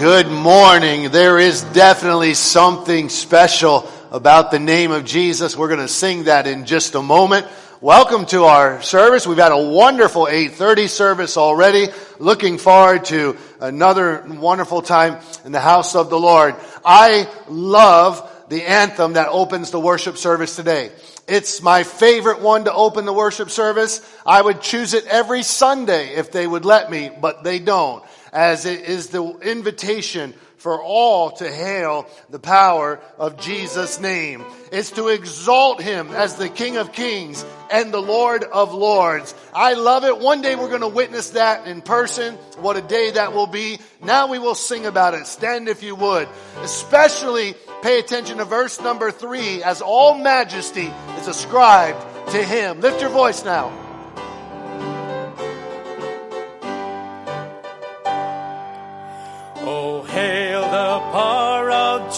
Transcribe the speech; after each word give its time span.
Good 0.00 0.28
morning. 0.28 1.10
There 1.10 1.38
is 1.38 1.60
definitely 1.60 2.32
something 2.32 3.10
special 3.10 3.86
about 4.10 4.50
the 4.50 4.58
name 4.58 4.92
of 4.92 5.04
Jesus. 5.04 5.54
We're 5.54 5.68
going 5.68 5.80
to 5.80 5.88
sing 5.88 6.24
that 6.24 6.46
in 6.46 6.64
just 6.64 6.94
a 6.94 7.02
moment. 7.02 7.46
Welcome 7.82 8.24
to 8.28 8.44
our 8.44 8.80
service. 8.80 9.26
We've 9.26 9.36
had 9.36 9.52
a 9.52 9.62
wonderful 9.62 10.26
8:30 10.26 10.88
service 10.88 11.36
already. 11.36 11.88
Looking 12.18 12.56
forward 12.56 13.04
to 13.06 13.36
another 13.60 14.24
wonderful 14.26 14.80
time 14.80 15.18
in 15.44 15.52
the 15.52 15.60
house 15.60 15.94
of 15.94 16.08
the 16.08 16.18
Lord. 16.18 16.54
I 16.82 17.28
love 17.50 18.26
the 18.48 18.62
anthem 18.62 19.12
that 19.12 19.28
opens 19.28 19.70
the 19.70 19.80
worship 19.80 20.16
service 20.16 20.56
today. 20.56 20.92
It's 21.28 21.60
my 21.60 21.82
favorite 21.82 22.40
one 22.40 22.64
to 22.64 22.72
open 22.72 23.04
the 23.04 23.12
worship 23.12 23.50
service. 23.50 24.00
I 24.24 24.40
would 24.40 24.62
choose 24.62 24.94
it 24.94 25.04
every 25.08 25.42
Sunday 25.42 26.14
if 26.14 26.32
they 26.32 26.46
would 26.46 26.64
let 26.64 26.90
me, 26.90 27.10
but 27.20 27.44
they 27.44 27.58
don't 27.58 28.02
as 28.32 28.66
it 28.66 28.82
is 28.82 29.08
the 29.08 29.24
invitation 29.42 30.34
for 30.60 30.82
all 30.82 31.30
to 31.30 31.50
hail 31.50 32.06
the 32.28 32.38
power 32.38 33.00
of 33.18 33.40
Jesus' 33.40 33.98
name. 33.98 34.44
It's 34.70 34.90
to 34.92 35.08
exalt 35.08 35.80
him 35.80 36.10
as 36.10 36.36
the 36.36 36.50
King 36.50 36.76
of 36.76 36.92
Kings 36.92 37.44
and 37.70 37.92
the 37.92 38.02
Lord 38.02 38.44
of 38.44 38.74
Lords. 38.74 39.34
I 39.54 39.72
love 39.72 40.04
it. 40.04 40.18
One 40.18 40.42
day 40.42 40.56
we're 40.56 40.68
going 40.68 40.82
to 40.82 40.88
witness 40.88 41.30
that 41.30 41.66
in 41.66 41.80
person. 41.80 42.34
What 42.58 42.76
a 42.76 42.82
day 42.82 43.12
that 43.12 43.32
will 43.32 43.46
be. 43.46 43.78
Now 44.02 44.28
we 44.28 44.38
will 44.38 44.54
sing 44.54 44.84
about 44.84 45.14
it. 45.14 45.26
Stand 45.26 45.68
if 45.68 45.82
you 45.82 45.94
would. 45.94 46.28
Especially 46.58 47.54
pay 47.82 47.98
attention 47.98 48.36
to 48.36 48.44
verse 48.44 48.78
number 48.82 49.10
three 49.10 49.62
as 49.62 49.80
all 49.80 50.18
majesty 50.18 50.92
is 51.18 51.26
ascribed 51.26 52.00
to 52.32 52.42
him. 52.42 52.82
Lift 52.82 53.00
your 53.00 53.10
voice 53.10 53.46
now. 53.46 53.89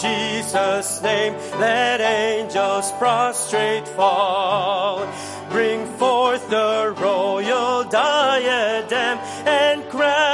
Jesus' 0.03 1.01
name, 1.01 1.33
let 1.61 2.01
angels 2.01 2.91
prostrate 2.93 3.87
fall. 3.87 5.07
Bring 5.49 5.85
forth 5.95 6.49
the 6.49 6.93
royal 6.99 7.85
diadem 7.85 9.17
and 9.47 9.81
crown 9.89 10.32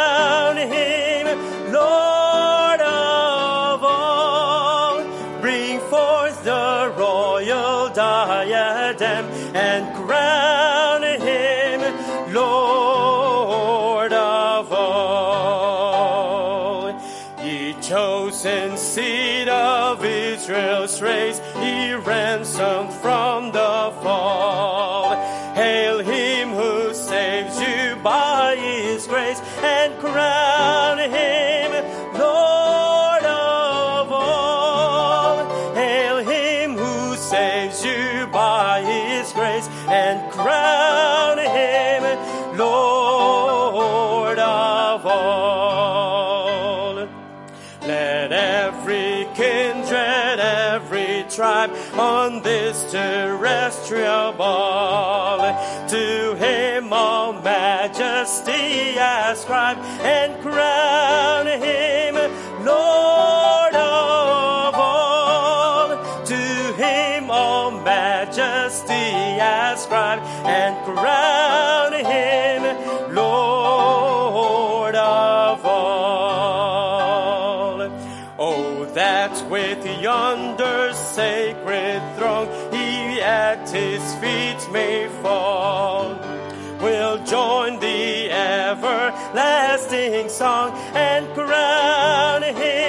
chosen 18.29 18.77
seed 18.77 19.49
of 19.49 20.05
Israel's 20.05 21.01
race, 21.01 21.41
he 21.55 21.93
ransomed 21.93 22.93
from 22.93 23.28
terrestrial 52.91 54.31
ball 54.33 55.37
to 55.87 56.35
him 56.35 56.91
all 56.91 57.33
majesty 57.33 58.95
ascribe 58.97 59.77
and 60.01 60.41
crown 60.41 61.45
him 61.45 62.15
Lord 62.65 63.75
of 63.75 64.73
all. 64.75 65.89
To 66.25 66.73
him 66.77 67.29
all 67.29 67.71
majesty 67.71 69.37
ascribe 69.39 70.19
and 70.45 70.75
crown 70.85 71.93
him 71.93 72.63
Lord 73.13 74.95
of 74.95 75.65
all. 75.65 76.19
Oh, 78.41 78.85
that 78.93 79.49
with 79.49 79.85
yonder 80.01 80.93
sacred 80.93 81.48
may 84.71 85.07
fall. 85.21 86.15
We'll 86.81 87.23
join 87.25 87.79
the 87.79 88.31
everlasting 88.31 90.29
song 90.29 90.71
and 90.93 91.27
crown 91.33 92.43
him 92.43 92.88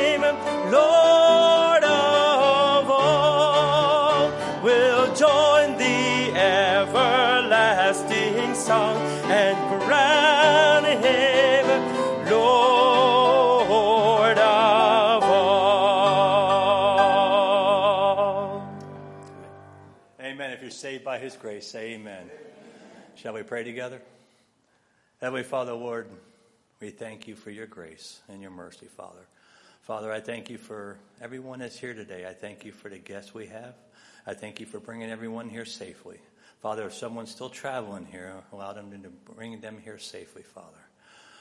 His 21.21 21.37
grace, 21.37 21.75
amen. 21.75 22.31
Shall 23.15 23.35
we 23.35 23.43
pray 23.43 23.63
together? 23.63 24.01
Heavenly 25.21 25.43
Father, 25.43 25.75
Lord, 25.75 26.07
we 26.81 26.89
thank 26.89 27.29
you 27.29 27.37
for 27.37 27.51
your 27.51 27.67
grace 27.67 28.21
and 28.31 28.41
your 28.41 28.51
mercy, 28.51 28.87
Father. 28.87 29.27
Father, 29.83 30.11
I 30.11 30.21
thank 30.21 30.49
you 30.49 30.57
for 30.57 30.97
everyone 31.21 31.59
that's 31.59 31.79
here 31.79 31.93
today. 31.93 32.27
I 32.27 32.33
thank 32.33 32.65
you 32.65 32.73
for 32.73 32.89
the 32.89 32.97
guests 32.97 33.35
we 33.35 33.49
have. 33.49 33.75
I 34.27 34.33
thank 34.33 34.61
you 34.61 34.67
for 34.67 34.81
bringing 34.81 35.11
everyone 35.11 35.51
here 35.51 35.67
safely. 35.67 36.17
Father, 36.63 36.87
if 36.87 36.95
someone's 36.95 37.31
still 37.31 37.51
traveling 37.51 38.07
here, 38.07 38.33
allow 38.51 38.73
them 38.73 38.91
to 38.91 39.11
bring 39.35 39.61
them 39.61 39.77
here 39.85 39.99
safely, 39.99 40.43
Father. 40.43 40.81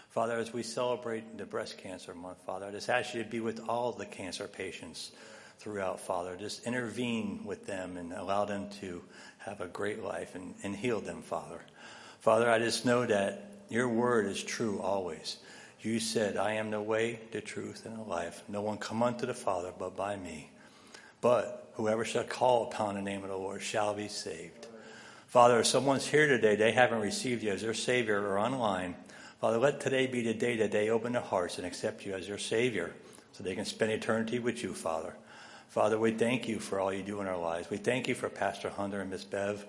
Father, 0.10 0.36
as 0.36 0.52
we 0.52 0.62
celebrate 0.62 1.38
the 1.38 1.46
breast 1.46 1.78
cancer 1.78 2.14
month, 2.14 2.42
Father, 2.46 2.66
I 2.66 2.72
just 2.72 2.90
ask 2.90 3.14
you 3.14 3.24
to 3.24 3.30
be 3.30 3.40
with 3.40 3.62
all 3.70 3.94
the 3.94 4.06
cancer 4.06 4.46
patients 4.50 5.14
throughout, 5.60 6.00
Father. 6.00 6.36
Just 6.38 6.66
intervene 6.66 7.42
with 7.46 7.66
them 7.66 7.98
and 7.98 8.14
allow 8.14 8.46
them 8.46 8.70
to 8.80 9.04
have 9.40 9.62
a 9.62 9.68
great 9.68 10.04
life 10.04 10.36
and, 10.36 10.54
and 10.64 10.76
heal 10.76 11.00
them, 11.00 11.22
Father. 11.22 11.62
Father, 12.20 12.50
I 12.50 12.60
just 12.60 12.86
know 12.86 13.06
that 13.06 13.52
your 13.70 13.88
word 13.88 14.26
is 14.26 14.44
true 14.44 14.80
always. 14.80 15.38
You 15.82 16.00
said, 16.00 16.36
I 16.38 16.54
am 16.54 16.72
the 16.72 16.82
way, 16.82 17.20
the 17.32 17.42
truth, 17.42 17.86
and 17.86 17.98
the 17.98 18.04
life. 18.04 18.44
No 18.50 18.62
one 18.62 18.78
come 18.78 19.02
unto 19.02 19.26
the 19.26 19.34
Father 19.34 19.72
but 19.78 19.96
by 19.96 20.18
me. 20.18 20.50
But 21.22 21.72
whoever 21.74 22.04
shall 22.04 22.24
call 22.24 22.64
upon 22.64 22.96
the 22.96 23.02
name 23.02 23.24
of 23.24 23.30
the 23.30 23.38
Lord 23.38 23.62
shall 23.62 23.94
be 23.94 24.08
saved. 24.10 24.68
Father, 25.28 25.60
if 25.60 25.68
someone's 25.68 26.08
here 26.08 26.28
today, 26.28 26.56
they 26.56 26.72
haven't 26.72 27.02
received 27.02 27.44
you 27.44 27.52
as 27.52 27.62
their 27.62 27.74
Savior 27.74 28.20
or 28.20 28.40
online, 28.40 28.96
Father, 29.40 29.58
let 29.58 29.80
today 29.80 30.06
be 30.06 30.22
the 30.22 30.34
day 30.34 30.58
that 30.58 30.72
they 30.72 30.90
open 30.90 31.14
their 31.14 31.22
hearts 31.22 31.58
and 31.58 31.66
accept 31.66 32.06
you 32.06 32.14
as 32.14 32.28
their 32.28 32.38
Savior 32.38 32.94
so 33.32 33.42
they 33.42 33.56
can 33.56 33.64
spend 33.64 33.92
eternity 33.92 34.38
with 34.38 34.62
you, 34.62 34.74
Father. 34.74 35.16
Father, 35.70 36.00
we 36.00 36.12
thank 36.12 36.48
you 36.48 36.58
for 36.58 36.80
all 36.80 36.92
you 36.92 37.04
do 37.04 37.22
in 37.22 37.28
our 37.28 37.38
lives. 37.38 37.70
We 37.70 37.78
thank 37.78 38.08
you 38.08 38.16
for 38.16 38.28
Pastor 38.28 38.70
Hunter 38.70 39.02
and 39.02 39.12
Miss 39.12 39.24
Bev, 39.24 39.64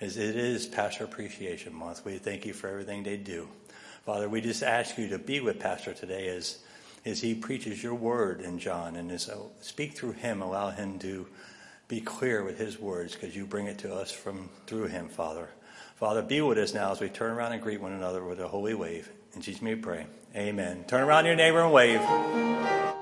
as 0.00 0.16
it 0.16 0.34
is 0.34 0.66
Pastor 0.66 1.04
Appreciation 1.04 1.72
Month. 1.72 2.04
We 2.04 2.18
thank 2.18 2.44
you 2.44 2.52
for 2.52 2.68
everything 2.68 3.04
they 3.04 3.16
do. 3.16 3.48
Father, 4.04 4.28
we 4.28 4.40
just 4.40 4.64
ask 4.64 4.98
you 4.98 5.08
to 5.10 5.18
be 5.18 5.38
with 5.38 5.60
Pastor 5.60 5.94
today 5.94 6.26
as, 6.26 6.58
as 7.04 7.20
he 7.20 7.36
preaches 7.36 7.84
your 7.84 7.94
word 7.94 8.40
in 8.40 8.58
John 8.58 8.96
and 8.96 9.12
as, 9.12 9.28
uh, 9.28 9.36
speak 9.60 9.96
through 9.96 10.12
him, 10.12 10.42
allow 10.42 10.70
him 10.70 10.98
to 10.98 11.28
be 11.86 12.00
clear 12.00 12.42
with 12.42 12.58
his 12.58 12.80
words 12.80 13.14
because 13.14 13.36
you 13.36 13.46
bring 13.46 13.66
it 13.66 13.78
to 13.78 13.94
us 13.94 14.10
from 14.10 14.48
through 14.66 14.88
him, 14.88 15.08
Father. 15.08 15.48
Father, 15.94 16.22
be 16.22 16.40
with 16.40 16.58
us 16.58 16.74
now 16.74 16.90
as 16.90 17.00
we 17.00 17.08
turn 17.08 17.30
around 17.30 17.52
and 17.52 17.62
greet 17.62 17.80
one 17.80 17.92
another 17.92 18.24
with 18.24 18.40
a 18.40 18.48
holy 18.48 18.74
wave. 18.74 19.08
In 19.34 19.40
Jesus' 19.40 19.62
name 19.62 19.76
we 19.76 19.82
pray. 19.82 20.06
Amen. 20.34 20.84
Turn 20.88 21.04
around 21.04 21.26
your 21.26 21.36
neighbor 21.36 21.62
and 21.62 21.72
wave. 21.72 22.93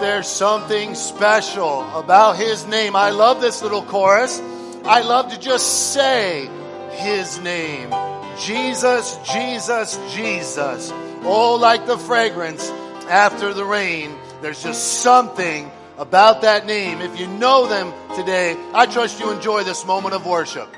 There's 0.00 0.28
something 0.28 0.94
special 0.94 1.82
about 1.96 2.36
his 2.36 2.66
name. 2.66 2.94
I 2.94 3.10
love 3.10 3.40
this 3.40 3.62
little 3.62 3.82
chorus. 3.82 4.40
I 4.84 5.02
love 5.02 5.32
to 5.32 5.40
just 5.40 5.92
say 5.92 6.48
his 6.92 7.38
name. 7.40 7.92
Jesus, 8.38 9.18
Jesus, 9.24 9.98
Jesus. 10.14 10.90
Oh, 11.24 11.58
like 11.60 11.86
the 11.86 11.98
fragrance 11.98 12.68
after 13.08 13.52
the 13.52 13.64
rain. 13.64 14.14
There's 14.40 14.62
just 14.62 15.02
something 15.02 15.70
about 15.98 16.42
that 16.42 16.64
name. 16.64 17.00
If 17.00 17.18
you 17.18 17.26
know 17.26 17.66
them 17.66 17.92
today, 18.14 18.56
I 18.72 18.86
trust 18.86 19.18
you 19.18 19.32
enjoy 19.32 19.64
this 19.64 19.84
moment 19.84 20.14
of 20.14 20.24
worship. 20.26 20.72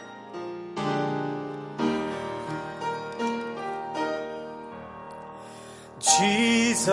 Jesus, 6.01 6.89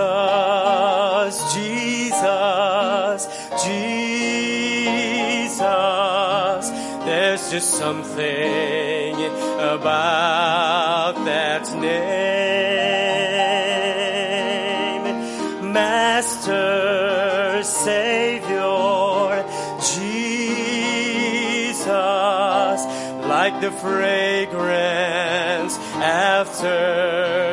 just 7.57 7.73
something 7.73 9.15
about 9.57 11.13
that 11.25 11.65
name. 11.73 11.97
Master, 15.73 17.63
Savior, 17.63 19.43
Jesus, 19.95 21.87
like 23.25 23.59
the 23.59 23.71
fragrance 23.71 25.79
after 25.95 27.46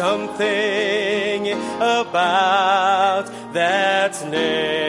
something 0.00 1.52
about 1.76 3.26
that 3.52 4.14
name. 4.30 4.80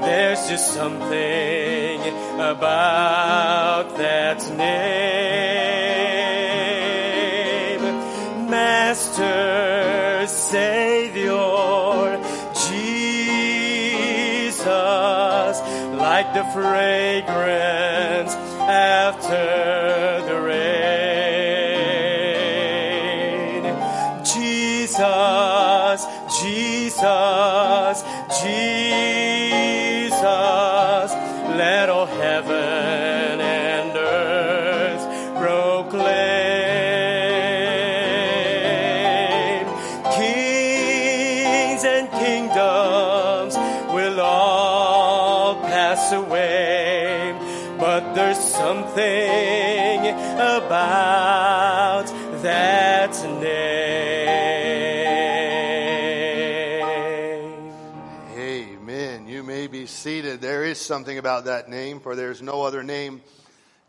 There's 0.05 0.41
just 0.47 0.67
something 0.75 1.99
about 2.39 3.92
Jesus, 15.53 15.97
like 15.97 16.33
the 16.33 16.43
fragrance 16.45 18.33
after 18.67 20.21
the 20.27 20.41
rain. 20.41 20.63
Jesus, 24.23 26.05
Jesus, 26.41 27.03
something 60.83 61.17
about 61.17 61.45
that 61.45 61.69
name, 61.69 61.99
for 61.99 62.15
there's 62.15 62.41
no 62.41 62.63
other 62.63 62.83
name 62.83 63.21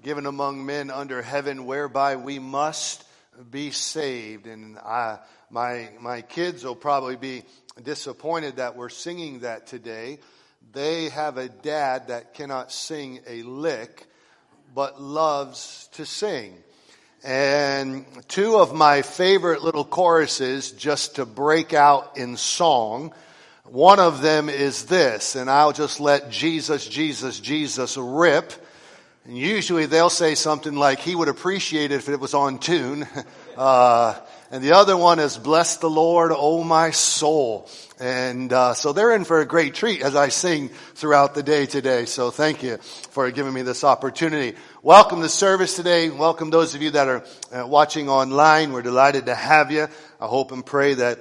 given 0.02 0.26
among 0.26 0.64
men 0.64 0.90
under 0.90 1.22
heaven 1.22 1.66
whereby 1.66 2.16
we 2.16 2.38
must 2.38 3.04
be 3.50 3.70
saved. 3.70 4.46
And 4.46 4.78
I, 4.78 5.18
my, 5.50 5.90
my 6.00 6.22
kids 6.22 6.64
will 6.64 6.76
probably 6.76 7.16
be 7.16 7.42
disappointed 7.82 8.56
that 8.56 8.76
we're 8.76 8.88
singing 8.88 9.40
that 9.40 9.66
today. 9.66 10.20
They 10.72 11.08
have 11.08 11.38
a 11.38 11.48
dad 11.48 12.08
that 12.08 12.34
cannot 12.34 12.70
sing 12.70 13.20
a 13.26 13.42
lick, 13.42 14.06
but 14.74 15.00
loves 15.00 15.88
to 15.92 16.04
sing. 16.06 16.54
And 17.24 18.04
two 18.28 18.56
of 18.56 18.74
my 18.74 19.00
favorite 19.00 19.62
little 19.62 19.84
choruses 19.84 20.72
just 20.72 21.16
to 21.16 21.24
break 21.24 21.72
out 21.72 22.18
in 22.18 22.36
song. 22.36 23.14
One 23.70 23.98
of 23.98 24.20
them 24.20 24.50
is 24.50 24.84
this, 24.84 25.36
and 25.36 25.48
I'll 25.48 25.72
just 25.72 25.98
let 25.98 26.28
Jesus, 26.30 26.86
Jesus, 26.86 27.40
Jesus 27.40 27.96
rip. 27.96 28.52
And 29.24 29.38
usually 29.38 29.86
they'll 29.86 30.10
say 30.10 30.34
something 30.34 30.76
like, 30.76 30.98
he 30.98 31.14
would 31.14 31.28
appreciate 31.28 31.90
it 31.90 31.94
if 31.94 32.10
it 32.10 32.20
was 32.20 32.34
on 32.34 32.58
tune. 32.58 33.08
Uh, 33.56 34.18
and 34.50 34.64
the 34.64 34.72
other 34.72 34.96
one 34.96 35.20
is, 35.20 35.38
bless 35.38 35.76
the 35.76 35.88
Lord, 35.88 36.32
oh 36.34 36.64
my 36.64 36.90
soul. 36.90 37.70
And 38.00 38.52
uh, 38.52 38.74
so 38.74 38.92
they're 38.92 39.14
in 39.14 39.22
for 39.22 39.38
a 39.38 39.46
great 39.46 39.74
treat 39.74 40.02
as 40.02 40.16
I 40.16 40.30
sing 40.30 40.70
throughout 40.96 41.36
the 41.36 41.44
day 41.44 41.64
today. 41.64 42.04
So 42.06 42.32
thank 42.32 42.64
you 42.64 42.78
for 42.78 43.30
giving 43.30 43.52
me 43.54 43.62
this 43.62 43.84
opportunity. 43.84 44.58
Welcome 44.82 45.22
to 45.22 45.28
service 45.28 45.76
today. 45.76 46.10
Welcome 46.10 46.50
those 46.50 46.74
of 46.74 46.82
you 46.82 46.90
that 46.90 47.06
are 47.06 47.24
uh, 47.52 47.64
watching 47.68 48.08
online. 48.08 48.72
We're 48.72 48.82
delighted 48.82 49.26
to 49.26 49.36
have 49.36 49.70
you. 49.70 49.86
I 50.20 50.26
hope 50.26 50.50
and 50.50 50.66
pray 50.66 50.94
that 50.94 51.20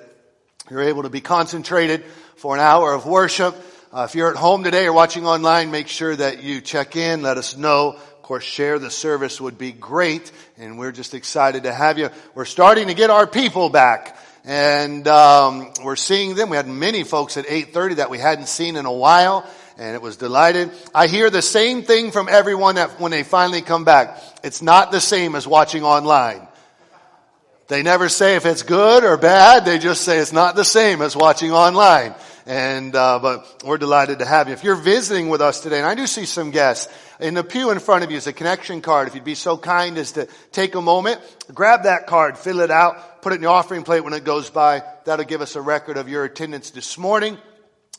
you're 0.71 0.81
able 0.81 1.03
to 1.03 1.09
be 1.09 1.21
concentrated 1.21 2.03
for 2.43 2.55
an 2.55 2.59
hour 2.59 2.91
of 2.91 3.05
worship. 3.05 3.55
Uh, 3.93 4.05
if 4.09 4.15
you're 4.15 4.29
at 4.29 4.35
home 4.35 4.65
today 4.65 4.85
or 4.85 4.91
watching 4.91 5.25
online, 5.25 5.71
make 5.71 5.88
sure 5.88 6.13
that 6.13 6.43
you 6.43 6.59
check 6.59 6.97
in. 6.97 7.21
Let 7.21 7.38
us 7.38 7.55
know. 7.55 7.91
Of 7.93 8.21
course, 8.21 8.43
share 8.43 8.79
the 8.79 8.91
service 8.91 9.39
would 9.39 9.57
be 9.57 9.71
great, 9.71 10.29
and 10.57 10.77
we're 10.77 10.91
just 10.91 11.13
excited 11.13 11.63
to 11.63 11.71
have 11.71 11.97
you. 11.97 12.09
We're 12.35 12.43
starting 12.43 12.88
to 12.88 12.93
get 12.93 13.09
our 13.09 13.25
people 13.25 13.69
back, 13.69 14.17
and 14.43 15.07
um, 15.07 15.71
we're 15.85 15.95
seeing 15.95 16.35
them. 16.35 16.50
We 16.50 16.57
had 16.57 16.67
many 16.67 17.05
folks 17.05 17.38
at 17.38 17.45
8:30 17.45 17.95
that 17.95 18.09
we 18.09 18.17
hadn't 18.17 18.47
seen 18.47 18.75
in 18.75 18.85
a 18.85 18.91
while, 18.91 19.50
and 19.77 19.95
it 19.95 20.01
was 20.01 20.17
delighted. 20.17 20.71
I 20.93 21.07
hear 21.07 21.29
the 21.29 21.41
same 21.41 21.83
thing 21.83 22.12
from 22.12 22.27
everyone 22.27 22.75
that 22.75 23.00
when 23.00 23.13
they 23.13 23.23
finally 23.23 23.62
come 23.62 23.85
back, 23.85 24.21
it's 24.43 24.62
not 24.62 24.91
the 24.91 25.00
same 25.00 25.35
as 25.35 25.47
watching 25.47 25.85
online. 25.85 26.45
They 27.67 27.83
never 27.83 28.09
say 28.09 28.35
if 28.35 28.45
it's 28.45 28.63
good 28.63 29.05
or 29.05 29.15
bad. 29.17 29.65
They 29.65 29.79
just 29.79 30.01
say 30.01 30.19
it's 30.19 30.33
not 30.33 30.55
the 30.55 30.65
same 30.65 31.01
as 31.01 31.15
watching 31.15 31.53
online. 31.53 32.13
And 32.45 32.93
uh, 32.93 33.19
but 33.19 33.63
we're 33.65 33.77
delighted 33.77 34.19
to 34.19 34.25
have 34.25 34.47
you. 34.47 34.53
If 34.53 34.65
you're 34.65 34.75
visiting 34.75 35.29
with 35.29 35.41
us 35.41 35.62
today, 35.62 35.77
and 35.77 35.88
I 35.88 35.95
do 35.95 36.05
see 36.07 36.25
some 36.25 36.51
guests 36.51 36.93
in 37.21 37.35
the 37.35 37.43
pew 37.43 37.71
in 37.71 37.79
front 37.79 38.03
of 38.03 38.12
you 38.12 38.17
is 38.17 38.27
a 38.27 38.33
connection 38.33 38.81
card. 38.81 39.07
If 39.07 39.15
you'd 39.15 39.23
be 39.23 39.35
so 39.35 39.57
kind 39.57 39.97
as 39.97 40.12
to 40.13 40.27
take 40.51 40.75
a 40.75 40.81
moment, 40.81 41.21
grab 41.53 41.83
that 41.83 42.05
card, 42.05 42.38
fill 42.38 42.59
it 42.59 42.69
out, 42.69 43.21
put 43.21 43.31
it 43.31 43.35
in 43.35 43.41
the 43.41 43.47
offering 43.47 43.83
plate 43.83 44.03
when 44.03 44.13
it 44.13 44.25
goes 44.25 44.50
by. 44.50 44.83
That'll 45.05 45.25
give 45.25 45.39
us 45.39 45.55
a 45.55 45.62
record 45.62 45.95
of 45.95 46.09
your 46.09 46.25
attendance 46.25 46.71
this 46.71 46.97
morning. 46.97 47.38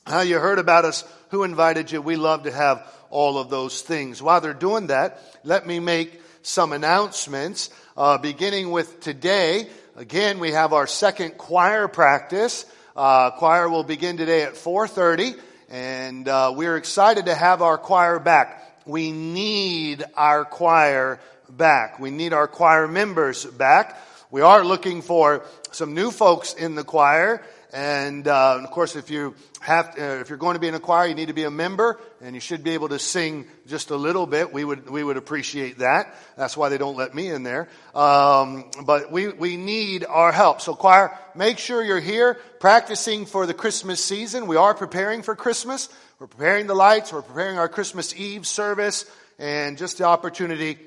How 0.07 0.21
you 0.21 0.39
heard 0.39 0.59
about 0.59 0.85
us, 0.85 1.05
who 1.31 1.45
invited 1.45 1.91
you. 1.91 2.03
We 2.03 2.17
love 2.17 2.43
to 2.43 2.53
have 2.53 2.87
all 3.09 3.39
of 3.39 3.49
those 3.49 3.81
things. 3.81 4.21
While 4.21 4.43
they're 4.43 4.53
doing 4.53 4.89
that, 4.89 5.23
let 5.45 5.67
me 5.67 5.81
make 5.81 6.21
some 6.43 6.73
announcements. 6.73 7.71
Uh, 7.97 8.19
beginning 8.19 8.71
with 8.71 9.01
today, 9.01 9.69
again, 9.97 10.39
we 10.39 10.51
have 10.51 10.75
our 10.75 10.87
second 10.87 11.39
choir 11.39 11.89
practice. 11.89 12.67
Uh, 12.97 13.33
choir 13.33 13.69
will 13.69 13.83
begin 13.83 14.17
today 14.17 14.43
at 14.43 14.55
4.30, 14.55 15.37
and 15.69 16.29
uh, 16.29 16.53
we're 16.55 16.77
excited 16.77 17.27
to 17.27 17.35
have 17.35 17.61
our 17.61 17.77
choir 17.77 18.21
back. 18.21 18.79
We 18.87 19.11
need 19.11 20.05
our 20.15 20.45
choir 20.45 21.19
back. 21.51 21.99
We 21.99 22.13
need 22.13 22.33
our 22.33 22.47
choir 22.47 22.87
members 22.87 23.45
back. 23.45 23.99
We 24.31 24.43
are 24.43 24.65
looking 24.65 25.03
for 25.03 25.45
some 25.73 25.95
new 25.95 26.13
folks 26.13 26.55
in 26.55 26.77
the 26.77 26.85
choir, 26.85 27.43
And 27.75 28.29
uh, 28.29 28.61
of 28.63 28.71
course, 28.71 28.95
if 28.95 29.11
you 29.11 29.35
have, 29.59 29.99
uh, 29.99 30.21
if 30.21 30.29
you're 30.29 30.39
going 30.39 30.55
to 30.55 30.61
be 30.61 30.69
in 30.69 30.77
a 30.77 30.81
choir, 30.81 31.09
you 31.09 31.17
need 31.17 31.27
to 31.27 31.35
be 31.35 31.43
a 31.43 31.51
member, 31.51 31.99
and 32.23 32.37
you 32.37 32.41
should 32.41 32.63
be 32.63 32.71
able 32.71 32.89
to 32.91 33.01
sing 33.01 33.47
just 33.67 33.91
a 33.91 33.97
little 33.97 34.29
bit. 34.29 34.53
We 34.53 34.65
would 34.65 34.89
we 34.89 35.03
would 35.03 35.17
appreciate 35.17 35.79
that. 35.79 36.15
That's 36.37 36.57
why 36.57 36.69
they 36.69 36.79
don't 36.79 36.97
let 36.97 37.17
me 37.17 37.27
in 37.27 37.43
there. 37.43 37.69
Um, 37.93 38.71
but 38.85 39.11
we 39.11 39.27
we 39.27 39.57
need 39.57 40.05
our 40.05 40.31
help. 40.31 40.61
So 40.61 40.77
choir, 40.77 41.19
make 41.35 41.59
sure 41.59 41.83
you're 41.83 41.99
here 41.99 42.35
practicing 42.61 43.27
for 43.27 43.45
the 43.45 43.55
Christmas 43.55 44.03
season. 44.03 44.47
We 44.47 44.57
are 44.57 44.75
preparing 44.75 45.23
for 45.23 45.35
Christmas. 45.35 45.89
We're 46.21 46.29
preparing 46.29 46.69
the 46.69 46.77
lights. 46.77 47.13
We're 47.13 47.23
preparing 47.23 47.59
our 47.59 47.69
Christmas 47.69 48.15
Eve 48.15 48.47
service, 48.47 49.05
and 49.37 49.79
just 49.79 49.99
the 49.99 50.05
opportunity 50.05 50.79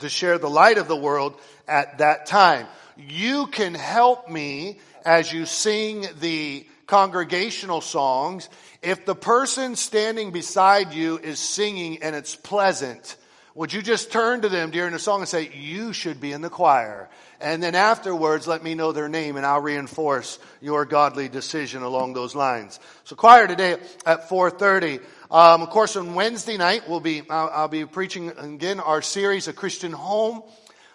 to 0.00 0.08
share 0.08 0.38
the 0.38 0.50
light 0.50 0.78
of 0.78 0.88
the 0.88 0.96
world 0.96 1.38
at 1.68 1.98
that 1.98 2.26
time. 2.26 2.66
You 2.96 3.46
can 3.46 3.74
help 3.74 4.28
me 4.28 4.80
as 5.06 5.32
you 5.32 5.46
sing 5.46 6.04
the 6.18 6.66
congregational 6.88 7.80
songs, 7.80 8.48
if 8.82 9.06
the 9.06 9.14
person 9.14 9.76
standing 9.76 10.32
beside 10.32 10.92
you 10.92 11.16
is 11.18 11.38
singing 11.38 12.02
and 12.02 12.16
it's 12.16 12.34
pleasant, 12.34 13.16
would 13.54 13.72
you 13.72 13.82
just 13.82 14.10
turn 14.10 14.42
to 14.42 14.48
them 14.48 14.72
during 14.72 14.92
the 14.92 14.98
song 14.98 15.20
and 15.20 15.28
say, 15.28 15.48
you 15.54 15.92
should 15.92 16.20
be 16.20 16.32
in 16.32 16.42
the 16.42 16.50
choir? 16.50 17.08
And 17.40 17.62
then 17.62 17.76
afterwards, 17.76 18.48
let 18.48 18.64
me 18.64 18.74
know 18.74 18.90
their 18.90 19.08
name 19.08 19.36
and 19.36 19.46
I'll 19.46 19.60
reinforce 19.60 20.40
your 20.60 20.84
godly 20.84 21.28
decision 21.28 21.82
along 21.82 22.14
those 22.14 22.34
lines. 22.34 22.80
So 23.04 23.14
choir 23.14 23.46
today 23.46 23.76
at 24.04 24.28
4.30. 24.28 25.00
Um, 25.30 25.62
of 25.62 25.70
course, 25.70 25.94
on 25.94 26.14
Wednesday 26.14 26.56
night, 26.56 26.88
we'll 26.88 27.00
be, 27.00 27.22
I'll, 27.30 27.50
I'll 27.54 27.68
be 27.68 27.84
preaching 27.86 28.30
again 28.30 28.80
our 28.80 29.02
series, 29.02 29.46
A 29.46 29.52
Christian 29.52 29.92
Home. 29.92 30.42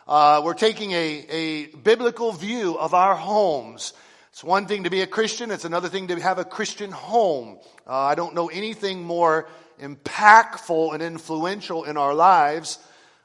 Uh, 0.08 0.42
we're 0.44 0.56
taking 0.56 0.92
a, 0.92 1.26
a 1.30 1.66
biblical 1.68 2.32
view 2.32 2.78
of 2.78 2.94
our 2.94 3.16
homes. 3.16 3.94
It's 4.32 4.44
one 4.44 4.66
thing 4.66 4.86
to 4.86 4.90
be 4.90 5.02
a 5.02 5.08
Christian. 5.08 5.52
It's 5.52 5.66
another 5.66 5.90
thing 5.90 6.08
to 6.08 6.20
have 6.20 6.40
a 6.40 6.46
Christian 6.46 6.92
home. 6.92 7.60
Uh, 7.86 7.94
I 7.94 8.16
don't 8.16 8.34
know 8.34 8.48
anything 8.48 9.04
more 9.04 9.48
impactful 9.80 10.94
and 10.94 11.04
influential 11.04 11.84
in 11.84 11.98
our 11.98 12.16
lives 12.16 12.80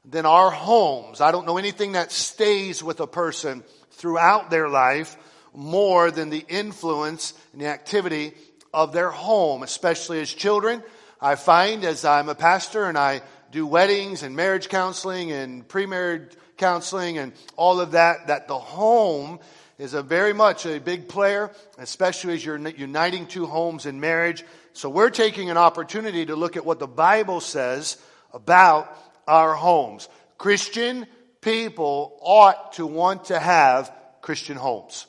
than 0.05 0.27
our 0.27 0.51
homes. 0.51 1.21
I 1.21 1.33
don't 1.33 1.47
know 1.47 1.57
anything 1.57 1.93
that 1.93 2.13
stays 2.13 2.83
with 2.83 3.01
a 3.01 3.07
person 3.07 3.65
throughout 3.93 4.51
their 4.51 4.69
life 4.69 5.17
more 5.55 6.11
than 6.11 6.29
the 6.29 6.45
influence 6.47 7.33
and 7.53 7.63
the 7.63 7.69
activity 7.69 8.35
of 8.75 8.93
their 8.93 9.11
home, 9.11 9.63
especially 9.63 10.21
as 10.21 10.33
children. 10.33 10.83
I 11.21 11.37
find 11.37 11.85
as 11.85 12.05
I'm 12.05 12.29
a 12.29 12.35
pastor 12.35 12.85
and 12.85 12.99
I 12.99 13.23
do 13.51 13.67
weddings 13.67 14.23
and 14.23 14.37
marriage 14.37 14.69
counseling 14.69 15.33
and 15.33 15.67
pre-marriage 15.67 16.33
counseling 16.57 17.19
and 17.19 17.33
all 17.57 17.81
of 17.81 17.93
that, 17.93 18.29
that 18.29 18.49
the 18.49 18.59
home 18.59 19.39
is 19.79 19.95
a 19.95 20.03
very 20.03 20.33
much 20.33 20.67
a 20.67 20.81
big 20.81 21.09
player, 21.09 21.51
especially 21.79 22.35
as 22.35 22.45
you're 22.45 22.59
uniting 22.69 23.27
two 23.27 23.47
homes 23.47 23.87
in 23.87 24.01
marriage. 24.01 24.45
So 24.73 24.89
we're 24.89 25.11
taking 25.11 25.51
an 25.51 25.57
opportunity 25.57 26.27
to 26.27 26.37
look 26.37 26.57
at 26.57 26.65
what 26.65 26.79
the 26.79 26.87
Bible 26.87 27.41
says 27.41 27.99
about 28.33 28.97
our 29.27 29.55
homes. 29.55 30.09
Christian 30.39 31.07
people 31.41 32.19
ought 32.21 32.73
to 32.75 32.87
want 32.87 33.27
to 33.27 33.39
have 33.39 33.93
Christian 34.23 34.57
homes. 34.57 35.07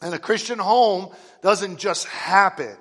And 0.00 0.14
a 0.14 0.18
Christian 0.18 0.58
home 0.58 1.10
doesn't 1.42 1.78
just 1.78 2.06
happen 2.06 2.76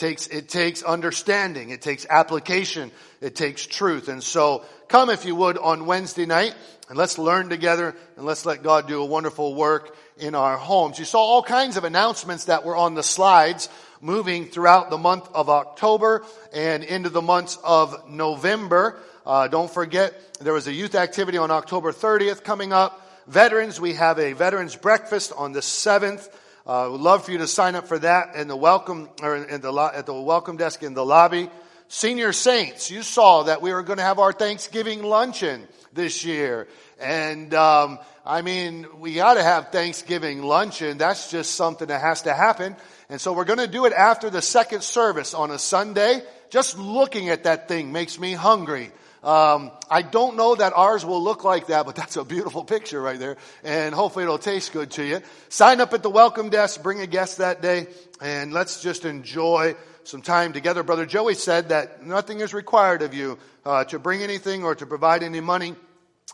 takes, 0.00 0.26
it 0.26 0.48
takes 0.48 0.82
understanding. 0.82 1.70
It 1.70 1.82
takes 1.82 2.06
application. 2.08 2.90
It 3.20 3.36
takes 3.36 3.66
truth. 3.66 4.08
And 4.08 4.22
so 4.22 4.64
come 4.88 5.10
if 5.10 5.24
you 5.24 5.34
would 5.34 5.58
on 5.58 5.84
Wednesday 5.84 6.24
night 6.24 6.54
and 6.88 6.96
let's 6.96 7.18
learn 7.18 7.50
together 7.50 7.94
and 8.16 8.24
let's 8.24 8.46
let 8.46 8.62
God 8.62 8.88
do 8.88 9.02
a 9.02 9.04
wonderful 9.04 9.54
work 9.54 9.94
in 10.16 10.34
our 10.34 10.56
homes. 10.56 10.98
You 10.98 11.04
saw 11.04 11.20
all 11.20 11.42
kinds 11.42 11.76
of 11.76 11.84
announcements 11.84 12.46
that 12.46 12.64
were 12.64 12.76
on 12.76 12.94
the 12.94 13.02
slides 13.02 13.68
moving 14.00 14.46
throughout 14.46 14.88
the 14.88 14.98
month 14.98 15.28
of 15.34 15.50
October 15.50 16.24
and 16.52 16.82
into 16.82 17.10
the 17.10 17.20
months 17.20 17.58
of 17.62 18.08
November. 18.08 18.98
Uh, 19.26 19.48
don't 19.48 19.70
forget, 19.70 20.38
there 20.40 20.54
was 20.54 20.66
a 20.66 20.72
youth 20.72 20.94
activity 20.94 21.36
on 21.36 21.50
October 21.50 21.92
30th 21.92 22.42
coming 22.42 22.72
up. 22.72 23.06
Veterans, 23.26 23.78
we 23.78 23.92
have 23.94 24.18
a 24.18 24.32
veterans 24.32 24.74
breakfast 24.76 25.32
on 25.36 25.52
the 25.52 25.60
7th. 25.60 26.28
Uh, 26.66 26.88
would 26.90 27.00
love 27.00 27.24
for 27.24 27.32
you 27.32 27.38
to 27.38 27.46
sign 27.46 27.74
up 27.74 27.86
for 27.86 27.98
that 27.98 28.34
in 28.34 28.48
the 28.48 28.56
welcome 28.56 29.08
or 29.22 29.36
in 29.36 29.60
the 29.60 29.72
at 29.94 30.06
the 30.06 30.14
welcome 30.14 30.56
desk 30.56 30.82
in 30.82 30.94
the 30.94 31.04
lobby. 31.04 31.50
Senior 31.92 32.32
saints, 32.32 32.88
you 32.88 33.02
saw 33.02 33.42
that 33.42 33.62
we 33.62 33.72
were 33.72 33.82
going 33.82 33.96
to 33.96 34.04
have 34.04 34.20
our 34.20 34.32
Thanksgiving 34.32 35.02
luncheon 35.02 35.66
this 35.92 36.24
year, 36.24 36.68
and 37.00 37.52
um, 37.52 37.98
I 38.24 38.42
mean 38.42 38.86
we 39.00 39.14
got 39.14 39.34
to 39.34 39.42
have 39.42 39.70
Thanksgiving 39.72 40.40
luncheon. 40.44 40.98
That's 40.98 41.32
just 41.32 41.56
something 41.56 41.88
that 41.88 42.00
has 42.00 42.22
to 42.22 42.32
happen, 42.32 42.76
and 43.08 43.20
so 43.20 43.32
we're 43.32 43.44
going 43.44 43.58
to 43.58 43.66
do 43.66 43.86
it 43.86 43.92
after 43.92 44.30
the 44.30 44.40
second 44.40 44.84
service 44.84 45.34
on 45.34 45.50
a 45.50 45.58
Sunday. 45.58 46.22
Just 46.48 46.78
looking 46.78 47.28
at 47.28 47.42
that 47.42 47.66
thing 47.66 47.90
makes 47.90 48.20
me 48.20 48.34
hungry. 48.34 48.92
Um, 49.24 49.72
I 49.90 50.02
don't 50.02 50.36
know 50.36 50.54
that 50.54 50.72
ours 50.76 51.04
will 51.04 51.20
look 51.20 51.42
like 51.42 51.66
that, 51.66 51.86
but 51.86 51.96
that's 51.96 52.16
a 52.16 52.24
beautiful 52.24 52.62
picture 52.62 53.02
right 53.02 53.18
there. 53.18 53.36
And 53.64 53.96
hopefully 53.96 54.22
it'll 54.22 54.38
taste 54.38 54.72
good 54.72 54.92
to 54.92 55.04
you. 55.04 55.22
Sign 55.48 55.80
up 55.80 55.92
at 55.92 56.04
the 56.04 56.10
welcome 56.10 56.50
desk, 56.50 56.84
bring 56.84 57.00
a 57.00 57.08
guest 57.08 57.38
that 57.38 57.62
day, 57.62 57.88
and 58.20 58.52
let's 58.52 58.80
just 58.80 59.04
enjoy 59.04 59.74
some 60.04 60.22
time 60.22 60.52
together. 60.52 60.82
Brother 60.82 61.06
Joey 61.06 61.34
said 61.34 61.70
that 61.70 62.04
nothing 62.04 62.40
is 62.40 62.54
required 62.54 63.02
of 63.02 63.14
you 63.14 63.38
uh, 63.64 63.84
to 63.84 63.98
bring 63.98 64.22
anything 64.22 64.64
or 64.64 64.74
to 64.74 64.86
provide 64.86 65.22
any 65.22 65.40
money. 65.40 65.74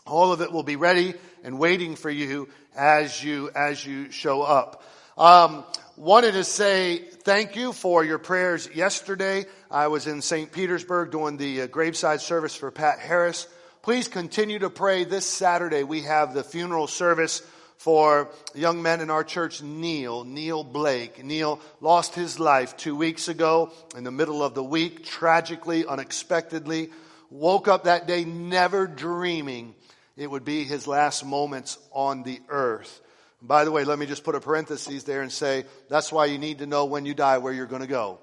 All 0.05 0.31
of 0.31 0.41
it 0.41 0.51
will 0.51 0.63
be 0.63 0.75
ready 0.75 1.13
and 1.43 1.59
waiting 1.59 1.95
for 1.95 2.09
you 2.09 2.49
as 2.75 3.23
you 3.23 3.49
as 3.55 3.85
you 3.85 4.11
show 4.11 4.41
up. 4.41 4.83
Um, 5.17 5.65
wanted 5.95 6.33
to 6.33 6.43
say 6.43 6.99
thank 6.99 7.55
you 7.55 7.73
for 7.73 8.05
your 8.05 8.19
prayers 8.19 8.69
yesterday. 8.73 9.45
I 9.69 9.87
was 9.87 10.07
in 10.07 10.21
St. 10.21 10.51
Petersburg 10.51 11.11
doing 11.11 11.37
the 11.37 11.63
uh, 11.63 11.67
graveside 11.67 12.21
service 12.21 12.55
for 12.55 12.71
Pat 12.71 12.99
Harris. 12.99 13.47
Please 13.81 14.07
continue 14.07 14.59
to 14.59 14.69
pray. 14.69 15.03
This 15.05 15.25
Saturday 15.25 15.83
we 15.83 16.01
have 16.01 16.33
the 16.33 16.43
funeral 16.43 16.87
service 16.87 17.41
for 17.77 18.29
young 18.53 18.81
men 18.81 19.01
in 19.01 19.09
our 19.09 19.23
church, 19.23 19.61
Neil, 19.61 20.23
Neil 20.23 20.63
Blake. 20.63 21.23
Neil 21.23 21.59
lost 21.79 22.15
his 22.15 22.39
life 22.39 22.75
two 22.75 22.95
weeks 22.95 23.27
ago 23.27 23.71
in 23.95 24.03
the 24.03 24.11
middle 24.11 24.43
of 24.43 24.55
the 24.55 24.63
week, 24.63 25.05
tragically, 25.05 25.85
unexpectedly. 25.85 26.89
Woke 27.29 27.67
up 27.67 27.83
that 27.85 28.07
day 28.07 28.25
never 28.25 28.87
dreaming 28.87 29.75
it 30.17 30.29
would 30.29 30.43
be 30.43 30.63
his 30.63 30.87
last 30.87 31.23
moments 31.23 31.77
on 31.91 32.23
the 32.23 32.41
earth. 32.49 33.01
By 33.41 33.65
the 33.65 33.71
way, 33.71 33.83
let 33.83 33.99
me 33.99 34.07
just 34.07 34.23
put 34.23 34.33
a 34.33 34.39
parenthesis 34.39 35.03
there 35.03 35.21
and 35.21 35.31
say 35.31 35.65
that's 35.89 36.11
why 36.11 36.25
you 36.25 36.39
need 36.39 36.59
to 36.59 36.65
know 36.65 36.85
when 36.85 37.05
you 37.05 37.13
die 37.13 37.37
where 37.37 37.53
you're 37.53 37.67
going 37.67 37.83
to 37.83 37.87
go 37.87 38.17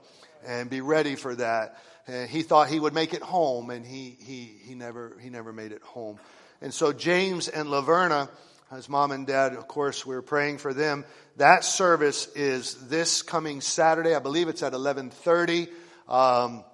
and 0.44 0.68
be 0.68 0.80
ready 0.80 1.14
for 1.14 1.36
that. 1.36 1.78
And 2.08 2.28
he 2.28 2.42
thought 2.42 2.68
he 2.68 2.80
would 2.80 2.92
make 2.92 3.14
it 3.14 3.22
home 3.22 3.70
and 3.70 3.86
he, 3.86 4.16
he, 4.20 4.52
he 4.64 4.74
never, 4.74 5.16
he 5.20 5.30
never 5.30 5.52
made 5.52 5.70
it 5.70 5.82
home. 5.82 6.18
And 6.60 6.74
so 6.74 6.92
James 6.92 7.46
and 7.46 7.68
Laverna, 7.68 8.28
his 8.74 8.88
mom 8.88 9.12
and 9.12 9.26
dad, 9.26 9.54
of 9.54 9.68
course, 9.68 10.04
we 10.04 10.14
are 10.14 10.22
praying 10.22 10.58
for 10.58 10.74
them. 10.74 11.04
That 11.36 11.64
service 11.64 12.28
is 12.34 12.88
this 12.88 13.22
coming 13.22 13.60
Saturday. 13.60 14.14
I 14.14 14.18
believe 14.20 14.48
it's 14.48 14.62
at 14.62 14.72
1130. 14.72 15.68
Um, 16.08 16.64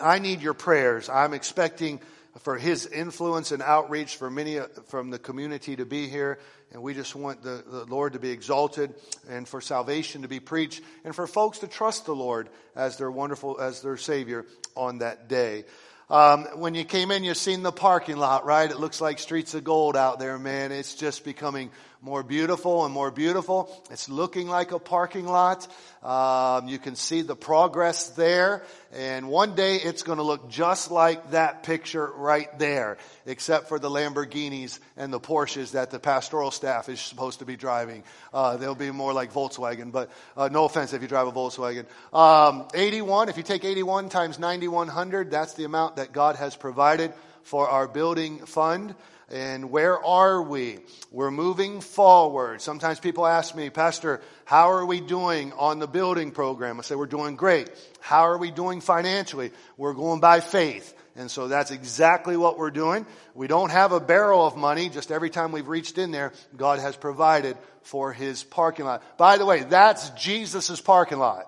I 0.00 0.18
need 0.18 0.40
your 0.40 0.54
prayers. 0.54 1.08
I'm 1.08 1.34
expecting 1.34 2.00
for 2.40 2.56
his 2.56 2.86
influence 2.86 3.52
and 3.52 3.62
outreach 3.62 4.16
for 4.16 4.30
many 4.30 4.58
uh, 4.58 4.66
from 4.86 5.10
the 5.10 5.18
community 5.18 5.76
to 5.76 5.84
be 5.84 6.08
here. 6.08 6.38
And 6.72 6.82
we 6.82 6.94
just 6.94 7.16
want 7.16 7.42
the, 7.42 7.64
the 7.66 7.84
Lord 7.86 8.12
to 8.12 8.20
be 8.20 8.30
exalted 8.30 8.94
and 9.28 9.48
for 9.48 9.60
salvation 9.60 10.22
to 10.22 10.28
be 10.28 10.38
preached 10.38 10.82
and 11.04 11.14
for 11.14 11.26
folks 11.26 11.58
to 11.58 11.66
trust 11.66 12.06
the 12.06 12.14
Lord 12.14 12.48
as 12.76 12.96
their 12.96 13.10
wonderful, 13.10 13.60
as 13.60 13.82
their 13.82 13.96
Savior 13.96 14.46
on 14.76 14.98
that 14.98 15.28
day. 15.28 15.64
Um, 16.10 16.46
when 16.56 16.74
you 16.74 16.84
came 16.84 17.12
in, 17.12 17.22
you've 17.22 17.36
seen 17.36 17.62
the 17.62 17.70
parking 17.70 18.16
lot, 18.16 18.44
right? 18.44 18.68
It 18.68 18.80
looks 18.80 19.00
like 19.00 19.20
streets 19.20 19.54
of 19.54 19.62
gold 19.62 19.96
out 19.96 20.18
there, 20.18 20.40
man. 20.40 20.72
It's 20.72 20.96
just 20.96 21.24
becoming 21.24 21.70
more 22.02 22.22
beautiful 22.22 22.86
and 22.86 22.94
more 22.94 23.10
beautiful. 23.10 23.70
It's 23.90 24.08
looking 24.08 24.48
like 24.48 24.72
a 24.72 24.78
parking 24.78 25.26
lot. 25.26 25.68
Um, 26.02 26.66
you 26.66 26.78
can 26.78 26.96
see 26.96 27.20
the 27.20 27.36
progress 27.36 28.08
there. 28.10 28.64
And 28.92 29.28
one 29.28 29.54
day 29.54 29.76
it's 29.76 30.02
going 30.02 30.16
to 30.16 30.24
look 30.24 30.48
just 30.48 30.90
like 30.90 31.32
that 31.32 31.62
picture 31.62 32.10
right 32.16 32.58
there, 32.58 32.96
except 33.26 33.68
for 33.68 33.78
the 33.78 33.90
Lamborghinis 33.90 34.78
and 34.96 35.12
the 35.12 35.20
Porsches 35.20 35.72
that 35.72 35.90
the 35.90 35.98
pastoral 35.98 36.50
staff 36.50 36.88
is 36.88 37.00
supposed 37.00 37.40
to 37.40 37.44
be 37.44 37.56
driving. 37.56 38.02
Uh, 38.32 38.56
they'll 38.56 38.74
be 38.74 38.90
more 38.90 39.12
like 39.12 39.32
Volkswagen, 39.32 39.92
but 39.92 40.10
uh, 40.38 40.48
no 40.48 40.64
offense 40.64 40.94
if 40.94 41.02
you 41.02 41.08
drive 41.08 41.26
a 41.26 41.32
Volkswagen. 41.32 41.84
Um, 42.14 42.66
81, 42.72 43.28
if 43.28 43.36
you 43.36 43.42
take 43.42 43.64
81 43.64 44.08
times 44.08 44.38
9100, 44.38 45.30
that's 45.30 45.52
the 45.52 45.64
amount 45.64 45.96
that 45.96 46.12
God 46.12 46.36
has 46.36 46.56
provided 46.56 47.12
for 47.42 47.68
our 47.68 47.86
building 47.88 48.38
fund. 48.46 48.94
And 49.30 49.70
where 49.70 50.04
are 50.04 50.42
we? 50.42 50.80
We're 51.12 51.30
moving 51.30 51.80
forward. 51.80 52.60
Sometimes 52.60 52.98
people 52.98 53.24
ask 53.24 53.54
me, 53.54 53.70
Pastor, 53.70 54.20
how 54.44 54.72
are 54.72 54.84
we 54.84 55.00
doing 55.00 55.52
on 55.52 55.78
the 55.78 55.86
building 55.86 56.32
program? 56.32 56.80
I 56.80 56.82
say, 56.82 56.96
we're 56.96 57.06
doing 57.06 57.36
great. 57.36 57.70
How 58.00 58.22
are 58.22 58.38
we 58.38 58.50
doing 58.50 58.80
financially? 58.80 59.52
We're 59.76 59.94
going 59.94 60.18
by 60.18 60.40
faith. 60.40 60.94
And 61.14 61.30
so 61.30 61.46
that's 61.46 61.70
exactly 61.70 62.36
what 62.36 62.58
we're 62.58 62.72
doing. 62.72 63.06
We 63.34 63.46
don't 63.46 63.70
have 63.70 63.92
a 63.92 64.00
barrel 64.00 64.44
of 64.44 64.56
money. 64.56 64.88
Just 64.88 65.12
every 65.12 65.30
time 65.30 65.52
we've 65.52 65.68
reached 65.68 65.98
in 65.98 66.10
there, 66.10 66.32
God 66.56 66.80
has 66.80 66.96
provided 66.96 67.56
for 67.82 68.12
his 68.12 68.42
parking 68.42 68.84
lot. 68.84 69.02
By 69.16 69.38
the 69.38 69.46
way, 69.46 69.62
that's 69.62 70.10
Jesus' 70.10 70.80
parking 70.80 71.18
lot. 71.18 71.46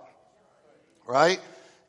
Right? 1.04 1.40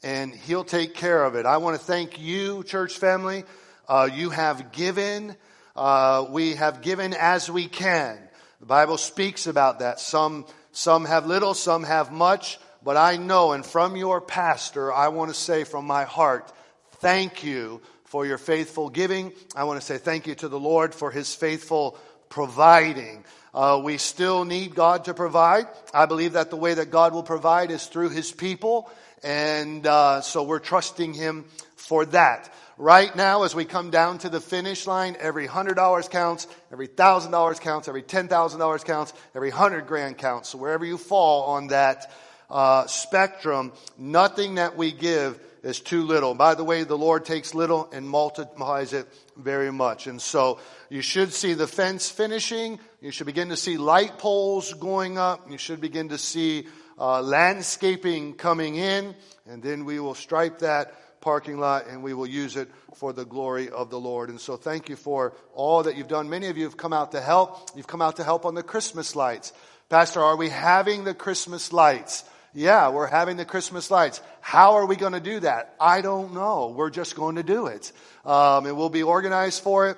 And 0.01 0.33
he'll 0.33 0.63
take 0.63 0.95
care 0.95 1.23
of 1.23 1.35
it. 1.35 1.45
I 1.45 1.57
want 1.57 1.79
to 1.79 1.85
thank 1.85 2.19
you, 2.19 2.63
church 2.63 2.97
family. 2.97 3.43
Uh, 3.87 4.09
you 4.11 4.31
have 4.31 4.71
given. 4.71 5.35
Uh, 5.75 6.25
we 6.29 6.55
have 6.55 6.81
given 6.81 7.13
as 7.13 7.49
we 7.49 7.67
can. 7.67 8.17
The 8.59 8.65
Bible 8.65 8.97
speaks 8.97 9.47
about 9.47 9.79
that. 9.79 9.99
Some, 9.99 10.45
some 10.71 11.05
have 11.05 11.25
little, 11.25 11.53
some 11.53 11.83
have 11.83 12.11
much. 12.11 12.59
But 12.83 12.97
I 12.97 13.17
know, 13.17 13.53
and 13.53 13.65
from 13.65 13.95
your 13.95 14.21
pastor, 14.21 14.93
I 14.93 15.07
want 15.07 15.29
to 15.31 15.39
say 15.39 15.63
from 15.63 15.85
my 15.85 16.03
heart, 16.03 16.51
thank 16.97 17.43
you 17.43 17.81
for 18.05 18.25
your 18.25 18.37
faithful 18.37 18.89
giving. 18.89 19.31
I 19.55 19.63
want 19.63 19.79
to 19.79 19.85
say 19.85 19.97
thank 19.97 20.27
you 20.27 20.35
to 20.35 20.47
the 20.47 20.59
Lord 20.59 20.93
for 20.93 21.09
his 21.09 21.33
faithful 21.33 21.97
providing. 22.29 23.23
Uh, 23.53 23.81
we 23.83 23.97
still 23.97 24.45
need 24.45 24.75
God 24.75 25.05
to 25.05 25.13
provide. 25.13 25.67
I 25.93 26.05
believe 26.05 26.33
that 26.33 26.49
the 26.49 26.55
way 26.57 26.73
that 26.73 26.91
God 26.91 27.13
will 27.13 27.23
provide 27.23 27.71
is 27.71 27.85
through 27.85 28.09
his 28.09 28.31
people. 28.31 28.91
And 29.23 29.87
uh, 29.87 30.21
so 30.21 30.43
we're 30.43 30.59
trusting 30.59 31.13
him 31.13 31.45
for 31.75 32.05
that. 32.07 32.53
Right 32.77 33.15
now, 33.15 33.43
as 33.43 33.53
we 33.53 33.65
come 33.65 33.91
down 33.91 34.17
to 34.19 34.29
the 34.29 34.41
finish 34.41 34.87
line, 34.87 35.15
every 35.19 35.45
hundred 35.45 35.75
dollars 35.75 36.07
counts, 36.07 36.47
every 36.71 36.87
thousand 36.87 37.31
dollars 37.31 37.59
counts, 37.59 37.87
every 37.87 38.01
ten 38.01 38.27
thousand 38.27 38.59
dollars 38.59 38.83
counts, 38.83 39.13
every 39.35 39.51
hundred 39.51 39.85
grand 39.85 40.17
counts. 40.17 40.49
So 40.49 40.57
wherever 40.57 40.83
you 40.83 40.97
fall 40.97 41.43
on 41.51 41.67
that, 41.67 42.11
uh, 42.49 42.87
spectrum, 42.87 43.73
nothing 43.97 44.55
that 44.55 44.75
we 44.75 44.91
give 44.91 45.39
is 45.63 45.79
too 45.79 46.03
little. 46.03 46.33
By 46.33 46.55
the 46.55 46.63
way, 46.63 46.83
the 46.83 46.97
Lord 46.97 47.25
takes 47.25 47.53
little 47.53 47.89
and 47.93 48.09
multiplies 48.09 48.91
it 48.91 49.07
very 49.37 49.71
much. 49.71 50.07
And 50.07 50.21
so 50.21 50.59
you 50.89 51.01
should 51.01 51.31
see 51.31 51.53
the 51.53 51.67
fence 51.67 52.09
finishing. 52.09 52.79
You 53.01 53.11
should 53.11 53.27
begin 53.27 53.49
to 53.49 53.57
see 53.57 53.77
light 53.77 54.17
poles 54.17 54.73
going 54.73 55.17
up. 55.17 55.49
You 55.49 55.57
should 55.57 55.79
begin 55.79 56.09
to 56.09 56.17
see 56.17 56.67
uh, 56.99 57.21
landscaping 57.21 58.33
coming 58.33 58.75
in. 58.75 59.15
And 59.47 59.63
then 59.63 59.85
we 59.85 59.99
will 59.99 60.15
stripe 60.15 60.59
that 60.59 60.93
parking 61.23 61.57
lot 61.57 61.87
and 61.87 62.03
we 62.03 62.13
will 62.13 62.27
use 62.27 62.57
it 62.57 62.69
for 62.95 63.13
the 63.13 63.25
glory 63.25 63.69
of 63.69 63.89
the 63.89 63.99
Lord. 63.99 64.29
And 64.29 64.39
so 64.39 64.57
thank 64.57 64.89
you 64.89 64.97
for 64.97 65.33
all 65.55 65.83
that 65.83 65.95
you've 65.95 66.09
done. 66.09 66.29
Many 66.29 66.47
of 66.47 66.57
you 66.57 66.65
have 66.65 66.75
come 66.75 66.91
out 66.91 67.13
to 67.13 67.21
help. 67.21 67.71
You've 67.75 67.87
come 67.87 68.01
out 68.01 68.17
to 68.17 68.23
help 68.23 68.45
on 68.45 68.53
the 68.53 68.61
Christmas 68.61 69.15
lights. 69.15 69.53
Pastor, 69.89 70.21
are 70.21 70.35
we 70.35 70.49
having 70.49 71.05
the 71.05 71.13
Christmas 71.13 71.71
lights? 71.71 72.25
Yeah, 72.53 72.89
we're 72.89 73.07
having 73.07 73.37
the 73.37 73.45
Christmas 73.45 73.89
lights. 73.89 74.21
How 74.41 74.73
are 74.73 74.85
we 74.85 74.95
going 74.95 75.13
to 75.13 75.19
do 75.19 75.39
that? 75.39 75.73
I 75.79 76.01
don't 76.01 76.33
know. 76.33 76.73
We're 76.75 76.91
just 76.91 77.15
going 77.15 77.37
to 77.37 77.43
do 77.43 77.67
it. 77.67 77.91
Um, 78.25 78.65
and 78.65 78.77
we'll 78.77 78.89
be 78.89 79.03
organized 79.03 79.63
for 79.63 79.89
it, 79.89 79.97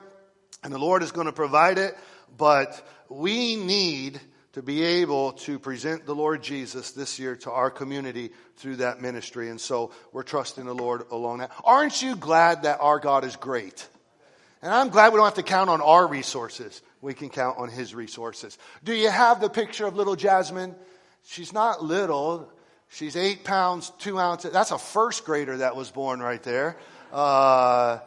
and 0.63 0.71
the 0.71 0.79
Lord 0.79 1.03
is 1.03 1.11
going 1.11 1.27
to 1.27 1.33
provide 1.33 1.77
it. 1.77 1.97
But 2.37 2.81
we 3.09 3.55
need 3.57 4.21
to 4.55 4.61
be 4.61 4.81
able 4.81 5.33
to 5.33 5.59
present 5.59 6.05
the 6.05 6.15
Lord 6.15 6.41
Jesus 6.41 6.91
this 6.91 7.19
year 7.19 7.35
to 7.35 7.51
our 7.51 7.69
community 7.69 8.31
through 8.55 8.77
that 8.77 9.01
ministry. 9.01 9.49
And 9.49 9.59
so 9.59 9.91
we're 10.13 10.23
trusting 10.23 10.63
the 10.63 10.73
Lord 10.73 11.03
along 11.11 11.39
that. 11.39 11.51
Aren't 11.65 12.01
you 12.01 12.15
glad 12.15 12.63
that 12.63 12.79
our 12.79 12.99
God 12.99 13.25
is 13.25 13.35
great? 13.35 13.85
And 14.61 14.71
I'm 14.71 14.87
glad 14.87 15.11
we 15.11 15.17
don't 15.17 15.25
have 15.25 15.33
to 15.33 15.43
count 15.43 15.69
on 15.69 15.81
our 15.81 16.07
resources. 16.07 16.81
We 17.01 17.13
can 17.13 17.27
count 17.27 17.57
on 17.57 17.67
His 17.67 17.93
resources. 17.93 18.57
Do 18.81 18.93
you 18.93 19.09
have 19.09 19.41
the 19.41 19.49
picture 19.49 19.87
of 19.87 19.97
little 19.97 20.15
Jasmine? 20.15 20.73
She's 21.27 21.51
not 21.51 21.83
little. 21.83 22.49
She's 22.87 23.17
eight 23.17 23.43
pounds, 23.43 23.91
two 23.99 24.17
ounces. 24.17 24.53
That's 24.53 24.71
a 24.71 24.77
first 24.77 25.25
grader 25.25 25.57
that 25.57 25.75
was 25.75 25.91
born 25.91 26.21
right 26.21 26.41
there. 26.43 26.77
Uh, 27.11 27.99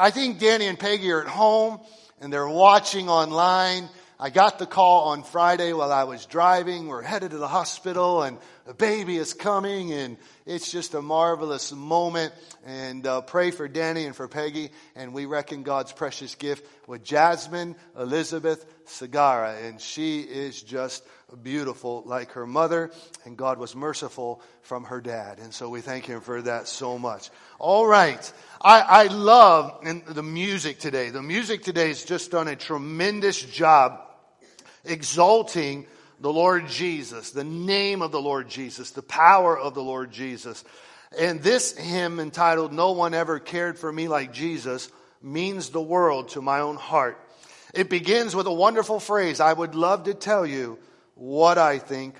I 0.00 0.10
think 0.10 0.38
Danny 0.38 0.66
and 0.66 0.78
Peggy 0.78 1.10
are 1.10 1.20
at 1.20 1.28
home 1.28 1.78
and 2.22 2.32
they're 2.32 2.48
watching 2.48 3.10
online. 3.10 3.90
I 4.22 4.28
got 4.28 4.58
the 4.58 4.66
call 4.66 5.04
on 5.04 5.22
Friday 5.22 5.72
while 5.72 5.90
I 5.90 6.04
was 6.04 6.26
driving. 6.26 6.88
We're 6.88 7.00
headed 7.00 7.30
to 7.30 7.38
the 7.38 7.48
hospital 7.48 8.22
and 8.22 8.36
the 8.66 8.74
baby 8.74 9.16
is 9.16 9.32
coming 9.32 9.94
and 9.94 10.18
it's 10.44 10.70
just 10.70 10.92
a 10.92 11.00
marvelous 11.00 11.72
moment. 11.72 12.34
And 12.66 13.06
uh, 13.06 13.22
pray 13.22 13.50
for 13.50 13.66
Danny 13.66 14.04
and 14.04 14.14
for 14.14 14.28
Peggy. 14.28 14.72
And 14.94 15.14
we 15.14 15.24
reckon 15.24 15.62
God's 15.62 15.92
precious 15.92 16.34
gift 16.34 16.66
with 16.86 17.02
Jasmine 17.02 17.76
Elizabeth 17.98 18.66
Sagara. 18.84 19.66
And 19.66 19.80
she 19.80 20.20
is 20.20 20.62
just 20.62 21.02
beautiful 21.42 22.02
like 22.04 22.32
her 22.32 22.46
mother. 22.46 22.90
And 23.24 23.38
God 23.38 23.56
was 23.56 23.74
merciful 23.74 24.42
from 24.60 24.84
her 24.84 25.00
dad. 25.00 25.38
And 25.38 25.54
so 25.54 25.70
we 25.70 25.80
thank 25.80 26.04
him 26.04 26.20
for 26.20 26.42
that 26.42 26.68
so 26.68 26.98
much. 26.98 27.30
All 27.58 27.86
right. 27.86 28.32
I, 28.60 28.80
I 28.80 29.06
love 29.06 29.82
the 29.82 30.22
music 30.22 30.78
today. 30.78 31.08
The 31.08 31.22
music 31.22 31.62
today 31.62 31.88
has 31.88 32.04
just 32.04 32.30
done 32.30 32.48
a 32.48 32.56
tremendous 32.56 33.40
job 33.40 34.08
exalting 34.84 35.86
the 36.20 36.32
Lord 36.32 36.68
Jesus, 36.68 37.30
the 37.30 37.44
name 37.44 38.02
of 38.02 38.12
the 38.12 38.20
Lord 38.20 38.48
Jesus, 38.48 38.90
the 38.90 39.02
power 39.02 39.58
of 39.58 39.74
the 39.74 39.82
Lord 39.82 40.10
Jesus. 40.10 40.62
And 41.18 41.42
this 41.42 41.76
hymn 41.76 42.20
entitled, 42.20 42.72
No 42.72 42.92
One 42.92 43.14
Ever 43.14 43.38
Cared 43.38 43.78
for 43.78 43.90
Me 43.90 44.06
Like 44.06 44.32
Jesus, 44.32 44.90
means 45.22 45.70
the 45.70 45.80
world 45.80 46.30
to 46.30 46.42
my 46.42 46.60
own 46.60 46.76
heart. 46.76 47.18
It 47.74 47.88
begins 47.88 48.34
with 48.34 48.46
a 48.46 48.52
wonderful 48.52 49.00
phrase 49.00 49.40
I 49.40 49.52
would 49.52 49.74
love 49.74 50.04
to 50.04 50.14
tell 50.14 50.46
you 50.46 50.78
what 51.14 51.58
I 51.58 51.78
think 51.78 52.14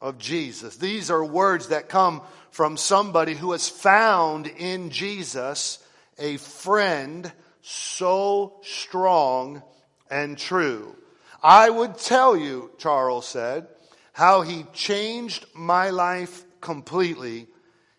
of 0.00 0.18
Jesus. 0.18 0.76
These 0.76 1.10
are 1.10 1.24
words 1.24 1.68
that 1.68 1.88
come 1.88 2.22
from 2.50 2.76
somebody 2.76 3.34
who 3.34 3.52
has 3.52 3.68
found 3.68 4.46
in 4.46 4.90
Jesus 4.90 5.78
a 6.18 6.36
friend 6.38 7.30
so 7.62 8.60
strong 8.62 9.62
and 10.10 10.38
true. 10.38 10.94
I 11.42 11.70
would 11.70 11.98
tell 11.98 12.36
you, 12.36 12.70
Charles 12.78 13.26
said, 13.26 13.68
how 14.12 14.42
he 14.42 14.64
changed 14.72 15.46
my 15.54 15.90
life 15.90 16.44
completely. 16.60 17.46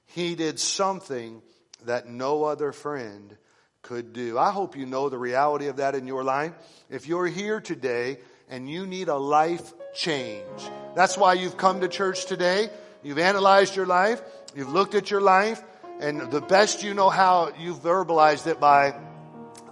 He 0.07 0.35
did 0.35 0.59
something 0.59 1.41
that 1.85 2.09
no 2.09 2.43
other 2.43 2.71
friend 2.71 3.37
could 3.83 4.13
do. 4.13 4.37
I 4.37 4.51
hope 4.51 4.75
you 4.75 4.85
know 4.85 5.09
the 5.09 5.17
reality 5.17 5.67
of 5.67 5.77
that 5.77 5.95
in 5.95 6.07
your 6.07 6.23
life. 6.23 6.53
If 6.89 7.07
you're 7.07 7.27
here 7.27 7.61
today 7.61 8.17
and 8.49 8.69
you 8.69 8.85
need 8.87 9.07
a 9.07 9.15
life 9.15 9.73
change, 9.93 10.59
that's 10.95 11.17
why 11.17 11.33
you've 11.33 11.57
come 11.57 11.81
to 11.81 11.87
church 11.87 12.25
today. 12.25 12.69
You've 13.03 13.19
analyzed 13.19 13.75
your 13.75 13.85
life. 13.85 14.21
You've 14.55 14.73
looked 14.73 14.95
at 14.95 15.11
your 15.11 15.21
life. 15.21 15.61
And 15.99 16.31
the 16.31 16.41
best 16.41 16.83
you 16.83 16.93
know 16.93 17.09
how, 17.09 17.53
you've 17.59 17.81
verbalized 17.81 18.47
it 18.47 18.59
by, 18.59 18.99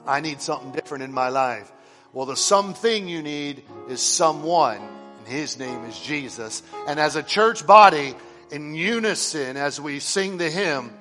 I 0.08 0.22
need 0.22 0.42
something 0.42 0.72
different 0.72 1.04
in 1.04 1.12
my 1.12 1.30
life. 1.30 1.72
Well, 2.16 2.26
the 2.26 2.38
something 2.38 3.10
you 3.10 3.22
need 3.22 3.64
is 3.90 4.02
someone, 4.02 4.78
and 4.78 5.28
his 5.28 5.60
name 5.60 5.84
is 5.84 6.00
Jesus. 6.00 6.64
And 6.88 6.98
as 6.98 7.18
a 7.18 7.22
church 7.22 7.68
body, 7.68 8.16
in 8.50 8.74
unison, 8.74 9.58
as 9.58 9.82
we 9.82 10.00
sing 10.00 10.38
the 10.38 10.50
hymn, 10.50 10.94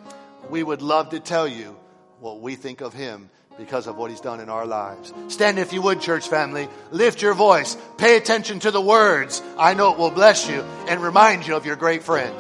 we 0.51 0.65
would 0.65 0.83
love 0.83 1.11
to 1.11 1.21
tell 1.21 1.47
you 1.47 1.77
what 2.19 2.41
we 2.41 2.57
think 2.57 2.81
of 2.81 2.95
him 2.95 3.31
because 3.57 3.87
of 3.87 3.95
what 3.95 4.11
he's 4.11 4.21
done 4.21 4.41
in 4.41 4.49
our 4.49 4.67
lives. 4.67 5.15
Stand 5.29 5.61
if 5.61 5.73
you 5.73 5.83
would, 5.83 6.01
church 6.01 6.29
family. 6.29 6.69
Lift 6.91 7.23
your 7.23 7.35
voice. 7.35 7.77
Pay 7.97 8.17
attention 8.17 8.59
to 8.59 8.73
the 8.73 8.81
words. 8.81 9.41
I 9.57 9.75
know 9.75 9.93
it 9.93 9.99
will 9.99 10.11
bless 10.11 10.49
you 10.49 10.63
and 10.89 11.01
remind 11.01 11.47
you 11.47 11.55
of 11.55 11.65
your 11.65 11.77
great 11.77 12.03
friend. 12.03 12.35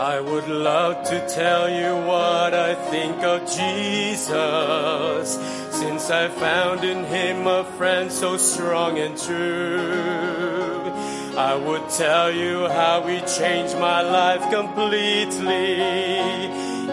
I 0.00 0.18
would 0.18 0.48
love 0.48 1.04
to 1.10 1.28
tell 1.28 1.68
you 1.68 1.94
what 1.94 2.54
I 2.54 2.74
think 2.90 3.18
of 3.18 3.40
Jesus, 3.42 5.38
since 5.78 6.08
I 6.08 6.28
found 6.28 6.84
in 6.84 7.04
him 7.04 7.46
a 7.46 7.64
friend 7.76 8.10
so 8.10 8.38
strong 8.38 8.96
and 8.98 9.14
true. 9.18 10.90
I 11.36 11.54
would 11.54 11.86
tell 11.90 12.32
you 12.32 12.66
how 12.68 13.02
he 13.06 13.20
changed 13.20 13.76
my 13.76 14.00
life 14.00 14.50
completely. 14.50 15.76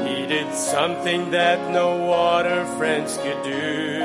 He 0.06 0.26
did 0.28 0.54
something 0.54 1.32
that 1.32 1.72
no 1.72 2.12
other 2.12 2.66
friends 2.76 3.16
could 3.16 3.42
do. 3.42 4.00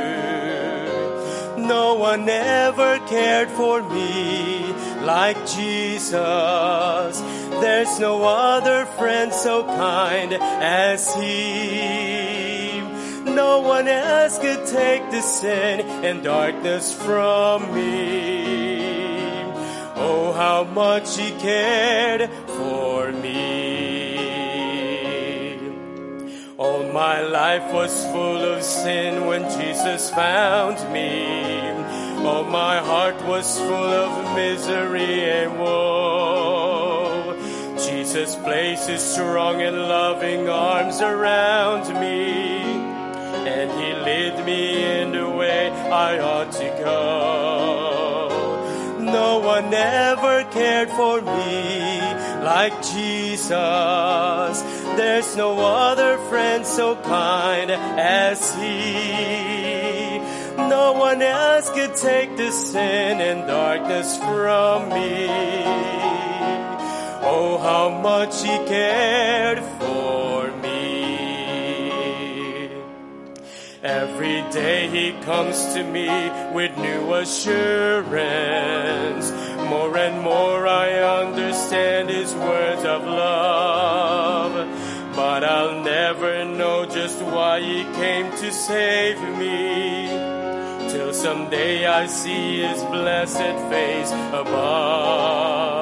No 1.56 1.94
one 1.94 2.28
ever 2.28 3.00
cared 3.08 3.48
for 3.48 3.82
me 3.82 4.72
like 5.02 5.44
Jesus. 5.48 7.20
There's 7.62 8.00
no 8.00 8.24
other 8.24 8.86
friend 8.98 9.32
so 9.32 9.62
kind 9.62 10.32
as 10.34 11.14
He. 11.14 12.80
No 13.22 13.60
one 13.60 13.86
else 13.86 14.36
could 14.36 14.66
take 14.66 15.08
the 15.12 15.20
sin 15.20 15.80
and 16.04 16.24
darkness 16.24 16.92
from 16.92 17.72
me. 17.72 19.44
Oh, 19.94 20.32
how 20.36 20.64
much 20.64 21.16
He 21.16 21.30
cared 21.38 22.28
for 22.58 23.12
me. 23.12 23.52
All 26.58 26.82
my 26.92 27.22
life 27.22 27.72
was 27.72 27.94
full 28.06 28.42
of 28.54 28.64
sin 28.64 29.26
when 29.26 29.42
Jesus 29.56 30.10
found 30.10 30.78
me. 30.92 31.70
All 32.26 32.42
my 32.42 32.78
heart 32.78 33.22
was 33.24 33.56
full 33.56 33.92
of 34.04 34.34
misery 34.34 35.30
and 35.30 35.60
woe. 35.60 36.71
Jesus 38.12 38.36
places 38.36 39.00
strong 39.00 39.62
and 39.62 39.74
loving 39.74 40.46
arms 40.46 41.00
around 41.00 41.88
me, 41.98 42.60
and 42.60 43.70
He 43.70 43.92
led 43.94 44.44
me 44.44 45.00
in 45.00 45.12
the 45.12 45.30
way 45.30 45.70
I 45.70 46.18
ought 46.18 46.52
to 46.52 46.68
go. 46.84 48.28
No 49.00 49.38
one 49.38 49.72
ever 49.72 50.44
cared 50.50 50.90
for 50.90 51.22
me 51.22 52.00
like 52.44 52.82
Jesus. 52.82 53.48
There's 55.00 55.34
no 55.34 55.58
other 55.58 56.18
friend 56.28 56.66
so 56.66 56.96
kind 56.96 57.70
as 57.70 58.54
He. 58.56 60.18
No 60.68 60.92
one 60.92 61.22
else 61.22 61.70
could 61.70 61.96
take 61.96 62.36
the 62.36 62.50
sin 62.52 63.22
and 63.22 63.46
darkness 63.46 64.18
from 64.18 64.90
me. 64.90 66.21
Oh, 67.34 67.56
how 67.56 67.88
much 67.88 68.42
He 68.42 68.54
cared 68.66 69.60
for 69.80 70.50
me. 70.60 71.08
Every 73.82 74.42
day 74.52 74.86
He 74.88 75.12
comes 75.24 75.72
to 75.72 75.82
me 75.82 76.10
with 76.52 76.76
new 76.76 77.14
assurance. 77.14 78.20
More 79.70 79.96
and 79.96 80.20
more 80.20 80.66
I 80.66 80.88
understand 81.22 82.10
His 82.10 82.34
words 82.34 82.84
of 82.84 83.02
love. 83.04 84.52
But 85.16 85.42
I'll 85.42 85.80
never 85.80 86.44
know 86.44 86.84
just 86.84 87.22
why 87.22 87.60
He 87.60 87.84
came 88.02 88.30
to 88.42 88.52
save 88.52 89.18
me. 89.38 90.08
Till 90.92 91.14
someday 91.14 91.86
I 91.86 92.04
see 92.04 92.60
His 92.60 92.82
blessed 92.84 93.56
face 93.72 94.12
above. 94.42 95.72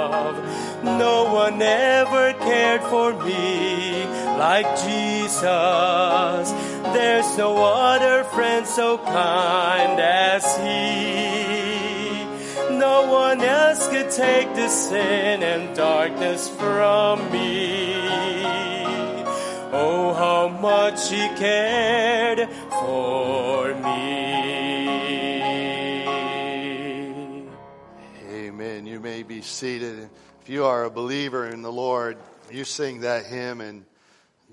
No 0.83 1.33
one 1.33 1.61
ever 1.61 2.33
cared 2.35 2.83
for 2.85 3.13
me 3.13 4.05
like 4.39 4.67
Jesus. 4.83 5.43
There's 6.95 7.37
no 7.37 7.63
other 7.63 8.25
friend 8.25 8.67
so 8.67 8.97
kind 8.97 10.01
as 10.01 10.45
He. 10.57 12.25
No 12.79 13.13
one 13.13 13.43
else 13.43 13.87
could 13.89 14.11
take 14.11 14.55
the 14.55 14.69
sin 14.69 15.43
and 15.43 15.77
darkness 15.77 16.49
from 16.49 17.31
me. 17.31 17.93
Oh, 19.73 20.15
how 20.17 20.49
much 20.49 21.11
He 21.11 21.29
cared 21.37 22.49
for 22.71 23.75
me. 23.75 24.31
Amen. 28.31 28.87
You 28.87 28.99
may 28.99 29.23
be 29.23 29.43
seated. 29.43 30.09
If 30.43 30.49
you 30.49 30.65
are 30.65 30.85
a 30.85 30.91
believer 30.91 31.47
in 31.47 31.61
the 31.61 31.71
Lord, 31.71 32.17
you 32.51 32.65
sing 32.65 33.03
that 33.03 33.27
hymn 33.27 33.61
and 33.61 33.85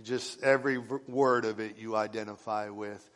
just 0.03 0.43
every 0.43 0.77
word 0.77 1.45
of 1.45 1.61
it 1.61 1.77
you 1.77 1.95
identify 1.95 2.67
with. 2.67 3.09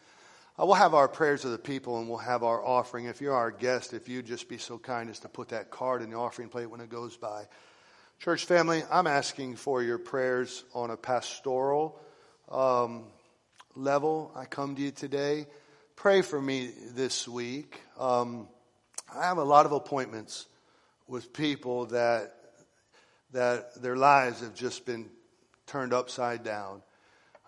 Uh, 0.58 0.66
we'll 0.66 0.76
have 0.76 0.94
our 0.94 1.10
prayers 1.10 1.44
of 1.44 1.52
the 1.52 1.58
people 1.58 2.00
and 2.00 2.08
we'll 2.08 2.18
have 2.18 2.44
our 2.44 2.66
offering. 2.66 3.06
If 3.06 3.20
you're 3.20 3.36
our 3.36 3.52
guest, 3.52 3.94
if 3.94 4.08
you 4.08 4.24
just 4.24 4.48
be 4.48 4.58
so 4.58 4.78
kind 4.78 5.10
as 5.10 5.20
to 5.20 5.28
put 5.28 5.50
that 5.50 5.70
card 5.70 6.02
in 6.02 6.10
the 6.10 6.16
offering 6.16 6.48
plate 6.48 6.68
when 6.68 6.80
it 6.80 6.90
goes 6.90 7.18
by. 7.18 7.44
Church 8.20 8.46
family, 8.46 8.84
I'm 8.90 9.06
asking 9.06 9.58
for 9.58 9.84
your 9.84 9.98
prayers 9.98 10.64
on 10.74 10.92
a 10.92 10.98
pastoral 10.98 12.00
um, 12.50 13.04
level. 13.76 14.32
I 14.34 14.46
come 14.46 14.76
to 14.76 14.82
you 14.82 14.92
today. 14.92 15.46
Pray 15.98 16.22
for 16.22 16.42
me 16.42 16.72
this 16.94 17.28
week. 17.28 17.82
Um, 18.00 18.48
I 19.14 19.26
have 19.26 19.40
a 19.40 19.44
lot 19.44 19.66
of 19.66 19.74
appointments 19.74 20.48
with 21.06 21.34
people 21.34 21.88
that 21.88 22.38
that 23.34 23.82
their 23.82 23.96
lives 23.96 24.42
have 24.42 24.56
just 24.56 24.86
been 24.86 25.10
turned 25.68 25.94
upside 25.94 26.44
down. 26.44 26.82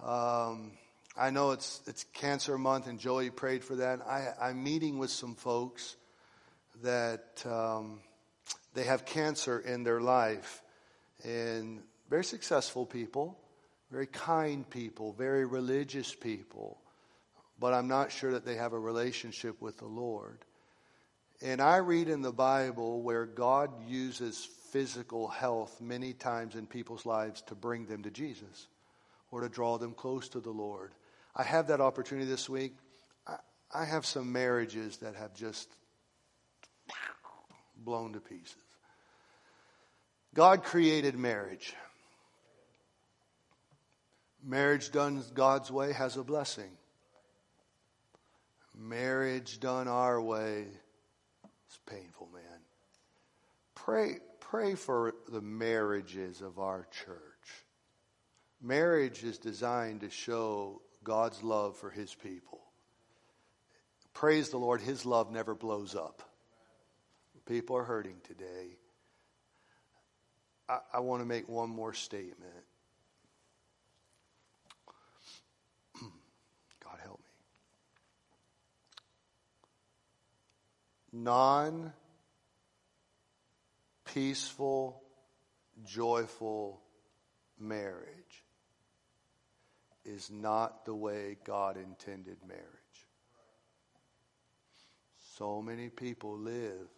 Um, 0.04 0.72
I 1.16 1.30
know 1.30 1.52
it's 1.52 1.82
it's 1.86 2.06
Cancer 2.14 2.58
Month, 2.58 2.88
and 2.88 3.00
Joey 3.00 3.30
prayed 3.30 3.64
for 3.64 3.76
that. 3.76 4.02
I, 4.02 4.34
I'm 4.42 4.64
meeting 4.64 4.98
with 4.98 5.12
some 5.12 5.36
folks 5.36 5.96
that 6.82 7.44
um, 7.46 8.00
they 8.74 8.84
have 8.84 9.06
cancer 9.06 9.60
in 9.60 9.84
their 9.84 10.02
life, 10.02 10.62
and 11.24 11.82
very 12.10 12.24
successful 12.24 12.86
people, 12.86 13.38
very 13.92 14.08
kind 14.08 14.68
people, 14.70 15.14
very 15.14 15.46
religious 15.46 16.16
people, 16.16 16.80
but 17.60 17.74
I'm 17.74 17.88
not 17.88 18.12
sure 18.12 18.32
that 18.32 18.46
they 18.46 18.56
have 18.56 18.74
a 18.74 18.80
relationship 18.80 19.62
with 19.62 19.78
the 19.78 19.86
Lord. 19.86 20.40
And 21.44 21.62
I 21.62 21.78
read 21.78 22.08
in 22.08 22.22
the 22.22 22.32
Bible 22.32 23.02
where 23.02 23.26
God 23.26 23.70
uses 23.86 24.48
physical 24.72 25.28
health 25.28 25.82
many 25.82 26.14
times 26.14 26.56
in 26.56 26.66
people's 26.66 27.06
lives 27.06 27.42
to 27.48 27.56
bring 27.56 27.86
them 27.86 28.04
to 28.04 28.10
Jesus 28.10 28.68
or 29.30 29.42
to 29.42 29.50
draw 29.50 29.78
them 29.78 29.94
close 29.94 30.30
to 30.30 30.40
the 30.40 30.52
Lord. 30.52 30.94
I 31.36 31.44
have 31.44 31.68
that 31.68 31.82
opportunity 31.82 32.26
this 32.26 32.48
week. 32.48 32.78
I, 33.28 33.36
I 33.74 33.84
have 33.84 34.06
some 34.06 34.32
marriages 34.32 34.98
that 34.98 35.16
have 35.16 35.34
just 35.34 35.68
blown 37.76 38.14
to 38.14 38.22
pieces. 38.22 38.56
God 40.34 40.64
created 40.64 41.18
marriage. 41.18 41.76
Marriage 44.42 44.94
done 44.94 45.22
God's 45.34 45.70
way 45.70 45.92
has 45.92 46.16
a 46.16 46.24
blessing. 46.24 46.72
Marriage 48.78 49.60
done 49.60 49.90
our 49.90 50.22
way 50.22 50.68
painful, 51.86 52.30
man. 52.34 52.62
Pray, 53.76 54.18
pray 54.40 54.76
for 54.76 55.16
the 55.30 55.42
marriages 55.42 56.42
of 56.42 56.60
our 56.60 56.88
church. 56.92 57.66
Marriage 58.62 59.24
is 59.24 59.38
designed 59.38 60.02
to 60.02 60.10
show 60.10 60.82
God's 61.04 61.44
love 61.44 61.76
for 61.76 61.90
his 61.90 62.14
people. 62.14 62.62
Praise 64.14 64.50
the 64.50 64.58
Lord, 64.58 64.80
his 64.82 65.06
love 65.06 65.32
never 65.32 65.56
blows 65.56 65.96
up. 65.96 66.22
People 67.46 67.76
are 67.76 67.84
hurting 67.84 68.16
today. 68.24 68.78
I, 70.70 70.80
I 70.94 71.00
want 71.02 71.22
to 71.22 71.26
make 71.26 71.50
one 71.50 71.70
more 71.70 71.94
statement. 71.94 72.54
God 76.82 77.00
help 77.04 77.20
me. 77.20 77.26
Non 81.14 81.94
peaceful, 84.04 85.02
joyful 85.86 86.82
marriage 87.60 88.44
is 90.06 90.32
not 90.32 90.86
the 90.86 90.96
way 90.96 91.38
God 91.46 91.78
intended 91.78 92.38
marriage. 92.48 92.64
So 95.38 95.62
many 95.62 95.90
people 95.90 96.36
live 96.38 96.90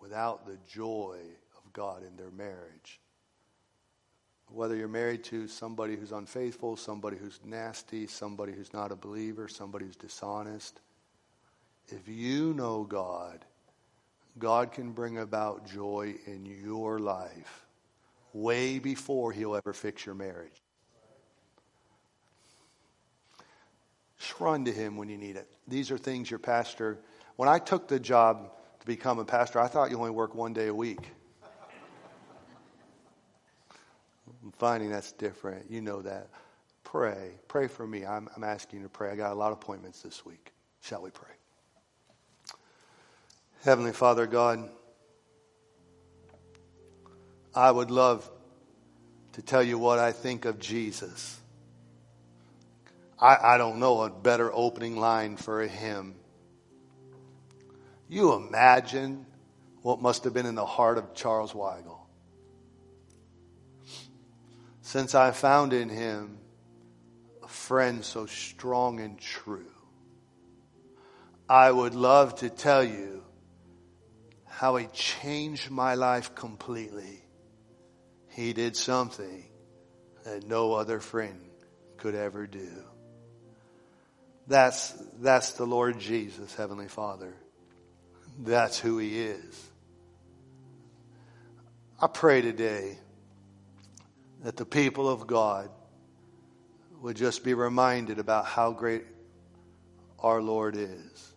without 0.00 0.46
the 0.46 0.58
joy 0.68 1.16
of 1.56 1.72
God 1.72 2.02
in 2.06 2.16
their 2.16 2.30
marriage. 2.30 3.00
Whether 4.48 4.76
you're 4.76 4.88
married 4.88 5.24
to 5.24 5.48
somebody 5.48 5.96
who's 5.96 6.12
unfaithful, 6.12 6.76
somebody 6.76 7.16
who's 7.16 7.40
nasty, 7.44 8.06
somebody 8.06 8.52
who's 8.52 8.72
not 8.72 8.92
a 8.92 8.96
believer, 8.96 9.48
somebody 9.48 9.86
who's 9.86 9.96
dishonest, 9.96 10.80
if 11.92 12.08
you 12.08 12.54
know 12.54 12.84
God, 12.84 13.44
God 14.38 14.72
can 14.72 14.92
bring 14.92 15.18
about 15.18 15.70
joy 15.70 16.14
in 16.26 16.46
your 16.46 16.98
life 16.98 17.66
way 18.32 18.78
before 18.78 19.32
He'll 19.32 19.56
ever 19.56 19.72
fix 19.72 20.06
your 20.06 20.14
marriage. 20.14 20.62
Just 24.18 24.38
run 24.40 24.64
to 24.66 24.72
Him 24.72 24.96
when 24.96 25.08
you 25.08 25.16
need 25.16 25.36
it. 25.36 25.48
These 25.66 25.90
are 25.90 25.98
things 25.98 26.30
your 26.30 26.38
pastor. 26.38 26.98
When 27.36 27.48
I 27.48 27.58
took 27.58 27.88
the 27.88 27.98
job 27.98 28.52
to 28.80 28.86
become 28.86 29.18
a 29.18 29.24
pastor, 29.24 29.60
I 29.60 29.66
thought 29.66 29.90
you 29.90 29.98
only 29.98 30.10
work 30.10 30.34
one 30.34 30.52
day 30.52 30.68
a 30.68 30.74
week. 30.74 31.10
I'm 34.42 34.52
finding 34.52 34.90
that's 34.90 35.12
different. 35.12 35.70
You 35.70 35.80
know 35.80 36.02
that. 36.02 36.28
Pray. 36.84 37.32
Pray 37.48 37.66
for 37.66 37.86
me. 37.86 38.06
I'm, 38.06 38.28
I'm 38.34 38.44
asking 38.44 38.80
you 38.80 38.84
to 38.84 38.88
pray. 38.88 39.10
I 39.10 39.16
got 39.16 39.32
a 39.32 39.34
lot 39.34 39.52
of 39.52 39.58
appointments 39.58 40.02
this 40.02 40.24
week. 40.24 40.52
Shall 40.80 41.02
we 41.02 41.10
pray? 41.10 41.39
Heavenly 43.62 43.92
Father 43.92 44.26
God, 44.26 44.70
I 47.54 47.70
would 47.70 47.90
love 47.90 48.30
to 49.32 49.42
tell 49.42 49.62
you 49.62 49.78
what 49.78 49.98
I 49.98 50.12
think 50.12 50.46
of 50.46 50.58
Jesus. 50.58 51.38
I, 53.18 53.36
I 53.54 53.58
don't 53.58 53.78
know 53.78 54.00
a 54.00 54.08
better 54.08 54.50
opening 54.50 54.96
line 54.96 55.36
for 55.36 55.60
a 55.60 55.68
hymn. 55.68 56.14
You 58.08 58.32
imagine 58.32 59.26
what 59.82 60.00
must 60.00 60.24
have 60.24 60.32
been 60.32 60.46
in 60.46 60.54
the 60.54 60.64
heart 60.64 60.96
of 60.96 61.14
Charles 61.14 61.52
Weigle. 61.52 62.00
Since 64.80 65.14
I 65.14 65.32
found 65.32 65.74
in 65.74 65.90
him 65.90 66.38
a 67.42 67.48
friend 67.48 68.02
so 68.02 68.24
strong 68.24 69.00
and 69.00 69.18
true, 69.18 69.70
I 71.46 71.70
would 71.70 71.94
love 71.94 72.36
to 72.36 72.48
tell 72.48 72.82
you 72.82 73.22
how 74.60 74.76
he 74.76 74.86
changed 74.92 75.70
my 75.70 75.94
life 75.94 76.34
completely. 76.34 77.22
He 78.28 78.52
did 78.52 78.76
something 78.76 79.46
that 80.24 80.46
no 80.46 80.74
other 80.74 81.00
friend 81.00 81.40
could 81.96 82.14
ever 82.14 82.46
do. 82.46 82.68
That's, 84.46 84.90
that's 85.18 85.52
the 85.52 85.64
Lord 85.64 85.98
Jesus, 85.98 86.54
Heavenly 86.54 86.88
Father. 86.88 87.32
That's 88.38 88.78
who 88.78 88.98
He 88.98 89.18
is. 89.18 89.70
I 91.98 92.08
pray 92.08 92.42
today 92.42 92.98
that 94.42 94.58
the 94.58 94.66
people 94.66 95.08
of 95.08 95.26
God 95.26 95.70
would 97.00 97.16
just 97.16 97.44
be 97.44 97.54
reminded 97.54 98.18
about 98.18 98.44
how 98.44 98.72
great 98.72 99.04
our 100.18 100.42
Lord 100.42 100.76
is. 100.76 101.29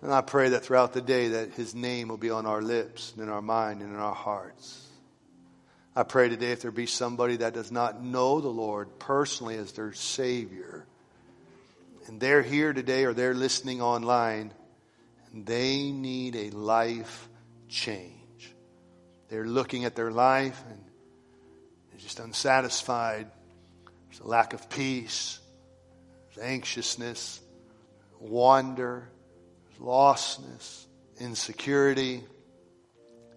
And 0.00 0.12
I 0.12 0.20
pray 0.20 0.50
that 0.50 0.64
throughout 0.64 0.92
the 0.92 1.00
day 1.00 1.28
that 1.28 1.52
his 1.52 1.74
name 1.74 2.08
will 2.08 2.18
be 2.18 2.30
on 2.30 2.46
our 2.46 2.62
lips 2.62 3.12
and 3.12 3.22
in 3.22 3.28
our 3.28 3.42
mind 3.42 3.82
and 3.82 3.92
in 3.92 3.98
our 3.98 4.14
hearts. 4.14 4.86
I 5.96 6.04
pray 6.04 6.28
today 6.28 6.52
if 6.52 6.62
there 6.62 6.70
be 6.70 6.86
somebody 6.86 7.38
that 7.38 7.54
does 7.54 7.72
not 7.72 8.02
know 8.02 8.40
the 8.40 8.48
Lord 8.48 9.00
personally 9.00 9.56
as 9.56 9.72
their 9.72 9.92
Savior, 9.92 10.86
and 12.06 12.20
they're 12.20 12.42
here 12.42 12.72
today 12.72 13.04
or 13.04 13.12
they're 13.12 13.34
listening 13.34 13.82
online, 13.82 14.52
and 15.32 15.44
they 15.44 15.90
need 15.90 16.36
a 16.36 16.50
life 16.50 17.28
change. 17.68 18.54
They're 19.28 19.46
looking 19.46 19.84
at 19.84 19.96
their 19.96 20.12
life 20.12 20.62
and 20.70 20.78
they're 21.90 22.00
just 22.00 22.20
unsatisfied. 22.20 23.26
There's 24.08 24.20
a 24.20 24.28
lack 24.28 24.52
of 24.52 24.70
peace, 24.70 25.40
there's 26.34 26.46
anxiousness, 26.46 27.40
wonder, 28.20 29.10
lostness, 29.80 30.86
insecurity, 31.18 32.22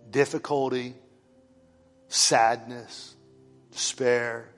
difficulty, 0.09 0.93
sadness, 2.07 3.15
despair, 3.71 4.49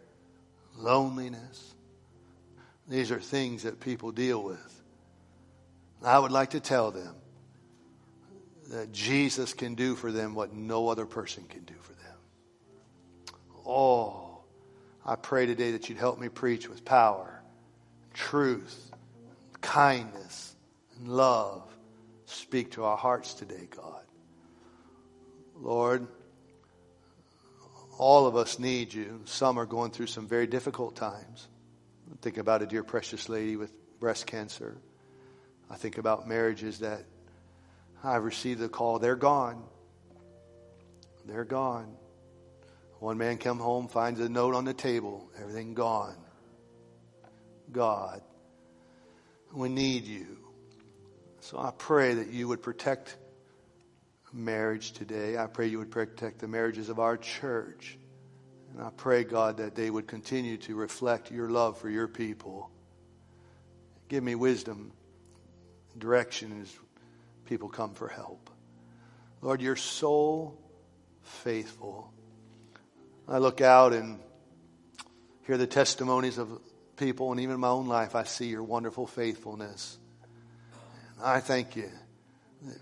loneliness. 0.77 1.75
These 2.87 3.11
are 3.11 3.19
things 3.19 3.63
that 3.63 3.79
people 3.79 4.11
deal 4.11 4.41
with. 4.43 4.81
I 6.03 6.19
would 6.19 6.31
like 6.31 6.51
to 6.51 6.59
tell 6.59 6.91
them 6.91 7.15
that 8.69 8.91
Jesus 8.91 9.53
can 9.53 9.75
do 9.75 9.95
for 9.95 10.11
them 10.11 10.35
what 10.35 10.53
no 10.53 10.89
other 10.89 11.05
person 11.05 11.45
can 11.47 11.63
do 11.63 11.75
for 11.79 11.93
them. 11.93 13.35
Oh, 13.65 14.39
I 15.05 15.15
pray 15.15 15.45
today 15.45 15.71
that 15.71 15.87
you'd 15.87 15.97
help 15.97 16.19
me 16.19 16.27
preach 16.29 16.67
with 16.67 16.83
power, 16.83 17.41
truth, 18.13 18.91
kindness, 19.61 20.55
and 20.97 21.07
love. 21.07 21.72
Speak 22.33 22.71
to 22.71 22.83
our 22.83 22.97
hearts 22.97 23.35
today, 23.35 23.67
God. 23.69 24.01
Lord, 25.55 26.07
all 27.99 28.25
of 28.25 28.35
us 28.35 28.57
need 28.57 28.91
you. 28.91 29.21
Some 29.25 29.59
are 29.59 29.67
going 29.67 29.91
through 29.91 30.07
some 30.07 30.27
very 30.27 30.47
difficult 30.47 30.95
times. 30.95 31.47
I 32.11 32.15
think 32.21 32.39
about 32.39 32.63
a 32.63 32.65
dear 32.65 32.83
precious 32.83 33.29
lady 33.29 33.55
with 33.55 33.71
breast 33.99 34.25
cancer. 34.25 34.77
I 35.69 35.75
think 35.75 35.99
about 35.99 36.27
marriages 36.27 36.79
that 36.79 37.05
I 38.03 38.13
have 38.13 38.23
received 38.23 38.59
the 38.59 38.69
call. 38.69 38.97
They're 38.97 39.15
gone. 39.15 39.63
They're 41.25 41.45
gone. 41.45 41.95
One 42.99 43.19
man 43.19 43.37
come 43.37 43.59
home, 43.59 43.87
finds 43.87 44.19
a 44.19 44.27
note 44.27 44.55
on 44.55 44.65
the 44.65 44.73
table. 44.73 45.29
Everything 45.39 45.75
gone. 45.75 46.15
God, 47.71 48.21
we 49.53 49.69
need 49.69 50.05
you. 50.05 50.42
So 51.43 51.59
I 51.59 51.71
pray 51.77 52.13
that 52.13 52.29
you 52.29 52.47
would 52.47 52.61
protect 52.61 53.17
marriage 54.31 54.93
today. 54.93 55.37
I 55.37 55.47
pray 55.47 55.67
you 55.67 55.77
would 55.79 55.91
protect 55.91 56.39
the 56.39 56.47
marriages 56.47 56.87
of 56.87 56.99
our 56.99 57.17
church. 57.17 57.97
And 58.71 58.81
I 58.81 58.89
pray, 58.95 59.25
God, 59.25 59.57
that 59.57 59.75
they 59.75 59.89
would 59.89 60.07
continue 60.07 60.55
to 60.59 60.75
reflect 60.75 61.31
your 61.31 61.49
love 61.49 61.77
for 61.77 61.89
your 61.89 62.07
people. 62.07 62.71
Give 64.07 64.23
me 64.23 64.35
wisdom, 64.35 64.93
direction 65.97 66.61
as 66.61 66.73
people 67.45 67.67
come 67.67 67.93
for 67.93 68.07
help. 68.07 68.49
Lord, 69.41 69.61
you're 69.61 69.75
so 69.75 70.57
faithful. 71.23 72.13
I 73.27 73.39
look 73.39 73.59
out 73.59 73.91
and 73.91 74.17
hear 75.45 75.57
the 75.57 75.67
testimonies 75.67 76.37
of 76.37 76.61
people, 76.95 77.31
and 77.31 77.41
even 77.41 77.55
in 77.55 77.59
my 77.59 77.67
own 77.67 77.89
life, 77.89 78.15
I 78.15 78.23
see 78.23 78.47
your 78.47 78.63
wonderful 78.63 79.05
faithfulness. 79.05 79.97
I 81.23 81.39
thank 81.39 81.77
you 81.77 81.89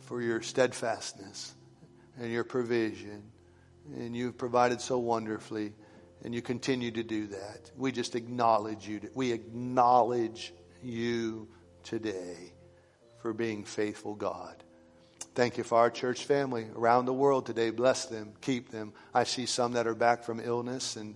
for 0.02 0.20
your 0.22 0.42
steadfastness 0.42 1.54
and 2.20 2.32
your 2.32 2.44
provision. 2.44 3.24
And 3.96 4.16
you've 4.16 4.38
provided 4.38 4.82
so 4.82 4.98
wonderfully, 4.98 5.74
and 6.24 6.34
you 6.34 6.42
continue 6.42 6.92
to 6.92 7.04
do 7.04 7.28
that. 7.28 7.72
We 7.78 7.92
just 7.92 8.16
acknowledge 8.16 8.88
you. 8.88 9.02
We 9.14 9.32
acknowledge 9.32 10.54
you 10.84 11.50
today 11.84 12.54
for 13.22 13.34
being 13.34 13.64
faithful, 13.64 14.16
God. 14.16 14.64
Thank 15.36 15.58
you 15.58 15.64
for 15.64 15.78
our 15.78 15.90
church 15.90 16.26
family 16.26 16.68
around 16.76 17.06
the 17.06 17.14
world 17.14 17.46
today. 17.46 17.70
Bless 17.70 18.06
them, 18.06 18.34
keep 18.42 18.70
them. 18.70 18.94
I 19.14 19.24
see 19.24 19.46
some 19.46 19.74
that 19.74 19.88
are 19.88 19.96
back 19.96 20.24
from 20.24 20.40
illness, 20.40 20.96
and 20.96 21.16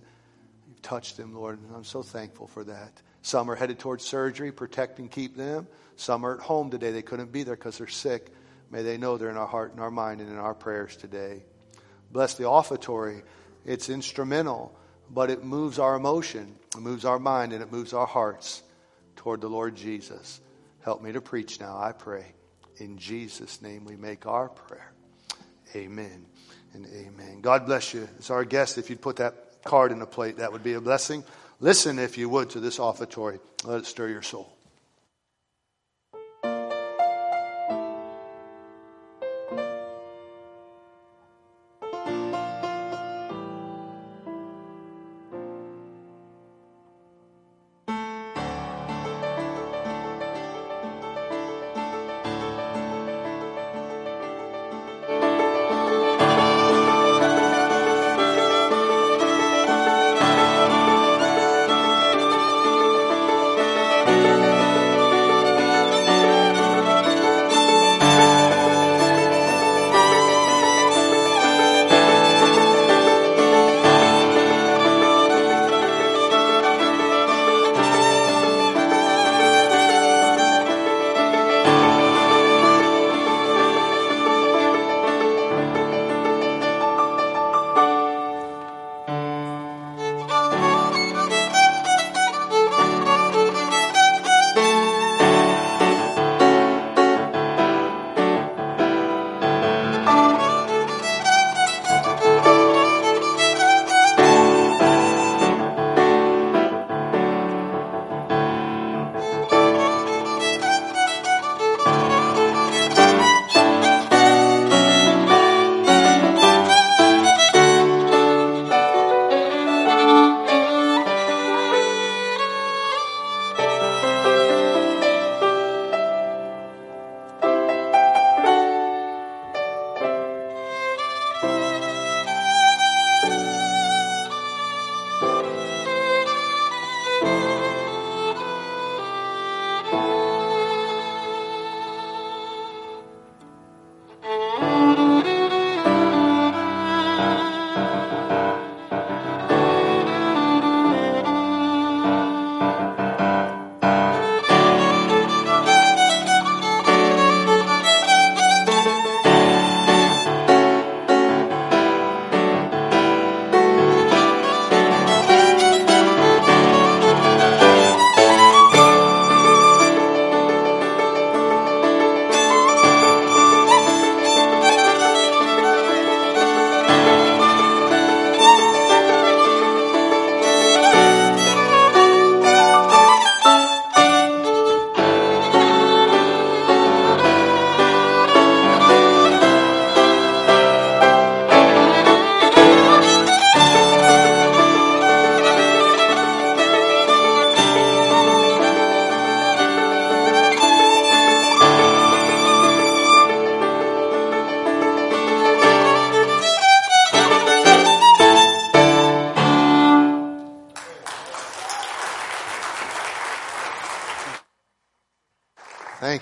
you've 0.68 0.82
touched 0.82 1.16
them, 1.16 1.34
Lord. 1.34 1.58
I'm 1.74 1.84
so 1.84 2.02
thankful 2.02 2.46
for 2.46 2.64
that. 2.64 3.02
Some 3.26 3.50
are 3.50 3.56
headed 3.56 3.80
towards 3.80 4.04
surgery. 4.04 4.52
Protect 4.52 5.00
and 5.00 5.10
keep 5.10 5.36
them. 5.36 5.66
Some 5.96 6.24
are 6.24 6.36
at 6.36 6.40
home 6.40 6.70
today. 6.70 6.92
They 6.92 7.02
couldn't 7.02 7.32
be 7.32 7.42
there 7.42 7.56
because 7.56 7.76
they're 7.76 7.88
sick. 7.88 8.32
May 8.70 8.84
they 8.84 8.98
know 8.98 9.16
they're 9.16 9.30
in 9.30 9.36
our 9.36 9.48
heart 9.48 9.72
and 9.72 9.80
our 9.80 9.90
mind 9.90 10.20
and 10.20 10.30
in 10.30 10.38
our 10.38 10.54
prayers 10.54 10.96
today. 10.96 11.42
Bless 12.12 12.34
the 12.34 12.44
offertory. 12.44 13.22
It's 13.64 13.88
instrumental, 13.88 14.78
but 15.10 15.28
it 15.28 15.42
moves 15.42 15.80
our 15.80 15.96
emotion, 15.96 16.54
it 16.76 16.80
moves 16.80 17.04
our 17.04 17.18
mind, 17.18 17.52
and 17.52 17.64
it 17.64 17.72
moves 17.72 17.92
our 17.92 18.06
hearts 18.06 18.62
toward 19.16 19.40
the 19.40 19.48
Lord 19.48 19.74
Jesus. 19.74 20.40
Help 20.82 21.02
me 21.02 21.10
to 21.10 21.20
preach 21.20 21.58
now, 21.58 21.76
I 21.76 21.90
pray. 21.90 22.26
In 22.76 22.96
Jesus' 22.96 23.60
name 23.60 23.86
we 23.86 23.96
make 23.96 24.24
our 24.26 24.48
prayer. 24.48 24.92
Amen 25.74 26.26
and 26.74 26.86
amen. 26.94 27.40
God 27.40 27.66
bless 27.66 27.92
you. 27.92 28.08
As 28.20 28.30
our 28.30 28.44
guest, 28.44 28.78
if 28.78 28.88
you'd 28.88 29.02
put 29.02 29.16
that 29.16 29.64
card 29.64 29.90
in 29.90 29.98
the 29.98 30.06
plate, 30.06 30.36
that 30.36 30.52
would 30.52 30.62
be 30.62 30.74
a 30.74 30.80
blessing. 30.80 31.24
Listen, 31.60 31.98
if 31.98 32.18
you 32.18 32.28
would, 32.28 32.50
to 32.50 32.60
this 32.60 32.78
offertory. 32.78 33.38
Let 33.64 33.78
it 33.78 33.86
stir 33.86 34.08
your 34.08 34.22
soul. 34.22 34.55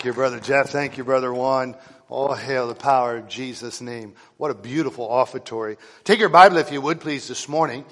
Thank 0.05 0.17
you, 0.17 0.21
Brother 0.21 0.41
Jeff. 0.41 0.69
Thank 0.69 0.99
you, 0.99 1.05
Brother 1.05 1.33
Juan. 1.33 1.77
All 2.11 2.35
hail 2.35 2.69
the 2.69 2.75
power 2.75 3.17
of 3.17 3.27
Jesus' 3.27 3.81
name. 3.81 4.13
What 4.37 4.51
a 4.51 4.55
beautiful 4.55 5.09
offertory. 5.09 5.79
Take 6.05 6.19
your 6.19 6.29
Bible, 6.29 6.59
if 6.59 6.71
you 6.71 6.83
would, 6.83 7.01
please, 7.01 7.27
this 7.27 7.49
morning. 7.49 7.87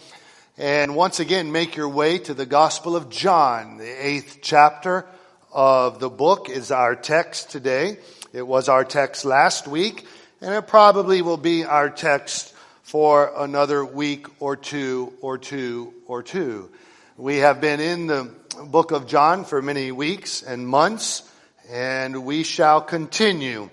And 0.58 0.94
once 0.94 1.20
again, 1.20 1.52
make 1.52 1.74
your 1.74 1.88
way 1.88 2.18
to 2.18 2.34
the 2.34 2.44
Gospel 2.44 2.96
of 2.96 3.08
John. 3.08 3.78
The 3.78 4.06
eighth 4.06 4.40
chapter 4.42 5.06
of 5.54 6.00
the 6.00 6.10
book 6.10 6.50
is 6.50 6.70
our 6.70 6.94
text 6.94 7.48
today. 7.48 7.96
It 8.34 8.46
was 8.46 8.68
our 8.68 8.84
text 8.84 9.24
last 9.24 9.66
week, 9.66 10.06
and 10.42 10.52
it 10.52 10.66
probably 10.66 11.22
will 11.22 11.38
be 11.38 11.64
our 11.64 11.88
text 11.88 12.52
for 12.82 13.32
another 13.38 13.86
week 13.86 14.26
or 14.38 14.54
two 14.56 15.14
or 15.22 15.38
two 15.38 15.94
or 16.06 16.22
two. 16.22 16.70
We 17.16 17.38
have 17.38 17.62
been 17.62 17.80
in 17.80 18.06
the 18.06 18.30
book 18.66 18.90
of 18.90 19.06
John 19.06 19.46
for 19.46 19.62
many 19.62 19.92
weeks 19.92 20.42
and 20.42 20.68
months, 20.68 21.26
and 21.72 22.26
we 22.26 22.42
shall 22.42 22.82
continue 22.82 23.70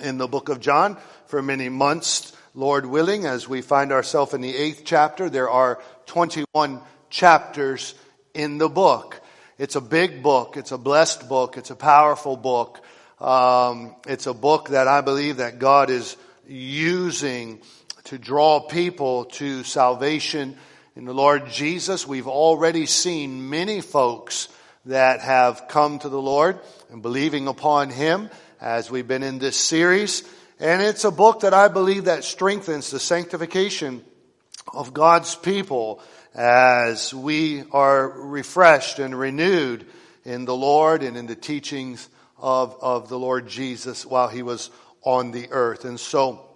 in 0.00 0.18
the 0.18 0.28
book 0.28 0.48
of 0.48 0.60
John 0.60 0.96
for 1.26 1.42
many 1.42 1.68
months, 1.68 2.32
Lord 2.54 2.86
willing, 2.86 3.26
as 3.26 3.48
we 3.48 3.60
find 3.60 3.90
ourselves 3.90 4.34
in 4.34 4.40
the 4.40 4.56
eighth 4.56 4.82
chapter. 4.84 5.28
There 5.28 5.50
are 5.50 5.82
21 6.06 6.80
chapters 7.10 7.96
in 8.34 8.58
the 8.58 8.68
book. 8.68 9.20
It's 9.58 9.74
a 9.74 9.80
big 9.80 10.22
book. 10.22 10.56
It's 10.56 10.70
a 10.70 10.78
blessed 10.78 11.28
book. 11.28 11.56
It's 11.56 11.70
a 11.70 11.76
powerful 11.76 12.36
book. 12.36 12.80
Um, 13.20 13.96
it's 14.06 14.28
a 14.28 14.34
book 14.34 14.68
that 14.68 14.86
I 14.86 15.00
believe 15.00 15.38
that 15.38 15.58
God 15.58 15.90
is 15.90 16.16
using 16.46 17.60
to 18.04 18.16
draw 18.16 18.60
people 18.60 19.24
to 19.24 19.64
salvation 19.64 20.56
in 20.94 21.04
the 21.04 21.14
Lord 21.14 21.48
Jesus. 21.48 22.06
We've 22.06 22.28
already 22.28 22.86
seen 22.86 23.50
many 23.50 23.80
folks 23.80 24.48
that 24.86 25.20
have 25.20 25.68
come 25.68 25.98
to 25.98 26.08
the 26.08 26.20
Lord 26.20 26.58
and 26.90 27.02
believing 27.02 27.48
upon 27.48 27.90
Him 27.90 28.30
as 28.60 28.90
we've 28.90 29.08
been 29.08 29.22
in 29.22 29.38
this 29.38 29.56
series. 29.56 30.22
And 30.60 30.82
it's 30.82 31.04
a 31.04 31.10
book 31.10 31.40
that 31.40 31.54
I 31.54 31.68
believe 31.68 32.04
that 32.04 32.24
strengthens 32.24 32.90
the 32.90 33.00
sanctification 33.00 34.04
of 34.72 34.94
God's 34.94 35.34
people 35.34 36.02
as 36.34 37.12
we 37.14 37.64
are 37.70 38.08
refreshed 38.08 38.98
and 38.98 39.18
renewed 39.18 39.86
in 40.24 40.44
the 40.44 40.56
Lord 40.56 41.02
and 41.02 41.16
in 41.16 41.26
the 41.26 41.36
teachings 41.36 42.08
of, 42.38 42.76
of 42.80 43.08
the 43.08 43.18
Lord 43.18 43.48
Jesus 43.48 44.04
while 44.04 44.28
he 44.28 44.42
was 44.42 44.70
on 45.02 45.30
the 45.30 45.48
earth. 45.50 45.84
And 45.84 45.98
so 45.98 46.46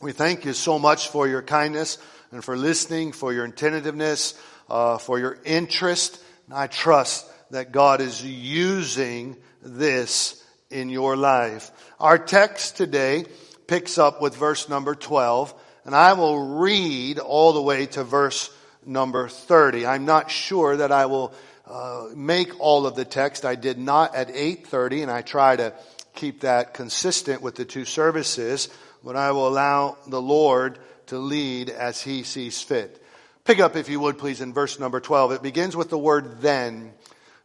we 0.00 0.12
thank 0.12 0.44
you 0.44 0.52
so 0.52 0.78
much 0.78 1.08
for 1.08 1.28
your 1.28 1.42
kindness 1.42 1.98
and 2.30 2.44
for 2.44 2.56
listening, 2.56 3.12
for 3.12 3.32
your 3.32 3.44
attentiveness, 3.44 4.40
uh, 4.68 4.98
for 4.98 5.18
your 5.18 5.38
interest. 5.44 6.22
And 6.46 6.54
I 6.54 6.66
trust 6.66 7.26
that 7.50 7.72
God 7.72 8.00
is 8.00 8.24
using 8.24 9.36
this 9.62 10.44
in 10.70 10.88
your 10.88 11.16
life. 11.16 11.70
Our 11.98 12.18
text 12.18 12.76
today 12.76 13.24
picks 13.66 13.98
up 13.98 14.22
with 14.22 14.36
verse 14.36 14.68
number 14.68 14.94
12, 14.94 15.54
and 15.84 15.94
I 15.94 16.12
will 16.14 16.58
read 16.58 17.18
all 17.18 17.52
the 17.52 17.62
way 17.62 17.86
to 17.86 18.04
verse 18.04 18.50
number 18.86 19.28
30. 19.28 19.86
I'm 19.86 20.04
not 20.04 20.30
sure 20.30 20.76
that 20.76 20.92
I 20.92 21.06
will 21.06 21.34
uh, 21.66 22.08
make 22.16 22.58
all 22.58 22.86
of 22.86 22.96
the 22.96 23.04
text. 23.04 23.44
I 23.44 23.54
did 23.54 23.78
not 23.78 24.14
at 24.14 24.28
8:30 24.28 25.02
and 25.02 25.10
I 25.10 25.22
try 25.22 25.54
to 25.54 25.72
keep 26.14 26.40
that 26.40 26.74
consistent 26.74 27.42
with 27.42 27.54
the 27.54 27.64
two 27.64 27.84
services, 27.84 28.68
but 29.04 29.14
I 29.14 29.30
will 29.32 29.46
allow 29.46 29.96
the 30.08 30.20
Lord 30.20 30.78
to 31.06 31.18
lead 31.18 31.70
as 31.70 32.00
he 32.00 32.24
sees 32.24 32.60
fit. 32.60 33.02
Pick 33.44 33.60
up 33.60 33.76
if 33.76 33.88
you 33.88 34.00
would 34.00 34.18
please 34.18 34.40
in 34.40 34.52
verse 34.52 34.78
number 34.78 35.00
12. 35.00 35.32
It 35.32 35.42
begins 35.42 35.76
with 35.76 35.90
the 35.90 35.98
word 35.98 36.40
then. 36.40 36.92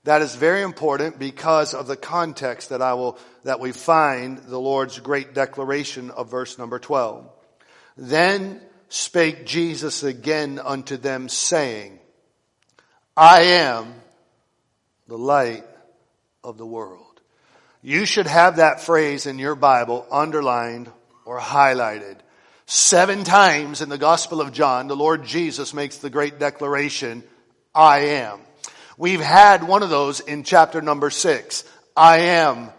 That 0.06 0.22
is 0.22 0.36
very 0.36 0.62
important 0.62 1.18
because 1.18 1.74
of 1.74 1.88
the 1.88 1.98
context 1.98 2.70
that 2.70 2.82
I 2.82 2.94
will, 2.94 3.18
that 3.44 3.60
we 3.60 3.72
find 3.72 4.38
the 4.38 4.60
Lord's 4.60 5.00
great 5.00 5.34
declaration 5.34 6.12
of 6.12 6.30
verse 6.30 6.60
number 6.60 6.78
12. 6.78 7.28
Then 7.98 8.62
spake 8.88 9.48
Jesus 9.48 10.04
again 10.04 10.60
unto 10.64 10.98
them 10.98 11.28
saying, 11.28 12.00
I 13.18 13.42
am 13.42 13.96
the 15.08 15.18
light 15.18 15.66
of 16.44 16.60
the 16.60 16.68
world. 16.68 17.22
You 17.82 18.06
should 18.06 18.28
have 18.28 18.58
that 18.58 18.82
phrase 18.82 19.26
in 19.26 19.40
your 19.40 19.56
Bible 19.56 20.06
underlined 20.12 20.88
or 21.26 21.40
highlighted. 21.40 22.18
Seven 22.68 23.24
times 23.24 23.82
in 23.82 23.90
the 23.90 23.98
Gospel 23.98 24.40
of 24.40 24.54
John, 24.54 24.88
the 24.88 24.96
Lord 24.96 25.26
Jesus 25.26 25.74
makes 25.74 25.98
the 25.98 26.12
great 26.12 26.38
declaration, 26.38 27.24
I 27.74 28.00
am. 28.00 28.45
We've 28.98 29.22
had 29.22 29.68
one 29.68 29.84
of 29.84 29.90
those 29.90 30.22
in 30.22 30.44
chapter 30.44 30.82
number 30.82 31.10
six. 31.10 31.64
I 31.96 32.18
am 32.18 32.70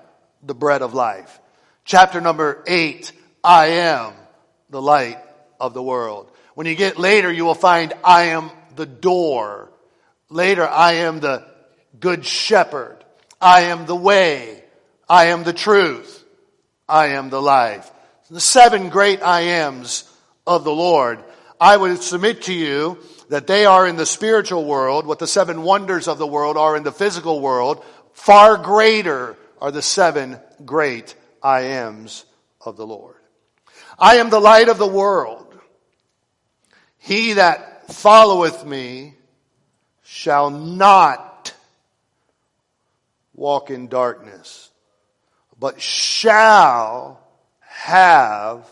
the 0.43 0.55
bread 0.55 0.83
of 0.83 0.95
life. 0.95 1.41
Chapter 1.85 2.21
number 2.21 2.64
eight, 2.67 3.12
I 3.45 3.67
am 3.67 4.14
the 4.71 4.81
light 4.81 5.19
of 5.61 5.75
the 5.75 5.83
world. 5.83 6.31
When 6.55 6.67
you 6.67 6.75
get 6.75 6.99
later, 6.99 7.31
you 7.31 7.45
will 7.45 7.55
find 7.55 7.93
I 8.03 8.25
am 8.25 8.51
the 8.77 8.87
door. 8.87 9.71
Later, 10.31 10.67
I 10.67 10.95
am 10.95 11.21
the 11.21 11.47
good 12.01 12.25
shepherd. 12.25 13.05
I 13.41 13.62
am 13.62 13.87
the 13.87 13.95
way. 13.95 14.64
I 15.09 15.27
am 15.27 15.45
the 15.45 15.53
truth. 15.53 16.25
I 16.89 17.09
am 17.09 17.31
the 17.31 17.43
life. 17.43 17.91
The 18.31 18.41
seven 18.41 18.89
great 18.89 19.23
I 19.23 19.41
ams 19.43 20.11
of 20.47 20.64
the 20.64 20.73
Lord. 20.73 21.23
I 21.61 21.77
would 21.77 22.03
submit 22.03 22.43
to 22.43 22.55
you 22.55 22.99
that 23.29 23.47
they 23.47 23.66
are 23.66 23.87
in 23.87 23.97
the 23.97 24.07
spiritual 24.07 24.64
world, 24.64 25.07
what 25.07 25.18
the 25.18 25.27
seven 25.27 25.62
wonders 25.62 26.09
of 26.09 26.18
the 26.18 26.27
world 26.27 26.57
are 26.57 26.77
in 26.77 26.83
the 26.83 26.93
physical 26.93 27.41
world. 27.41 27.85
Far 28.12 28.57
greater 28.57 29.37
are 29.61 29.70
the 29.70 29.83
seven 29.83 30.39
great 30.64 31.14
I 31.43 31.62
ams 31.62 32.24
of 32.61 32.77
the 32.77 32.87
Lord. 32.87 33.16
I 33.99 34.16
am 34.16 34.31
the 34.31 34.41
light 34.41 34.68
of 34.68 34.79
the 34.79 34.87
world. 34.87 35.59
He 36.99 37.35
that 37.35 37.93
followeth 37.93 38.64
me 38.64 39.14
shall 40.03 40.51
not 40.51 41.55
walk 43.35 43.70
in 43.70 43.89
darkness, 43.89 44.70
but 45.59 45.81
shall 45.81 47.20
have 47.61 48.68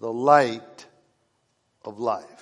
the 0.00 0.12
light 0.12 0.86
of 1.84 1.98
life. 2.00 2.33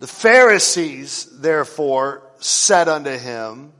The 0.00 0.06
Pharisees, 0.06 1.26
therefore, 1.40 2.22
said 2.38 2.88
unto 2.88 3.16
him, 3.16 3.72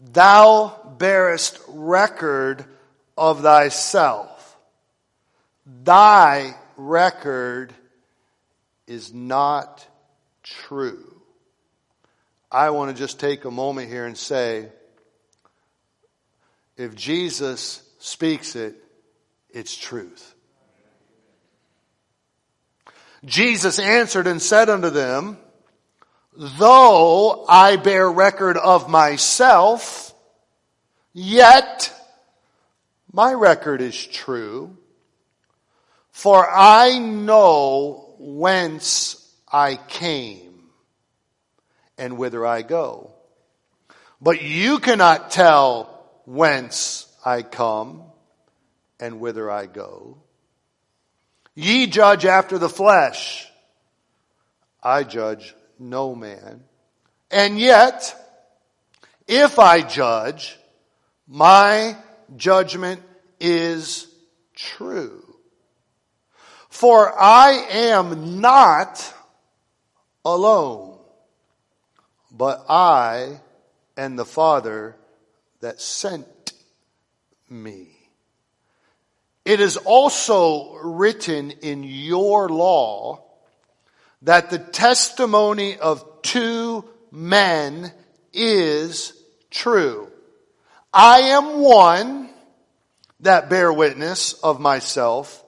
Thou 0.00 0.94
bearest 0.98 1.60
record 1.68 2.64
of 3.16 3.42
thyself. 3.42 4.56
Thy 5.66 6.54
record 6.76 7.74
is 8.86 9.12
not 9.12 9.86
true. 10.42 11.20
I 12.50 12.70
want 12.70 12.90
to 12.90 12.96
just 13.00 13.20
take 13.20 13.44
a 13.44 13.50
moment 13.50 13.90
here 13.90 14.06
and 14.06 14.16
say, 14.16 14.68
if 16.78 16.94
Jesus 16.94 17.82
speaks 17.98 18.56
it, 18.56 18.76
it's 19.50 19.76
truth. 19.76 20.34
Jesus 23.24 23.78
answered 23.78 24.26
and 24.26 24.40
said 24.40 24.68
unto 24.68 24.90
them, 24.90 25.38
Though 26.36 27.44
I 27.48 27.76
bear 27.76 28.10
record 28.10 28.56
of 28.56 28.88
myself, 28.88 30.14
yet 31.12 31.92
my 33.12 33.32
record 33.32 33.80
is 33.80 34.06
true, 34.06 34.76
for 36.12 36.48
I 36.48 36.98
know 36.98 38.14
whence 38.18 39.24
I 39.50 39.76
came 39.76 40.68
and 41.96 42.18
whither 42.18 42.46
I 42.46 42.62
go. 42.62 43.10
But 44.20 44.42
you 44.42 44.78
cannot 44.78 45.30
tell 45.30 46.06
whence 46.24 47.06
I 47.24 47.42
come 47.42 48.02
and 49.00 49.20
whither 49.20 49.50
I 49.50 49.66
go. 49.66 50.18
Ye 51.60 51.88
judge 51.88 52.24
after 52.24 52.56
the 52.56 52.68
flesh. 52.68 53.50
I 54.80 55.02
judge 55.02 55.56
no 55.76 56.14
man. 56.14 56.62
And 57.32 57.58
yet, 57.58 58.14
if 59.26 59.58
I 59.58 59.80
judge, 59.80 60.56
my 61.26 61.96
judgment 62.36 63.02
is 63.40 64.06
true. 64.54 65.24
For 66.68 67.12
I 67.20 67.50
am 67.72 68.40
not 68.40 69.12
alone, 70.24 70.96
but 72.30 72.66
I 72.68 73.40
and 73.96 74.16
the 74.16 74.24
Father 74.24 74.94
that 75.58 75.80
sent 75.80 76.52
me. 77.50 77.97
It 79.48 79.60
is 79.60 79.78
also 79.78 80.74
written 80.74 81.52
in 81.62 81.82
your 81.82 82.50
law 82.50 83.24
that 84.20 84.50
the 84.50 84.58
testimony 84.58 85.78
of 85.78 86.04
two 86.20 86.84
men 87.10 87.90
is 88.30 89.14
true. 89.50 90.12
I 90.92 91.20
am 91.30 91.60
one 91.60 92.28
that 93.20 93.48
bear 93.48 93.72
witness 93.72 94.34
of 94.34 94.60
myself, 94.60 95.42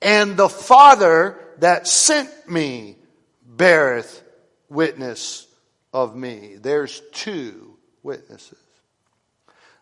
and 0.00 0.38
the 0.38 0.48
Father 0.48 1.38
that 1.58 1.86
sent 1.86 2.30
me 2.48 2.96
beareth 3.44 4.22
witness 4.70 5.46
of 5.92 6.16
me. 6.16 6.56
There's 6.58 7.02
two 7.12 7.76
witnesses. 8.02 8.56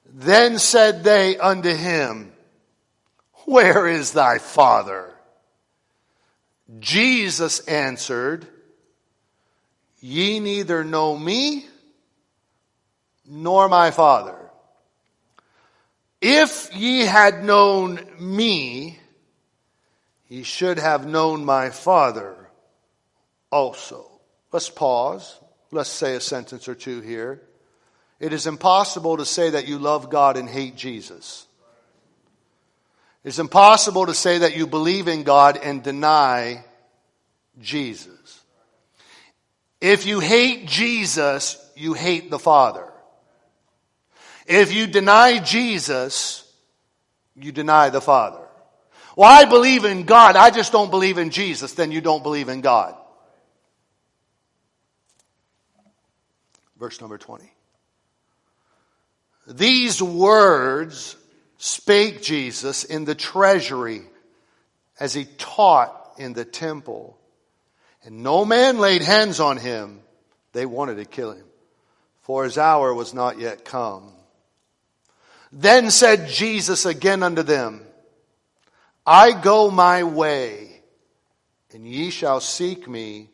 Then 0.05 0.59
said 0.59 1.05
they 1.05 1.39
unto 1.39 1.73
him, 1.73 2.33
Where 3.47 3.87
is 3.87 4.13
thy 4.13 4.39
Father? 4.39 5.15
Jesus 6.81 7.61
answered, 7.61 8.47
Ye 10.01 10.41
neither 10.41 10.83
know 10.83 11.17
me 11.17 11.65
nor 13.25 13.69
my 13.69 13.93
Father. 13.93 14.37
If 16.21 16.75
ye 16.75 17.01
had 17.01 17.45
known 17.45 18.01
me, 18.19 18.99
ye 20.29 20.43
should 20.43 20.81
have 20.81 21.07
known 21.07 21.45
my 21.45 21.71
Father 21.71 22.35
also. 23.53 24.11
Let's 24.51 24.71
pause. 24.71 25.39
Let's 25.71 25.91
say 25.91 26.17
a 26.17 26.21
sentence 26.21 26.67
or 26.67 26.75
two 26.75 27.01
here. 27.01 27.43
It 28.19 28.33
is 28.33 28.49
impossible 28.49 29.19
to 29.19 29.25
say 29.25 29.51
that 29.51 29.69
you 29.69 29.79
love 29.79 30.11
God 30.11 30.37
and 30.37 30.49
hate 30.49 30.75
Jesus. 30.75 31.46
It's 33.27 33.41
impossible 33.41 34.07
to 34.07 34.15
say 34.15 34.39
that 34.39 34.57
you 34.57 34.69
believe 34.69 35.09
in 35.09 35.25
God 35.25 35.59
and 35.61 35.83
deny 35.83 36.65
Jesus. 37.61 38.41
If 39.81 40.07
you 40.07 40.21
hate 40.21 40.69
Jesus, 40.69 41.59
you 41.75 41.95
hate 41.95 42.31
the 42.31 42.39
Father. 42.39 42.89
If 44.47 44.73
you 44.73 44.87
deny 44.87 45.41
Jesus, 45.41 46.49
you 47.35 47.51
deny 47.51 47.91
the 47.91 48.01
Father. 48.01 48.47
Well, 49.17 49.29
I 49.29 49.45
believe 49.45 49.85
in 49.85 50.05
God, 50.05 50.37
I 50.37 50.51
just 50.51 50.71
don't 50.71 50.93
believe 50.93 51.19
in 51.19 51.31
Jesus, 51.31 51.75
then 51.75 51.91
you 51.91 52.01
don't 52.01 52.23
believe 52.23 52.49
in 52.49 52.61
God. 52.61 52.95
Verse 56.79 57.01
number 57.01 57.19
20. 57.19 57.45
These 59.49 60.01
words 60.01 61.17
spake 61.67 62.23
Jesus 62.23 62.85
in 62.85 63.05
the 63.05 63.17
treasury 63.17 64.03
as 65.01 65.13
he 65.13 65.25
taught 65.37 66.13
in 66.17 66.33
the 66.33 66.45
temple. 66.45 67.19
And 68.05 68.23
no 68.23 68.45
man 68.45 68.79
laid 68.79 69.03
hands 69.03 69.41
on 69.41 69.57
him. 69.57 70.01
They 70.53 70.65
wanted 70.65 70.97
to 70.99 71.05
kill 71.05 71.33
him, 71.33 71.45
for 72.23 72.45
his 72.45 72.57
hour 72.57 72.95
was 72.95 73.13
not 73.13 73.41
yet 73.41 73.65
come. 73.65 74.13
Then 75.53 75.91
said 75.91 76.29
Jesus 76.29 76.87
again 76.87 77.23
unto 77.23 77.43
them, 77.43 77.83
I 79.05 79.33
go 79.33 79.71
my 79.71 80.05
way, 80.05 80.83
and 81.75 81.87
ye 81.87 82.11
shall 82.11 82.41
seek 82.41 82.89
me, 82.89 83.29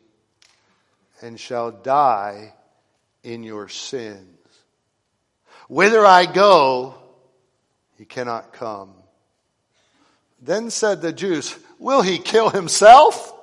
and 1.21 1.39
shall 1.39 1.71
die 1.71 2.53
in 3.23 3.43
your 3.43 3.69
sins. 3.69 4.27
Whither 5.69 6.05
I 6.05 6.25
go, 6.25 6.95
he 8.03 8.05
cannot 8.05 8.51
come. 8.51 8.89
Then 10.41 10.71
said 10.71 11.01
the 11.01 11.13
Jews, 11.13 11.57
Will 11.79 12.01
he 12.01 12.17
kill 12.17 12.49
himself? 12.49 13.33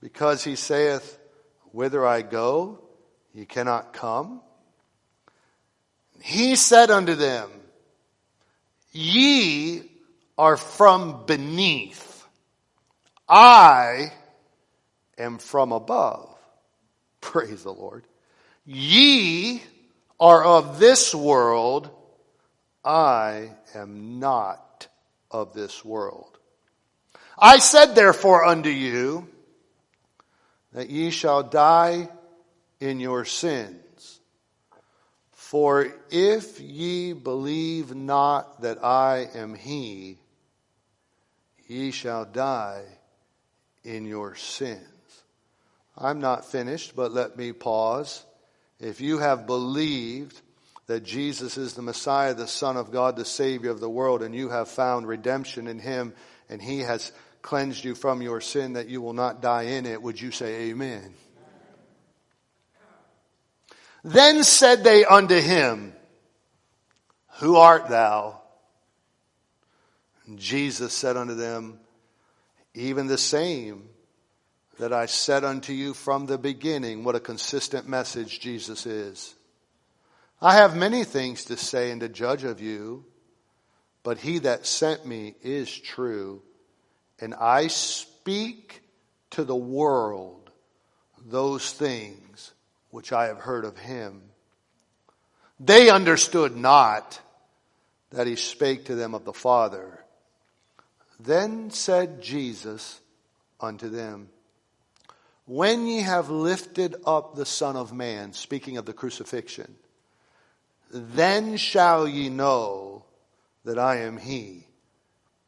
Because 0.00 0.42
he 0.42 0.56
saith, 0.56 1.18
Whither 1.72 2.06
I 2.06 2.22
go, 2.22 2.78
ye 3.34 3.44
cannot 3.44 3.92
come. 3.92 4.40
He 6.22 6.56
said 6.56 6.90
unto 6.90 7.16
them, 7.16 7.50
Ye 8.92 9.82
are 10.38 10.56
from 10.56 11.26
beneath. 11.26 12.26
I 13.28 14.10
am 15.18 15.36
from 15.36 15.72
above. 15.72 16.34
Praise 17.20 17.62
the 17.62 17.74
Lord. 17.74 18.06
Ye 18.64 19.62
are 20.18 20.42
of 20.42 20.78
this 20.78 21.14
world. 21.14 21.90
I 22.84 23.50
am 23.74 24.18
not 24.18 24.88
of 25.30 25.52
this 25.52 25.84
world. 25.84 26.38
I 27.38 27.58
said 27.58 27.94
therefore 27.94 28.44
unto 28.44 28.68
you 28.68 29.28
that 30.72 30.90
ye 30.90 31.10
shall 31.10 31.42
die 31.42 32.08
in 32.80 33.00
your 33.00 33.24
sins. 33.24 34.20
For 35.32 35.92
if 36.10 36.60
ye 36.60 37.12
believe 37.12 37.94
not 37.94 38.62
that 38.62 38.84
I 38.84 39.28
am 39.34 39.54
he, 39.54 40.18
ye 41.66 41.90
shall 41.90 42.24
die 42.24 42.84
in 43.84 44.06
your 44.06 44.34
sins. 44.36 44.86
I'm 45.96 46.20
not 46.20 46.44
finished, 46.44 46.94
but 46.94 47.12
let 47.12 47.36
me 47.36 47.52
pause. 47.52 48.24
If 48.78 49.00
you 49.00 49.18
have 49.18 49.46
believed 49.46 50.40
that 50.90 51.04
Jesus 51.04 51.56
is 51.56 51.74
the 51.74 51.82
Messiah, 51.82 52.34
the 52.34 52.48
Son 52.48 52.76
of 52.76 52.90
God, 52.90 53.14
the 53.14 53.24
Savior 53.24 53.70
of 53.70 53.78
the 53.78 53.88
world, 53.88 54.24
and 54.24 54.34
you 54.34 54.48
have 54.48 54.68
found 54.68 55.06
redemption 55.06 55.68
in 55.68 55.78
Him, 55.78 56.12
and 56.48 56.60
He 56.60 56.80
has 56.80 57.12
cleansed 57.42 57.84
you 57.84 57.94
from 57.94 58.22
your 58.22 58.40
sin 58.40 58.72
that 58.72 58.88
you 58.88 59.00
will 59.00 59.12
not 59.12 59.40
die 59.40 59.62
in 59.62 59.86
it, 59.86 60.02
would 60.02 60.20
you 60.20 60.32
say 60.32 60.70
amen? 60.70 61.14
Then 64.02 64.42
said 64.42 64.82
they 64.82 65.04
unto 65.04 65.36
him, 65.36 65.92
Who 67.38 67.54
art 67.54 67.88
thou? 67.88 68.40
And 70.26 70.40
Jesus 70.40 70.92
said 70.92 71.16
unto 71.16 71.36
them, 71.36 71.78
Even 72.74 73.06
the 73.06 73.16
same 73.16 73.88
that 74.80 74.92
I 74.92 75.06
said 75.06 75.44
unto 75.44 75.72
you 75.72 75.94
from 75.94 76.26
the 76.26 76.38
beginning. 76.38 77.04
What 77.04 77.14
a 77.14 77.20
consistent 77.20 77.88
message 77.88 78.40
Jesus 78.40 78.86
is. 78.86 79.36
I 80.42 80.54
have 80.54 80.74
many 80.74 81.04
things 81.04 81.44
to 81.46 81.56
say 81.56 81.90
and 81.90 82.00
to 82.00 82.08
judge 82.08 82.44
of 82.44 82.60
you, 82.60 83.04
but 84.02 84.18
he 84.18 84.38
that 84.38 84.66
sent 84.66 85.04
me 85.04 85.34
is 85.42 85.70
true, 85.70 86.42
and 87.18 87.34
I 87.34 87.66
speak 87.66 88.82
to 89.30 89.44
the 89.44 89.56
world 89.56 90.50
those 91.26 91.72
things 91.72 92.52
which 92.90 93.12
I 93.12 93.26
have 93.26 93.38
heard 93.38 93.66
of 93.66 93.76
him. 93.76 94.22
They 95.58 95.90
understood 95.90 96.56
not 96.56 97.20
that 98.10 98.26
he 98.26 98.36
spake 98.36 98.86
to 98.86 98.94
them 98.94 99.14
of 99.14 99.26
the 99.26 99.34
Father. 99.34 100.02
Then 101.18 101.70
said 101.70 102.22
Jesus 102.22 102.98
unto 103.60 103.90
them, 103.90 104.30
When 105.44 105.86
ye 105.86 106.00
have 106.00 106.30
lifted 106.30 106.96
up 107.04 107.36
the 107.36 107.44
Son 107.44 107.76
of 107.76 107.92
Man, 107.92 108.32
speaking 108.32 108.78
of 108.78 108.86
the 108.86 108.94
crucifixion, 108.94 109.76
then 110.90 111.56
shall 111.56 112.08
ye 112.08 112.28
know 112.28 113.04
that 113.64 113.78
I 113.78 113.98
am 113.98 114.16
he, 114.16 114.66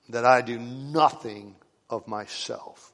that 0.09 0.24
I 0.24 0.40
do 0.40 0.59
nothing 0.59 1.57
of 1.90 2.07
myself. 2.07 2.93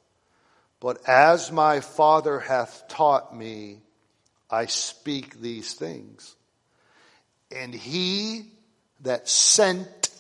But 0.81 1.07
as 1.09 1.53
my 1.53 1.81
Father 1.81 2.39
hath 2.39 2.87
taught 2.89 3.37
me, 3.37 3.81
I 4.51 4.67
speak 4.67 5.41
these 5.41 5.75
things. 5.75 6.37
And 7.51 7.75
he 7.75 8.47
that 9.01 9.29
sent 9.29 10.11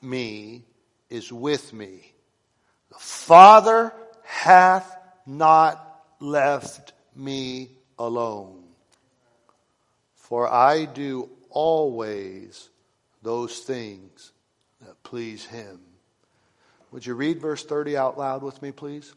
me 0.00 0.64
is 1.10 1.32
with 1.32 1.72
me. 1.72 2.12
The 2.90 2.98
Father 2.98 3.92
hath 4.22 4.96
not 5.26 6.02
left 6.20 6.92
me 7.14 7.70
alone. 7.98 8.62
For 10.14 10.48
I 10.48 10.84
do 10.84 11.28
always 11.54 12.68
those 13.22 13.60
things 13.60 14.32
that 14.82 15.02
please 15.02 15.46
him. 15.46 15.80
Would 16.90 17.06
you 17.06 17.14
read 17.14 17.40
verse 17.40 17.64
30 17.64 17.96
out 17.96 18.18
loud 18.18 18.42
with 18.42 18.60
me, 18.60 18.70
please? 18.70 19.14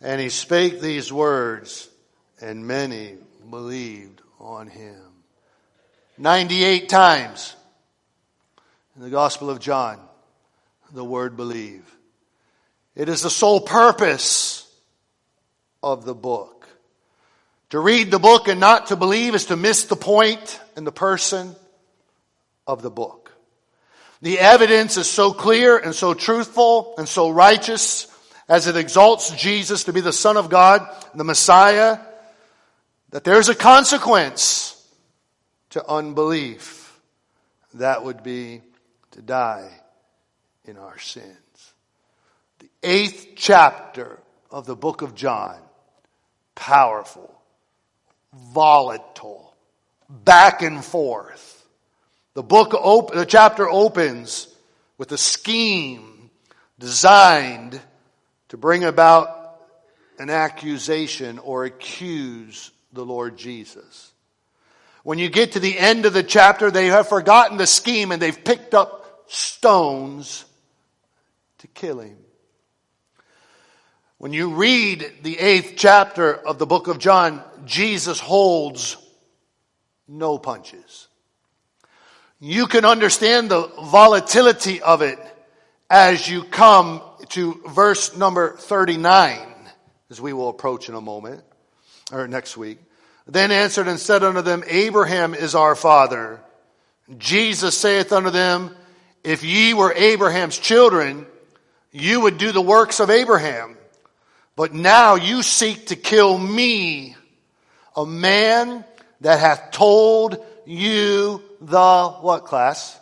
And 0.00 0.20
he 0.20 0.30
spake 0.30 0.80
these 0.80 1.12
words, 1.12 1.88
and 2.40 2.66
many 2.66 3.16
believed 3.50 4.22
on 4.40 4.68
him. 4.68 5.02
98 6.16 6.88
times 6.88 7.54
in 8.96 9.02
the 9.02 9.10
Gospel 9.10 9.50
of 9.50 9.60
John, 9.60 10.00
the 10.92 11.04
word 11.04 11.36
believe. 11.36 11.84
It 12.96 13.08
is 13.08 13.22
the 13.22 13.30
sole 13.30 13.60
purpose 13.60 14.68
of 15.82 16.04
the 16.04 16.14
book. 16.14 16.57
To 17.70 17.78
read 17.78 18.10
the 18.10 18.18
book 18.18 18.48
and 18.48 18.60
not 18.60 18.86
to 18.86 18.96
believe 18.96 19.34
is 19.34 19.46
to 19.46 19.56
miss 19.56 19.84
the 19.84 19.96
point 19.96 20.58
and 20.76 20.86
the 20.86 20.92
person 20.92 21.54
of 22.66 22.82
the 22.82 22.90
book. 22.90 23.32
The 24.22 24.38
evidence 24.38 24.96
is 24.96 25.08
so 25.08 25.32
clear 25.32 25.76
and 25.78 25.94
so 25.94 26.14
truthful 26.14 26.94
and 26.98 27.08
so 27.08 27.30
righteous 27.30 28.06
as 28.48 28.66
it 28.66 28.76
exalts 28.76 29.30
Jesus 29.30 29.84
to 29.84 29.92
be 29.92 30.00
the 30.00 30.12
Son 30.12 30.36
of 30.36 30.48
God, 30.48 30.86
the 31.14 31.24
Messiah, 31.24 31.98
that 33.10 33.24
there's 33.24 33.48
a 33.48 33.54
consequence 33.54 34.74
to 35.70 35.86
unbelief. 35.86 36.76
that 37.74 38.02
would 38.02 38.22
be 38.22 38.62
to 39.10 39.20
die 39.20 39.70
in 40.64 40.78
our 40.78 40.98
sins. 40.98 41.74
The 42.60 42.70
eighth 42.82 43.34
chapter 43.36 44.18
of 44.50 44.64
the 44.64 44.74
book 44.74 45.02
of 45.02 45.14
John, 45.14 45.58
powerful, 46.54 47.37
volatile, 48.34 49.54
back 50.08 50.62
and 50.62 50.84
forth. 50.84 51.66
The 52.34 52.42
book, 52.42 52.74
op- 52.74 53.12
the 53.12 53.26
chapter 53.26 53.68
opens 53.68 54.48
with 54.96 55.12
a 55.12 55.18
scheme 55.18 56.30
designed 56.78 57.80
to 58.48 58.56
bring 58.56 58.84
about 58.84 59.60
an 60.18 60.30
accusation 60.30 61.38
or 61.38 61.64
accuse 61.64 62.70
the 62.92 63.04
Lord 63.04 63.36
Jesus. 63.36 64.12
When 65.02 65.18
you 65.18 65.28
get 65.28 65.52
to 65.52 65.60
the 65.60 65.78
end 65.78 66.06
of 66.06 66.12
the 66.12 66.22
chapter, 66.22 66.70
they 66.70 66.86
have 66.86 67.08
forgotten 67.08 67.56
the 67.56 67.66
scheme 67.66 68.12
and 68.12 68.20
they've 68.20 68.44
picked 68.44 68.74
up 68.74 69.24
stones 69.28 70.44
to 71.58 71.66
kill 71.68 72.00
him. 72.00 72.18
When 74.18 74.32
you 74.32 74.54
read 74.54 75.12
the 75.22 75.38
eighth 75.38 75.74
chapter 75.76 76.34
of 76.34 76.58
the 76.58 76.66
book 76.66 76.88
of 76.88 76.98
John, 76.98 77.40
Jesus 77.64 78.18
holds 78.18 78.96
no 80.08 80.38
punches. 80.38 81.06
You 82.40 82.66
can 82.66 82.84
understand 82.84 83.48
the 83.48 83.68
volatility 83.80 84.82
of 84.82 85.02
it 85.02 85.20
as 85.88 86.28
you 86.28 86.42
come 86.42 87.00
to 87.28 87.62
verse 87.68 88.16
number 88.16 88.56
39, 88.56 89.38
as 90.10 90.20
we 90.20 90.32
will 90.32 90.48
approach 90.48 90.88
in 90.88 90.96
a 90.96 91.00
moment, 91.00 91.44
or 92.10 92.26
next 92.26 92.56
week. 92.56 92.78
Then 93.28 93.52
answered 93.52 93.86
and 93.86 94.00
said 94.00 94.24
unto 94.24 94.42
them, 94.42 94.64
Abraham 94.66 95.32
is 95.32 95.54
our 95.54 95.76
father. 95.76 96.40
Jesus 97.18 97.78
saith 97.78 98.12
unto 98.12 98.30
them, 98.30 98.74
If 99.22 99.44
ye 99.44 99.74
were 99.74 99.92
Abraham's 99.92 100.58
children, 100.58 101.24
you 101.92 102.22
would 102.22 102.36
do 102.36 102.50
the 102.50 102.60
works 102.60 102.98
of 102.98 103.10
Abraham. 103.10 103.77
But 104.58 104.74
now 104.74 105.14
you 105.14 105.44
seek 105.44 105.86
to 105.86 105.94
kill 105.94 106.36
me, 106.36 107.14
a 107.94 108.04
man 108.04 108.84
that 109.20 109.38
hath 109.38 109.70
told 109.70 110.44
you 110.66 111.40
the 111.60 112.08
what 112.08 112.44
class? 112.44 112.98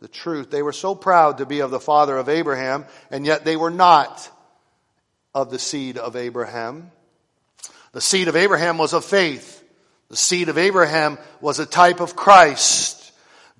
The 0.00 0.06
truth. 0.06 0.52
They 0.52 0.62
were 0.62 0.72
so 0.72 0.94
proud 0.94 1.38
to 1.38 1.44
be 1.44 1.58
of 1.58 1.72
the 1.72 1.80
father 1.80 2.16
of 2.16 2.28
Abraham, 2.28 2.84
and 3.10 3.26
yet 3.26 3.44
they 3.44 3.56
were 3.56 3.68
not 3.68 4.30
of 5.34 5.50
the 5.50 5.58
seed 5.58 5.98
of 5.98 6.14
Abraham. 6.14 6.92
The 7.90 8.00
seed 8.00 8.28
of 8.28 8.36
Abraham 8.36 8.78
was 8.78 8.92
of 8.92 9.04
faith. 9.04 9.60
The 10.08 10.16
seed 10.16 10.50
of 10.50 10.56
Abraham 10.56 11.18
was 11.40 11.58
a 11.58 11.66
type 11.66 11.98
of 11.98 12.14
Christ. 12.14 13.10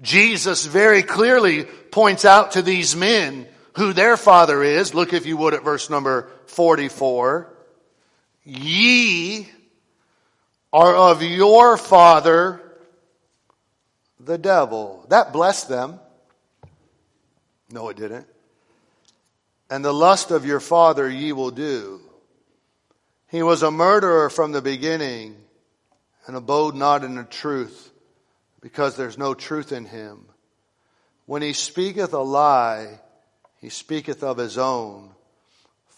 Jesus 0.00 0.64
very 0.64 1.02
clearly 1.02 1.64
points 1.64 2.24
out 2.24 2.52
to 2.52 2.62
these 2.62 2.94
men 2.94 3.48
who 3.74 3.92
their 3.92 4.16
father 4.16 4.62
is. 4.62 4.94
Look, 4.94 5.12
if 5.12 5.26
you 5.26 5.36
would, 5.38 5.54
at 5.54 5.64
verse 5.64 5.90
number 5.90 6.30
44. 6.52 7.52
Ye 8.44 9.48
are 10.72 10.94
of 10.94 11.22
your 11.22 11.76
father, 11.76 12.60
the 14.18 14.38
devil. 14.38 15.04
That 15.08 15.32
blessed 15.32 15.68
them. 15.68 16.00
No, 17.70 17.88
it 17.88 17.96
didn't. 17.96 18.26
And 19.70 19.84
the 19.84 19.94
lust 19.94 20.30
of 20.30 20.44
your 20.44 20.60
father 20.60 21.08
ye 21.08 21.32
will 21.32 21.50
do. 21.50 22.00
He 23.28 23.42
was 23.42 23.62
a 23.62 23.70
murderer 23.70 24.28
from 24.28 24.52
the 24.52 24.60
beginning 24.60 25.36
and 26.26 26.36
abode 26.36 26.74
not 26.74 27.04
in 27.04 27.14
the 27.14 27.24
truth 27.24 27.90
because 28.60 28.96
there's 28.96 29.18
no 29.18 29.34
truth 29.34 29.72
in 29.72 29.86
him. 29.86 30.26
When 31.26 31.40
he 31.40 31.54
speaketh 31.54 32.12
a 32.12 32.20
lie, 32.20 33.00
he 33.58 33.70
speaketh 33.70 34.22
of 34.22 34.36
his 34.36 34.58
own, 34.58 35.10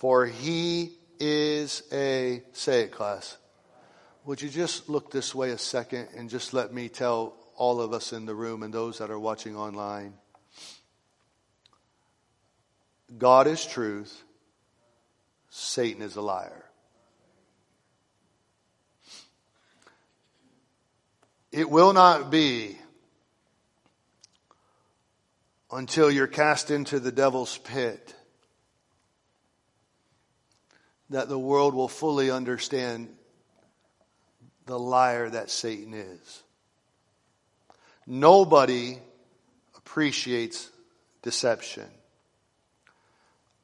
for 0.05 0.27
he 0.27 0.93
is 1.19 1.83
a, 1.91 2.43
say 2.53 2.83
it 2.83 2.93
class. 2.93 3.39
Would 4.27 4.43
you 4.43 4.51
just 4.51 4.91
look 4.91 5.11
this 5.11 5.35
way 5.35 5.49
a 5.49 5.57
second 5.57 6.09
and 6.15 6.29
just 6.29 6.53
let 6.53 6.75
me 6.75 6.91
tell 6.91 7.35
all 7.57 7.81
of 7.81 7.95
us 7.95 8.13
in 8.13 8.27
the 8.27 8.35
room 8.35 8.63
and 8.63 8.75
those 8.75 8.99
that 8.99 9.11
are 9.11 9.19
watching 9.19 9.57
online? 9.57 10.13
God 13.17 13.47
is 13.47 13.65
truth. 13.65 14.23
Satan 15.49 16.03
is 16.03 16.17
a 16.17 16.21
liar. 16.21 16.67
It 21.51 21.71
will 21.71 21.95
not 21.95 22.31
be 22.31 22.77
until 25.73 26.11
you're 26.11 26.27
cast 26.27 26.71
into 26.71 27.01
the 27.01 27.11
devil's 27.11 27.57
pit 27.57 28.15
that 31.11 31.29
the 31.29 31.39
world 31.39 31.75
will 31.75 31.89
fully 31.89 32.31
understand 32.31 33.09
the 34.67 34.79
liar 34.79 35.29
that 35.29 35.51
Satan 35.51 35.95
is. 35.95 36.43
Nobody 38.07 38.99
appreciates 39.77 40.71
deception. 41.23 41.87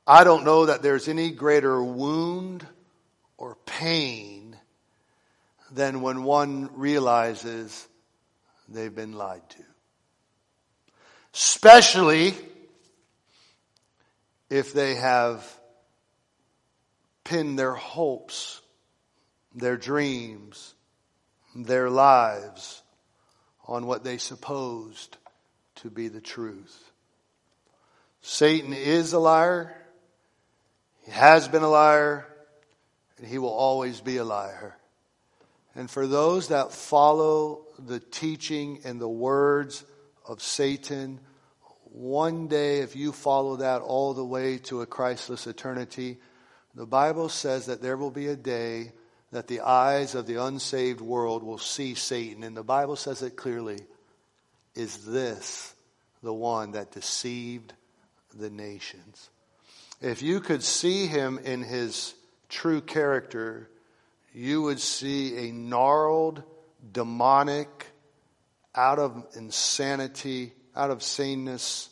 I 0.07 0.25
don't 0.25 0.45
know 0.45 0.67
that 0.67 0.83
there's 0.83 1.09
any 1.09 1.31
greater 1.31 1.83
wound 1.83 2.67
or 3.37 3.57
pain 3.67 4.57
than 5.71 6.01
when 6.01 6.25
one 6.25 6.71
realizes 6.75 7.87
they've 8.69 8.95
been 8.95 9.13
lied 9.13 9.49
to 9.51 9.63
especially 11.33 12.35
if 14.49 14.73
they 14.73 14.97
have 14.97 15.60
pinned 17.31 17.57
their 17.57 17.75
hopes, 17.75 18.61
their 19.55 19.77
dreams, 19.77 20.75
their 21.55 21.89
lives 21.89 22.83
on 23.69 23.87
what 23.87 24.03
they 24.03 24.19
supposed 24.19 25.17
to 25.77 25.91
be 25.91 26.09
the 26.09 26.21
truth. 26.21 26.91
Satan 28.21 28.73
is 28.73 29.13
a 29.13 29.21
liar. 29.21 29.73
He 31.05 31.13
has 31.13 31.47
been 31.47 31.63
a 31.63 31.71
liar 31.71 32.27
and 33.17 33.29
he 33.29 33.39
will 33.39 33.49
always 33.55 34.01
be 34.01 34.17
a 34.17 34.25
liar. 34.25 34.77
And 35.77 35.89
for 35.89 36.09
those 36.09 36.49
that 36.49 36.73
follow 36.73 37.63
the 37.79 38.01
teaching 38.01 38.81
and 38.85 39.01
the 39.01 39.09
words 39.09 39.85
of 40.27 40.43
Satan. 40.43 41.21
One 41.85 42.47
day, 42.49 42.81
if 42.81 42.95
you 42.95 43.13
follow 43.13 43.57
that 43.57 43.83
all 43.83 44.15
the 44.15 44.25
way 44.25 44.59
to 44.59 44.83
a 44.83 44.87
Christless 44.87 45.47
eternity, 45.47 46.19
the 46.75 46.87
Bible 46.87 47.29
says 47.29 47.67
that 47.67 47.83
there 47.83 47.97
will 47.97 48.11
be 48.11 48.29
a 48.29 48.37
day 48.37 48.93
that 49.33 49.49
the 49.49 49.61
eyes 49.61 50.15
of 50.15 50.27
the 50.27 50.43
unsaved 50.43 51.01
world 51.01 51.43
will 51.43 51.59
see 51.59 51.95
Satan. 51.95 52.43
And 52.43 52.57
the 52.57 52.63
Bible 52.63 52.97
says 52.97 53.23
it 53.23 53.37
clearly. 53.37 53.79
Is 54.75 55.05
this 55.05 55.75
the 56.23 56.33
one 56.33 56.73
that 56.73 56.93
deceived 56.93 57.73
the 58.37 58.51
nations? 58.51 59.31
If 60.01 60.23
you 60.23 60.41
could 60.41 60.63
see 60.63 61.07
him 61.07 61.39
in 61.39 61.63
his 61.63 62.15
true 62.49 62.81
character, 62.81 63.69
you 64.33 64.63
would 64.63 64.81
see 64.81 65.49
a 65.49 65.53
gnarled, 65.53 66.43
demonic, 66.93 67.87
out 68.75 68.99
of 68.99 69.27
insanity, 69.37 70.53
out 70.75 70.91
of 70.91 71.03
saneness 71.03 71.89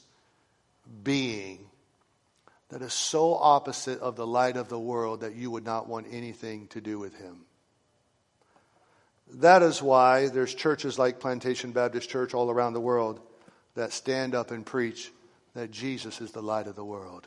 being 1.03 1.68
that 2.71 2.83
is 2.83 2.93
so 2.93 3.35
opposite 3.35 4.01
of 4.01 4.17
the 4.17 4.27
light 4.27 4.57
of 4.57 4.69
the 4.69 4.79
world 4.79 5.21
that 5.21 5.35
you 5.35 5.51
would 5.51 5.65
not 5.65 5.89
want 5.89 6.07
anything 6.11 6.67
to 6.69 6.81
do 6.81 6.99
with 6.99 7.17
him. 7.17 7.45
That 9.35 9.63
is 9.63 9.83
why 9.83 10.29
there's 10.29 10.55
churches 10.55 10.99
like 10.99 11.21
Plantation 11.21 11.73
Baptist 11.73 12.09
Church 12.09 12.35
all 12.35 12.51
around 12.51 12.73
the 12.73 12.81
world 12.81 13.21
that 13.75 13.93
stand 13.93 14.35
up 14.35 14.51
and 14.51 14.65
preach 14.65 15.11
that 15.55 15.71
Jesus 15.71 16.21
is 16.21 16.33
the 16.33 16.43
light 16.43 16.67
of 16.67 16.77
the 16.77 16.85
world. 16.85 17.27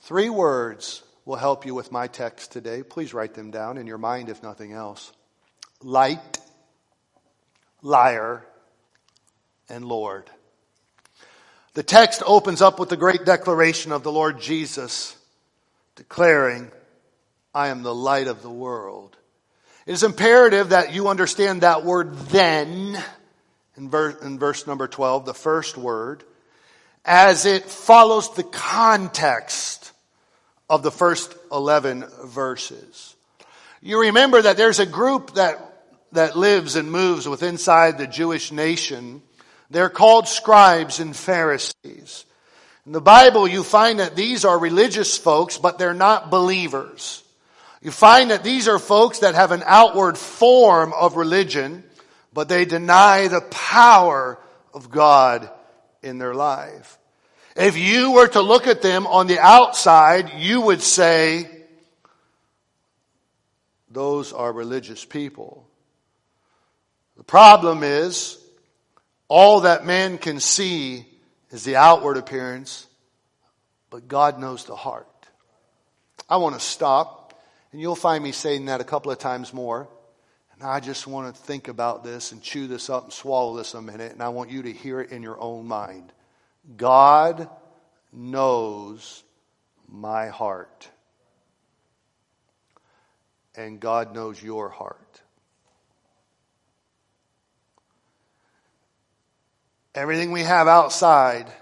Three 0.00 0.30
words 0.30 1.02
will 1.24 1.36
help 1.36 1.64
you 1.64 1.74
with 1.74 1.92
my 1.92 2.06
text 2.06 2.52
today. 2.52 2.82
Please 2.82 3.14
write 3.14 3.34
them 3.34 3.50
down 3.50 3.78
in 3.78 3.86
your 3.86 3.98
mind, 3.98 4.28
if 4.28 4.42
nothing 4.42 4.72
else. 4.72 5.12
Light, 5.80 6.38
liar, 7.82 8.44
and 9.68 9.84
Lord. 9.84 10.28
The 11.74 11.82
text 11.82 12.22
opens 12.26 12.60
up 12.60 12.78
with 12.78 12.90
the 12.90 12.96
great 12.96 13.24
declaration 13.24 13.92
of 13.92 14.02
the 14.02 14.12
Lord 14.12 14.40
Jesus 14.40 15.16
declaring, 15.96 16.70
I 17.54 17.68
am 17.68 17.82
the 17.82 17.94
light 17.94 18.26
of 18.26 18.42
the 18.42 18.50
world. 18.50 19.16
It 19.86 19.92
is 19.92 20.02
imperative 20.02 20.70
that 20.70 20.92
you 20.92 21.08
understand 21.08 21.62
that 21.62 21.84
word 21.84 22.14
then 22.28 23.02
in 23.76 23.88
verse, 23.88 24.22
in 24.22 24.38
verse 24.38 24.66
number 24.66 24.86
12, 24.86 25.24
the 25.24 25.34
first 25.34 25.78
word, 25.78 26.24
as 27.04 27.46
it 27.46 27.64
follows 27.64 28.34
the 28.34 28.44
context 28.44 29.92
of 30.68 30.82
the 30.82 30.90
first 30.90 31.34
11 31.50 32.04
verses. 32.24 33.16
You 33.80 34.00
remember 34.02 34.42
that 34.42 34.56
there's 34.56 34.78
a 34.78 34.86
group 34.86 35.34
that 35.34 35.72
that 36.12 36.36
lives 36.36 36.76
and 36.76 36.92
moves 36.92 37.26
within 37.26 37.50
inside 37.50 37.98
the 37.98 38.06
Jewish 38.06 38.52
nation 38.52 39.22
They're 39.72 39.88
called 39.88 40.28
scribes 40.28 41.00
and 41.00 41.16
Pharisees. 41.16 42.26
In 42.84 42.92
the 42.92 43.00
Bible, 43.00 43.48
you 43.48 43.62
find 43.62 44.00
that 44.00 44.14
these 44.14 44.44
are 44.44 44.58
religious 44.58 45.16
folks, 45.16 45.56
but 45.56 45.78
they're 45.78 45.94
not 45.94 46.30
believers. 46.30 47.22
You 47.80 47.90
find 47.90 48.30
that 48.30 48.44
these 48.44 48.68
are 48.68 48.78
folks 48.78 49.20
that 49.20 49.34
have 49.34 49.50
an 49.50 49.62
outward 49.64 50.18
form 50.18 50.92
of 50.92 51.16
religion, 51.16 51.84
but 52.34 52.48
they 52.48 52.64
deny 52.64 53.28
the 53.28 53.40
power 53.40 54.38
of 54.74 54.90
God 54.90 55.48
in 56.02 56.18
their 56.18 56.34
life. 56.34 56.98
If 57.56 57.78
you 57.78 58.12
were 58.12 58.28
to 58.28 58.42
look 58.42 58.66
at 58.66 58.82
them 58.82 59.06
on 59.06 59.26
the 59.26 59.38
outside, 59.38 60.32
you 60.36 60.60
would 60.60 60.82
say, 60.82 61.48
those 63.90 64.32
are 64.32 64.52
religious 64.52 65.04
people. 65.04 65.66
The 67.16 67.24
problem 67.24 67.82
is, 67.82 68.38
all 69.28 69.60
that 69.60 69.84
man 69.84 70.18
can 70.18 70.40
see 70.40 71.06
is 71.50 71.64
the 71.64 71.76
outward 71.76 72.16
appearance, 72.16 72.86
but 73.90 74.08
God 74.08 74.38
knows 74.38 74.64
the 74.64 74.76
heart. 74.76 75.06
I 76.28 76.36
want 76.36 76.54
to 76.54 76.60
stop, 76.60 77.42
and 77.72 77.80
you'll 77.80 77.94
find 77.94 78.22
me 78.22 78.32
saying 78.32 78.66
that 78.66 78.80
a 78.80 78.84
couple 78.84 79.12
of 79.12 79.18
times 79.18 79.52
more. 79.52 79.88
And 80.54 80.62
I 80.62 80.80
just 80.80 81.06
want 81.06 81.34
to 81.34 81.42
think 81.42 81.68
about 81.68 82.04
this 82.04 82.32
and 82.32 82.42
chew 82.42 82.66
this 82.66 82.88
up 82.88 83.04
and 83.04 83.12
swallow 83.12 83.56
this 83.56 83.74
a 83.74 83.82
minute, 83.82 84.12
and 84.12 84.22
I 84.22 84.28
want 84.30 84.50
you 84.50 84.62
to 84.62 84.72
hear 84.72 85.00
it 85.00 85.10
in 85.10 85.22
your 85.22 85.40
own 85.40 85.66
mind. 85.66 86.12
God 86.76 87.48
knows 88.12 89.24
my 89.88 90.28
heart. 90.28 90.88
And 93.54 93.80
God 93.80 94.14
knows 94.14 94.42
your 94.42 94.68
heart. 94.68 95.01
Everything 99.94 100.32
we 100.32 100.42
have 100.42 100.68
outside, 100.68 101.52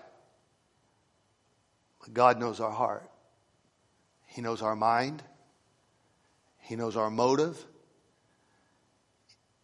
God 2.13 2.39
knows 2.39 2.61
our 2.61 2.71
heart. 2.71 3.09
He 4.27 4.41
knows 4.41 4.63
our 4.63 4.77
mind. 4.77 5.23
He 6.59 6.77
knows 6.77 6.97
our 6.97 7.11
motive. 7.11 7.63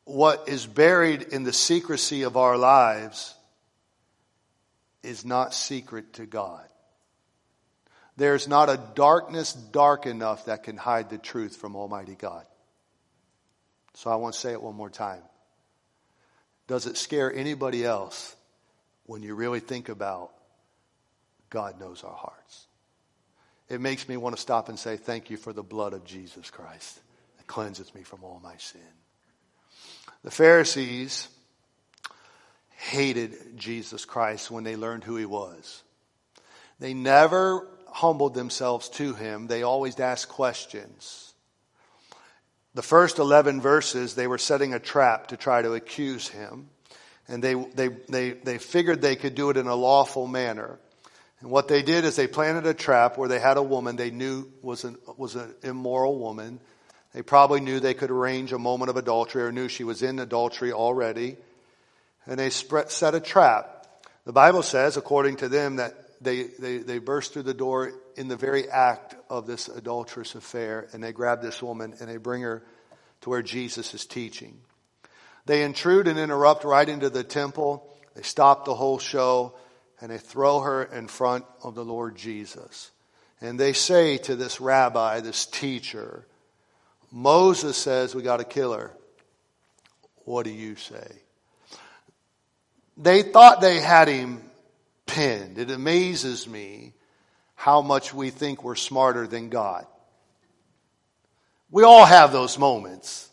What 0.05 0.49
is 0.49 0.67
buried 0.67 1.23
in 1.23 1.45
the 1.45 1.53
secrecy 1.53 2.23
of 2.23 2.37
our 2.37 2.57
lives 2.57 3.35
is 5.03 5.25
not 5.25 5.55
secret 5.55 6.15
to 6.15 6.27
God. 6.27 6.67
There's 8.17 8.49
not 8.49 8.71
a 8.71 8.81
darkness 8.95 9.53
dark 9.53 10.07
enough 10.07 10.47
that 10.47 10.63
can 10.63 10.77
hide 10.77 11.11
the 11.11 11.19
truth 11.19 11.57
from 11.57 11.77
Almighty 11.77 12.15
God. 12.15 12.45
So 13.95 14.11
I 14.11 14.17
want 14.17 14.35
to 14.35 14.41
say 14.41 14.53
it 14.53 14.63
one 14.63 14.75
more 14.75 14.91
time. 14.91 15.23
Does 16.67 16.87
it 16.87 16.97
scare 16.97 17.33
anybody 17.33 17.85
else 17.85 18.36
when 19.07 19.23
you 19.23 19.35
really 19.35 19.61
think 19.61 19.89
about 19.89 20.33
God 21.51 21.81
knows 21.81 22.05
our 22.05 22.15
hearts? 22.15 22.67
It 23.69 23.81
makes 23.81 24.09
me 24.09 24.17
want 24.17 24.37
to 24.37 24.43
stop 24.43 24.69
and 24.69 24.79
say, 24.79 24.97
Thank 24.97 25.31
you 25.31 25.37
for 25.37 25.53
the 25.53 25.63
blood 25.63 25.93
of 25.93 26.05
Jesus 26.05 26.51
Christ 26.51 27.01
that 27.39 27.47
cleanses 27.47 27.95
me 27.95 28.03
from 28.03 28.23
all 28.23 28.41
my 28.43 28.57
sin. 28.59 28.81
The 30.23 30.31
Pharisees 30.31 31.29
hated 32.77 33.57
Jesus 33.57 34.05
Christ 34.05 34.51
when 34.51 34.65
they 34.65 34.77
learned 34.77 35.05
who 35.05 35.17
he 35.17 35.27
was. 35.27 35.83
They 36.79 36.95
never 36.95 37.67
humbled 37.89 38.35
themselves 38.35 38.89
to 38.91 39.15
him, 39.15 39.47
they 39.47 39.63
always 39.63 39.99
asked 39.99 40.29
questions. 40.29 41.33
The 42.75 42.83
first 42.83 43.19
11 43.19 43.63
verses, 43.63 44.15
they 44.15 44.27
were 44.27 44.37
setting 44.37 44.75
a 44.75 44.79
trap 44.79 45.29
to 45.29 45.39
try 45.39 45.63
to 45.63 45.73
accuse 45.73 46.29
him. 46.29 46.69
And 47.29 47.43
they, 47.43 47.55
they, 47.55 47.89
they, 47.89 48.31
they 48.31 48.59
figured 48.59 49.03
they 49.03 49.17
could 49.17 49.35
do 49.35 49.51
it 49.51 49.57
in 49.57 49.67
a 49.67 49.75
lawful 49.75 50.27
manner. 50.27 50.79
And 51.41 51.51
what 51.51 51.69
they 51.69 51.83
did 51.83 52.05
is 52.05 52.17
they 52.17 52.29
planted 52.29 52.67
a 52.67 52.75
trap 52.75 53.19
where 53.19 53.29
they 53.29 53.41
had 53.41 53.57
a 53.57 53.63
woman 53.63 53.97
they 53.97 54.11
knew 54.11 54.47
was 54.63 54.85
an, 54.85 54.97
was 55.17 55.35
an 55.35 55.55
immoral 55.63 56.19
woman. 56.19 56.61
They 57.13 57.23
probably 57.23 57.61
knew 57.61 57.81
they 57.81 57.95
could 57.95 58.11
arrange 58.11 58.53
a 58.53 58.59
moment 58.59 58.91
of 58.91 58.97
adultery 58.97 59.43
or 59.43 59.53
knew 59.53 59.69
she 59.69 59.85
was 59.85 60.03
in 60.03 60.19
adultery 60.19 60.73
already 60.73 61.37
and 62.27 62.39
they 62.39 62.51
spread, 62.51 62.91
set 62.91 63.15
a 63.15 63.21
trap. 63.21 63.87
The 64.25 64.33
Bible 64.33 64.63
says, 64.63 64.97
according 64.97 65.37
to 65.37 65.49
them, 65.49 65.77
that 65.77 65.95
they, 66.21 66.45
they, 66.45 66.79
they 66.79 66.99
burst 66.99 67.33
through 67.33 67.45
the 67.45 67.55
door 67.55 67.93
in 68.17 68.29
the 68.29 68.37
very 68.37 68.69
act 68.69 69.15
of 69.31 69.47
this 69.47 69.69
adulterous 69.69 70.35
affair, 70.35 70.89
and 70.93 71.03
they 71.03 71.13
grab 71.13 71.43
this 71.43 71.63
woman 71.63 71.95
and 72.01 72.09
they 72.09 72.17
bring 72.17 72.43
her 72.43 72.63
to 73.21 73.31
where 73.31 73.43
Jesus 73.43 73.95
is 73.95 74.07
teaching. 74.07 74.59
They 75.47 75.63
intrude 75.63 76.09
and 76.09 76.19
interrupt 76.19 76.65
right 76.65 76.89
into 76.89 77.09
the 77.09 77.25
temple. 77.25 77.89
They 78.15 78.23
stop 78.23 78.65
the 78.65 78.75
whole 78.75 78.99
show 78.99 79.55
and 80.01 80.11
they 80.11 80.19
throw 80.19 80.61
her 80.61 80.85
in 80.85 81.09
front 81.09 81.45
of 81.63 81.75
the 81.75 81.85
Lord 81.85 82.17
Jesus. 82.17 82.91
And 83.41 83.59
they 83.59 83.73
say 83.73 84.19
to 84.19 84.37
this 84.37 84.61
rabbi, 84.61 85.21
this 85.21 85.47
teacher, 85.47 86.27
Moses 87.13 87.77
says 87.77 88.15
we 88.15 88.23
got 88.23 88.39
to 88.39 88.45
kill 88.45 88.73
her. 88.73 88.93
What 90.25 90.45
do 90.45 90.51
you 90.51 90.75
say? 90.77 91.07
They 92.97 93.23
thought 93.23 93.61
they 93.61 93.81
had 93.81 94.09
him 94.09 94.43
pinned. 95.07 95.59
It 95.59 95.71
amazes 95.71 96.49
me 96.49 96.95
how 97.55 97.83
much 97.83 98.13
we 98.13 98.31
think 98.31 98.65
we're 98.65 98.75
smarter 98.75 99.27
than 99.27 99.49
God. 99.49 99.87
We 101.71 101.85
all 101.85 102.05
have 102.05 102.33
those 102.33 102.59
moments. 102.59 103.29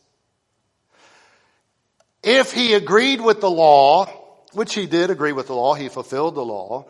If 2.24 2.53
he 2.53 2.74
agreed 2.74 3.19
with 3.19 3.41
the 3.41 3.51
law, 3.51 4.05
which 4.53 4.74
he 4.74 4.86
did 4.86 5.09
agree 5.09 5.34
with 5.34 5.47
the 5.47 5.55
law, 5.55 5.74
he 5.74 5.89
fulfilled 5.89 6.36
the 6.36 6.45
law, 6.45 6.86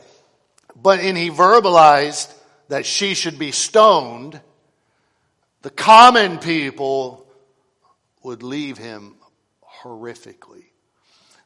but 0.75 0.99
and 0.99 1.17
he 1.17 1.29
verbalized 1.29 2.31
that 2.69 2.85
she 2.85 3.13
should 3.15 3.39
be 3.39 3.51
stoned, 3.51 4.39
the 5.63 5.69
common 5.69 6.37
people 6.37 7.25
would 8.21 8.43
leave 8.43 8.77
him 8.77 9.15
horrifically. 9.81 10.65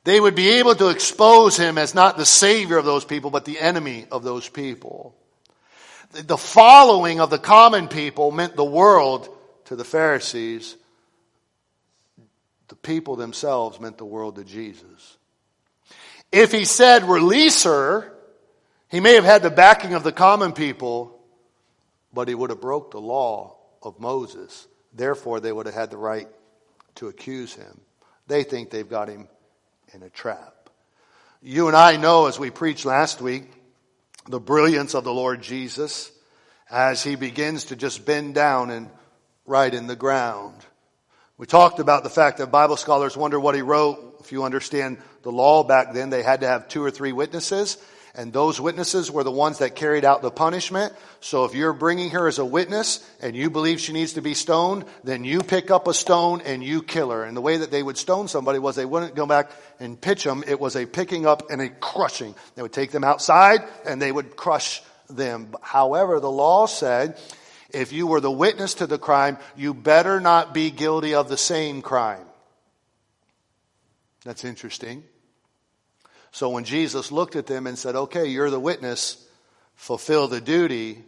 They 0.04 0.20
would 0.20 0.36
be 0.36 0.50
able 0.60 0.76
to 0.76 0.88
expose 0.88 1.58
him 1.58 1.78
as 1.78 1.94
not 1.94 2.18
the 2.18 2.26
savior 2.26 2.78
of 2.78 2.86
those 2.86 3.04
people, 3.04 3.30
but 3.30 3.46
the 3.46 3.60
enemy 3.60 4.06
of 4.12 4.24
those 4.24 4.48
people. 4.48 5.16
The 6.14 6.38
following 6.38 7.20
of 7.20 7.30
the 7.30 7.38
common 7.38 7.90
people 7.90 8.32
meant 8.32 8.56
the 8.56 8.64
world 8.64 9.28
to 9.66 9.76
the 9.76 9.84
Pharisees. 9.84 10.78
The 12.68 12.76
people 12.76 13.15
themselves 13.15 13.80
meant 13.80 13.97
the 13.97 14.05
world 14.05 14.36
to 14.36 14.43
Jesus. 14.43 15.18
If 16.32 16.51
he 16.51 16.65
said, 16.65 17.03
release 17.03 17.63
her, 17.63 18.13
he 18.89 18.99
may 18.99 19.15
have 19.15 19.24
had 19.24 19.43
the 19.43 19.49
backing 19.49 19.93
of 19.93 20.03
the 20.03 20.11
common 20.11 20.53
people, 20.53 21.20
but 22.13 22.28
he 22.28 22.36
would 22.36 22.49
have 22.49 22.61
broke 22.61 22.91
the 22.91 22.99
law 22.99 23.57
of 23.82 23.99
Moses. 23.99 24.68
Therefore, 24.93 25.39
they 25.39 25.51
would 25.51 25.65
have 25.65 25.76
had 25.76 25.91
the 25.91 25.97
right 25.97 26.28
to 26.95 27.07
accuse 27.07 27.53
him. 27.53 27.80
They 28.28 28.43
think 28.43 28.70
they've 28.70 28.89
got 28.89 29.07
him 29.07 29.28
in 29.93 30.03
a 30.03 30.09
trap. 30.09 30.70
You 31.41 31.68
and 31.68 31.78
I 31.78 31.97
know, 31.97 32.26
as 32.26 32.39
we 32.39 32.49
preached 32.49 32.86
last 32.86 33.22
week, 33.22 33.51
the 34.28 34.39
brilliance 34.39 34.93
of 34.93 35.03
the 35.03 35.13
Lord 35.13 35.41
Jesus 35.41 36.11
as 36.70 37.03
he 37.03 37.15
begins 37.15 37.65
to 37.65 37.76
just 37.76 38.05
bend 38.05 38.36
down 38.36 38.72
and 38.72 38.89
write 39.45 39.74
in 39.74 39.88
the 39.88 39.95
ground. 39.95 40.55
We 41.38 41.46
talked 41.46 41.80
about 41.80 42.04
the 42.04 42.10
fact 42.10 42.40
that 42.40 42.52
Bible 42.52 42.78
scholars 42.78 43.16
wonder 43.16 43.40
what 43.40 43.56
he 43.56 43.62
wrote. 43.62 44.18
If 44.22 44.32
you 44.32 44.44
understand 44.44 44.98
the 45.22 45.32
law 45.32 45.64
back 45.64 45.94
then, 45.94 46.10
they 46.10 46.24
had 46.24 46.42
to 46.42 46.48
have 46.48 46.68
two 46.68 46.84
or 46.84 46.92
three 46.92 47.12
witnesses 47.12 47.78
and 48.18 48.34
those 48.34 48.60
witnesses 48.60 49.12
were 49.12 49.24
the 49.24 49.32
ones 49.32 49.60
that 49.60 49.76
carried 49.76 50.04
out 50.04 50.24
the 50.24 50.32
punishment. 50.32 50.92
So 51.22 51.46
if 51.46 51.54
you're 51.54 51.72
bringing 51.72 52.10
her 52.10 52.28
as 52.28 52.40
a 52.40 52.46
witness 52.46 53.08
and 53.22 53.36
you 53.36 53.52
believe 53.52 53.80
she 53.80 53.94
needs 53.94 54.14
to 54.14 54.22
be 54.22 54.34
stoned, 54.34 54.86
then 55.04 55.24
you 55.24 55.42
pick 55.42 55.70
up 55.70 55.88
a 55.88 55.94
stone 55.94 56.42
and 56.42 56.64
you 56.64 56.82
kill 56.82 57.12
her. 57.12 57.24
And 57.24 57.38
the 57.38 57.42
way 57.42 57.58
that 57.58 57.70
they 57.70 57.84
would 57.84 57.96
stone 57.96 58.28
somebody 58.28 58.58
was 58.58 58.76
they 58.76 58.86
wouldn't 58.86 59.14
go 59.14 59.28
back 59.28 59.52
and 59.80 60.02
pitch 60.02 60.24
them. 60.24 60.44
It 60.48 60.60
was 60.60 60.76
a 60.76 60.88
picking 60.88 61.28
up 61.28 61.52
and 61.52 61.62
a 61.62 61.70
crushing. 61.70 62.34
They 62.56 62.64
would 62.64 62.74
take 62.74 62.90
them 62.90 63.04
outside 63.04 63.60
and 63.86 64.02
they 64.02 64.12
would 64.12 64.36
crush 64.36 64.82
them. 65.12 65.54
However, 65.62 66.20
the 66.20 66.32
law 66.32 66.66
said 66.66 67.20
if 67.72 67.91
you 67.91 68.07
were 68.07 68.22
the 68.22 68.32
witness 68.32 68.76
to 68.76 68.88
the 68.88 68.97
crime, 68.97 69.38
you 69.55 69.74
better 69.74 70.20
not 70.20 70.53
be 70.53 70.72
guilty 70.72 71.13
of 71.13 71.30
the 71.30 71.38
same 71.38 71.82
crime. 71.82 72.26
That's 74.24 74.45
interesting. 74.45 75.03
So 76.32 76.49
when 76.49 76.65
Jesus 76.65 77.11
looked 77.11 77.36
at 77.36 77.47
them 77.47 77.68
and 77.68 77.78
said, 77.78 77.95
okay, 77.95 78.26
you're 78.26 78.49
the 78.49 78.59
witness, 78.59 79.26
fulfill 79.76 80.28
the 80.28 80.41
duty, 80.41 81.03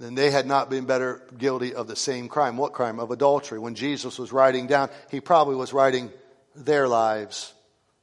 then 0.00 0.14
they 0.14 0.30
had 0.30 0.46
not 0.46 0.70
been 0.70 0.86
better 0.86 1.22
guilty 1.38 1.74
of 1.74 1.86
the 1.86 1.96
same 1.96 2.28
crime. 2.28 2.56
What 2.56 2.72
crime? 2.72 2.98
Of 2.98 3.10
adultery. 3.10 3.58
When 3.58 3.74
Jesus 3.74 4.18
was 4.18 4.32
writing 4.32 4.66
down, 4.66 4.90
he 5.10 5.20
probably 5.20 5.54
was 5.54 5.72
writing 5.72 6.10
their 6.56 6.88
lives, 6.88 7.52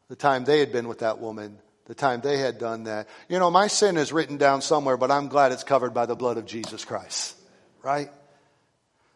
the 0.08 0.16
time 0.16 0.46
they 0.46 0.60
had 0.60 0.72
been 0.72 0.88
with 0.88 1.00
that 1.00 1.20
woman, 1.20 1.58
the 1.86 1.96
time 1.96 2.22
they 2.22 2.38
had 2.38 2.60
done 2.60 2.84
that. 2.84 3.08
You 3.28 3.40
know, 3.40 3.50
my 3.50 3.68
sin 3.68 3.98
is 3.98 4.14
written 4.14 4.38
down 4.38 4.62
somewhere, 4.62 4.98
but 4.98 5.12
I'm 5.12 5.28
glad 5.28 5.52
it's 5.52 5.64
covered 5.64 5.94
by 5.94 6.06
the 6.06 6.16
blood 6.16 6.38
of 6.38 6.46
Jesus 6.46 6.86
Christ. 6.86 7.36
Right? 7.84 8.10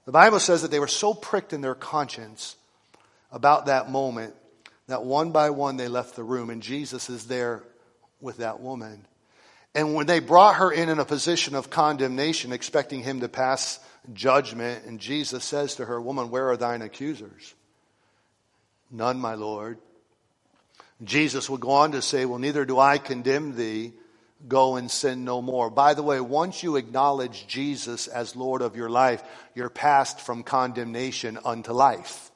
The 0.05 0.11
Bible 0.11 0.39
says 0.39 0.61
that 0.61 0.71
they 0.71 0.79
were 0.79 0.87
so 0.87 1.13
pricked 1.13 1.53
in 1.53 1.61
their 1.61 1.75
conscience 1.75 2.55
about 3.31 3.67
that 3.67 3.89
moment 3.89 4.35
that 4.87 5.03
one 5.03 5.31
by 5.31 5.49
one 5.49 5.77
they 5.77 5.87
left 5.87 6.15
the 6.15 6.23
room, 6.23 6.49
and 6.49 6.61
Jesus 6.61 7.09
is 7.09 7.25
there 7.25 7.63
with 8.21 8.37
that 8.37 8.59
woman. 8.59 9.05
And 9.73 9.93
when 9.93 10.05
they 10.05 10.19
brought 10.19 10.55
her 10.55 10.71
in 10.71 10.89
in 10.89 10.99
a 10.99 11.05
position 11.05 11.55
of 11.55 11.69
condemnation, 11.69 12.53
expecting 12.53 13.01
him 13.01 13.19
to 13.21 13.27
pass 13.27 13.79
judgment, 14.13 14.85
and 14.85 14.99
Jesus 14.99 15.43
says 15.43 15.75
to 15.75 15.85
her, 15.85 15.99
Woman, 15.99 16.29
where 16.29 16.49
are 16.49 16.57
thine 16.57 16.81
accusers? 16.81 17.53
None, 18.91 19.19
my 19.19 19.33
Lord. 19.33 19.79
Jesus 21.03 21.49
would 21.49 21.59
go 21.59 21.71
on 21.71 21.91
to 21.91 22.01
say, 22.01 22.25
Well, 22.25 22.39
neither 22.39 22.63
do 22.63 22.79
I 22.79 22.99
condemn 22.99 23.55
thee. 23.55 23.91
Go 24.47 24.75
and 24.75 24.91
sin 24.91 25.25
no 25.25 25.41
more. 25.41 25.69
By 25.69 25.93
the 25.93 26.03
way, 26.03 26.19
once 26.19 26.61
you 26.61 26.75
acknowledge 26.75 27.47
Jesus 27.47 28.07
as 28.07 28.35
Lord 28.35 28.61
of 28.61 28.75
your 28.75 28.89
life, 28.89 29.23
you're 29.55 29.69
passed 29.69 30.19
from 30.19 30.43
condemnation 30.43 31.39
unto 31.43 31.71
life. 31.71 32.31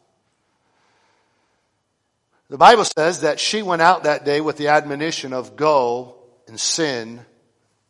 The 2.49 2.57
Bible 2.57 2.85
says 2.85 3.21
that 3.21 3.39
she 3.39 3.61
went 3.61 3.83
out 3.83 4.03
that 4.03 4.25
day 4.25 4.41
with 4.41 4.57
the 4.57 4.69
admonition 4.69 5.33
of 5.33 5.55
go 5.55 6.15
and 6.47 6.59
sin 6.59 7.23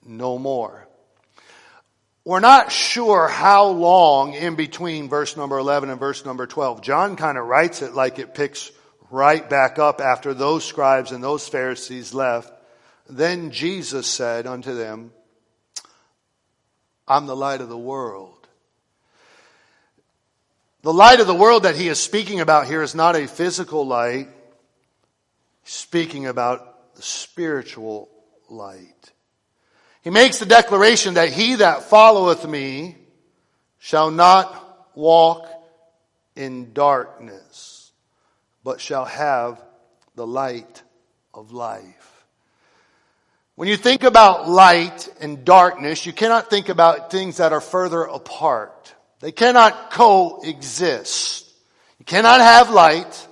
no 0.06 0.38
more. 0.38 0.86
We're 2.26 2.42
not 2.42 2.72
sure 2.72 3.30
how 3.30 3.68
long 3.68 4.34
in 4.34 4.56
between 4.56 5.08
verse 5.08 5.38
number 5.38 5.58
11 5.58 5.90
and 5.90 6.00
verse 6.00 6.26
number 6.26 6.46
12. 6.46 6.82
John 6.82 7.16
kind 7.16 7.38
of 7.38 7.46
writes 7.46 7.82
it 7.82 7.94
like 7.94 8.20
it 8.20 8.36
picks 8.36 8.72
right 9.10 9.50
back 9.50 9.80
up 9.80 10.02
after 10.02 10.34
those 10.34 10.66
scribes 10.66 11.14
and 11.14 11.24
those 11.24 11.48
Pharisees 11.48 12.14
left. 12.14 12.52
Then 13.10 13.50
Jesus 13.50 14.06
said 14.06 14.46
unto 14.46 14.76
them, 14.76 15.12
I'm 17.08 17.26
the 17.26 17.36
light 17.36 17.60
of 17.60 17.70
the 17.70 17.78
world. 17.78 18.48
The 20.84 20.94
light 20.94 21.20
of 21.20 21.28
the 21.28 21.34
world 21.34 21.64
that 21.64 21.76
he 21.76 21.88
is 21.88 22.00
speaking 22.00 22.40
about 22.40 22.68
here 22.68 22.84
is 22.84 22.94
not 22.94 23.16
a 23.16 23.28
physical 23.28 23.86
light 23.86 24.30
speaking 25.64 26.28
about 26.28 26.96
the 26.96 27.02
spiritual 27.02 28.10
light. 28.48 29.12
He 30.04 30.12
makes 30.12 30.38
the 30.38 30.46
declaration 30.46 31.16
that 31.16 31.34
he 31.34 31.56
that 31.56 31.84
followeth 31.84 32.48
me 32.48 32.96
shall 33.80 34.12
not 34.12 34.88
walk 34.96 35.48
in 36.36 36.74
darkness, 36.74 37.92
but 38.64 38.80
shall 38.80 39.06
have 39.06 39.62
the 40.16 40.28
light 40.28 40.84
of 41.34 41.52
life. 41.52 41.99
When 43.60 43.68
you 43.68 43.76
think 43.76 44.06
about 44.06 44.48
light 44.48 45.10
and 45.20 45.44
darkness, 45.44 46.06
you 46.06 46.14
cannot 46.14 46.50
think 46.50 46.70
about 46.70 47.12
things 47.12 47.36
that 47.38 47.52
are 47.52 47.60
further 47.60 48.04
apart. 48.04 48.96
They 49.20 49.34
cannot 49.34 49.92
coexist. 49.92 51.46
You 51.98 52.06
cannot 52.06 52.40
have 52.40 52.70
light 52.70 53.28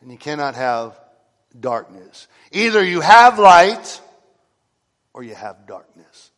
and 0.00 0.10
you 0.10 0.18
cannot 0.18 0.56
have 0.56 0.98
darkness. 1.60 2.26
Either 2.50 2.82
you 2.82 3.00
have 3.00 3.38
light 3.38 4.00
or 5.12 5.22
you 5.22 5.36
have 5.36 5.68
darkness. 5.68 6.32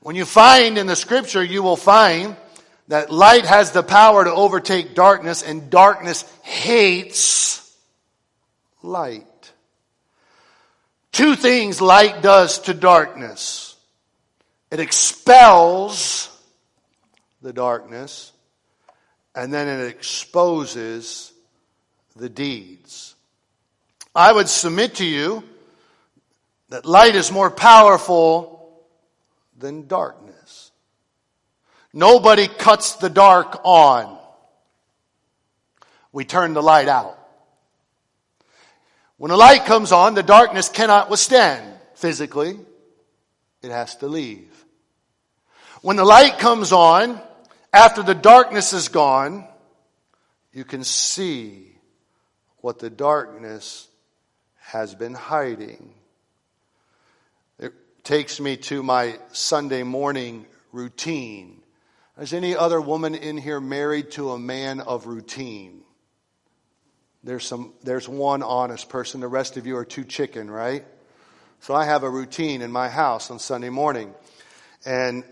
When 0.00 0.14
you 0.14 0.24
find 0.24 0.78
in 0.78 0.86
the 0.86 0.94
scripture, 0.94 1.42
you 1.42 1.64
will 1.64 1.74
find 1.74 2.36
that 2.86 3.10
light 3.10 3.46
has 3.46 3.72
the 3.72 3.82
power 3.82 4.22
to 4.22 4.32
overtake 4.32 4.94
darkness 4.94 5.42
and 5.42 5.70
darkness 5.70 6.22
hates 6.44 7.68
light. 8.80 9.26
Two 11.12 11.34
things 11.34 11.80
light 11.80 12.22
does 12.22 12.60
to 12.60 12.74
darkness. 12.74 13.76
It 14.70 14.80
expels 14.80 16.28
the 17.42 17.52
darkness 17.52 18.32
and 19.34 19.52
then 19.52 19.68
it 19.68 19.88
exposes 19.88 21.32
the 22.16 22.28
deeds. 22.28 23.14
I 24.14 24.32
would 24.32 24.48
submit 24.48 24.96
to 24.96 25.04
you 25.04 25.44
that 26.70 26.84
light 26.84 27.14
is 27.14 27.30
more 27.30 27.50
powerful 27.50 28.82
than 29.56 29.86
darkness. 29.86 30.70
Nobody 31.92 32.48
cuts 32.48 32.94
the 32.94 33.08
dark 33.08 33.60
on. 33.64 34.18
We 36.12 36.24
turn 36.24 36.54
the 36.54 36.62
light 36.62 36.88
out. 36.88 37.17
When 39.18 39.30
the 39.30 39.36
light 39.36 39.66
comes 39.66 39.90
on, 39.90 40.14
the 40.14 40.22
darkness 40.22 40.68
cannot 40.68 41.10
withstand 41.10 41.74
physically. 41.94 42.58
It 43.62 43.70
has 43.70 43.96
to 43.96 44.06
leave. 44.06 44.64
When 45.82 45.96
the 45.96 46.04
light 46.04 46.38
comes 46.38 46.72
on, 46.72 47.20
after 47.72 48.02
the 48.04 48.14
darkness 48.14 48.72
is 48.72 48.88
gone, 48.88 49.44
you 50.52 50.64
can 50.64 50.84
see 50.84 51.76
what 52.58 52.78
the 52.78 52.90
darkness 52.90 53.88
has 54.56 54.94
been 54.94 55.14
hiding. 55.14 55.94
It 57.58 57.74
takes 58.04 58.38
me 58.38 58.56
to 58.56 58.84
my 58.84 59.18
Sunday 59.32 59.82
morning 59.82 60.46
routine. 60.70 61.60
Is 62.20 62.32
any 62.32 62.56
other 62.56 62.80
woman 62.80 63.16
in 63.16 63.36
here 63.36 63.60
married 63.60 64.12
to 64.12 64.30
a 64.30 64.38
man 64.38 64.80
of 64.80 65.06
routine? 65.06 65.82
There's 67.24 67.46
some, 67.46 67.72
there's 67.82 68.08
one 68.08 68.42
honest 68.42 68.88
person. 68.88 69.20
The 69.20 69.28
rest 69.28 69.56
of 69.56 69.66
you 69.66 69.76
are 69.76 69.84
too 69.84 70.04
chicken, 70.04 70.50
right? 70.50 70.84
So 71.60 71.74
I 71.74 71.84
have 71.84 72.02
a 72.02 72.10
routine 72.10 72.62
in 72.62 72.70
my 72.70 72.88
house 72.88 73.30
on 73.30 73.38
Sunday 73.38 73.70
morning. 73.70 74.14
And 74.86 75.24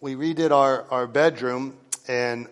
we 0.00 0.14
redid 0.14 0.50
our, 0.50 0.84
our 0.90 1.06
bedroom. 1.06 1.76
And 2.06 2.46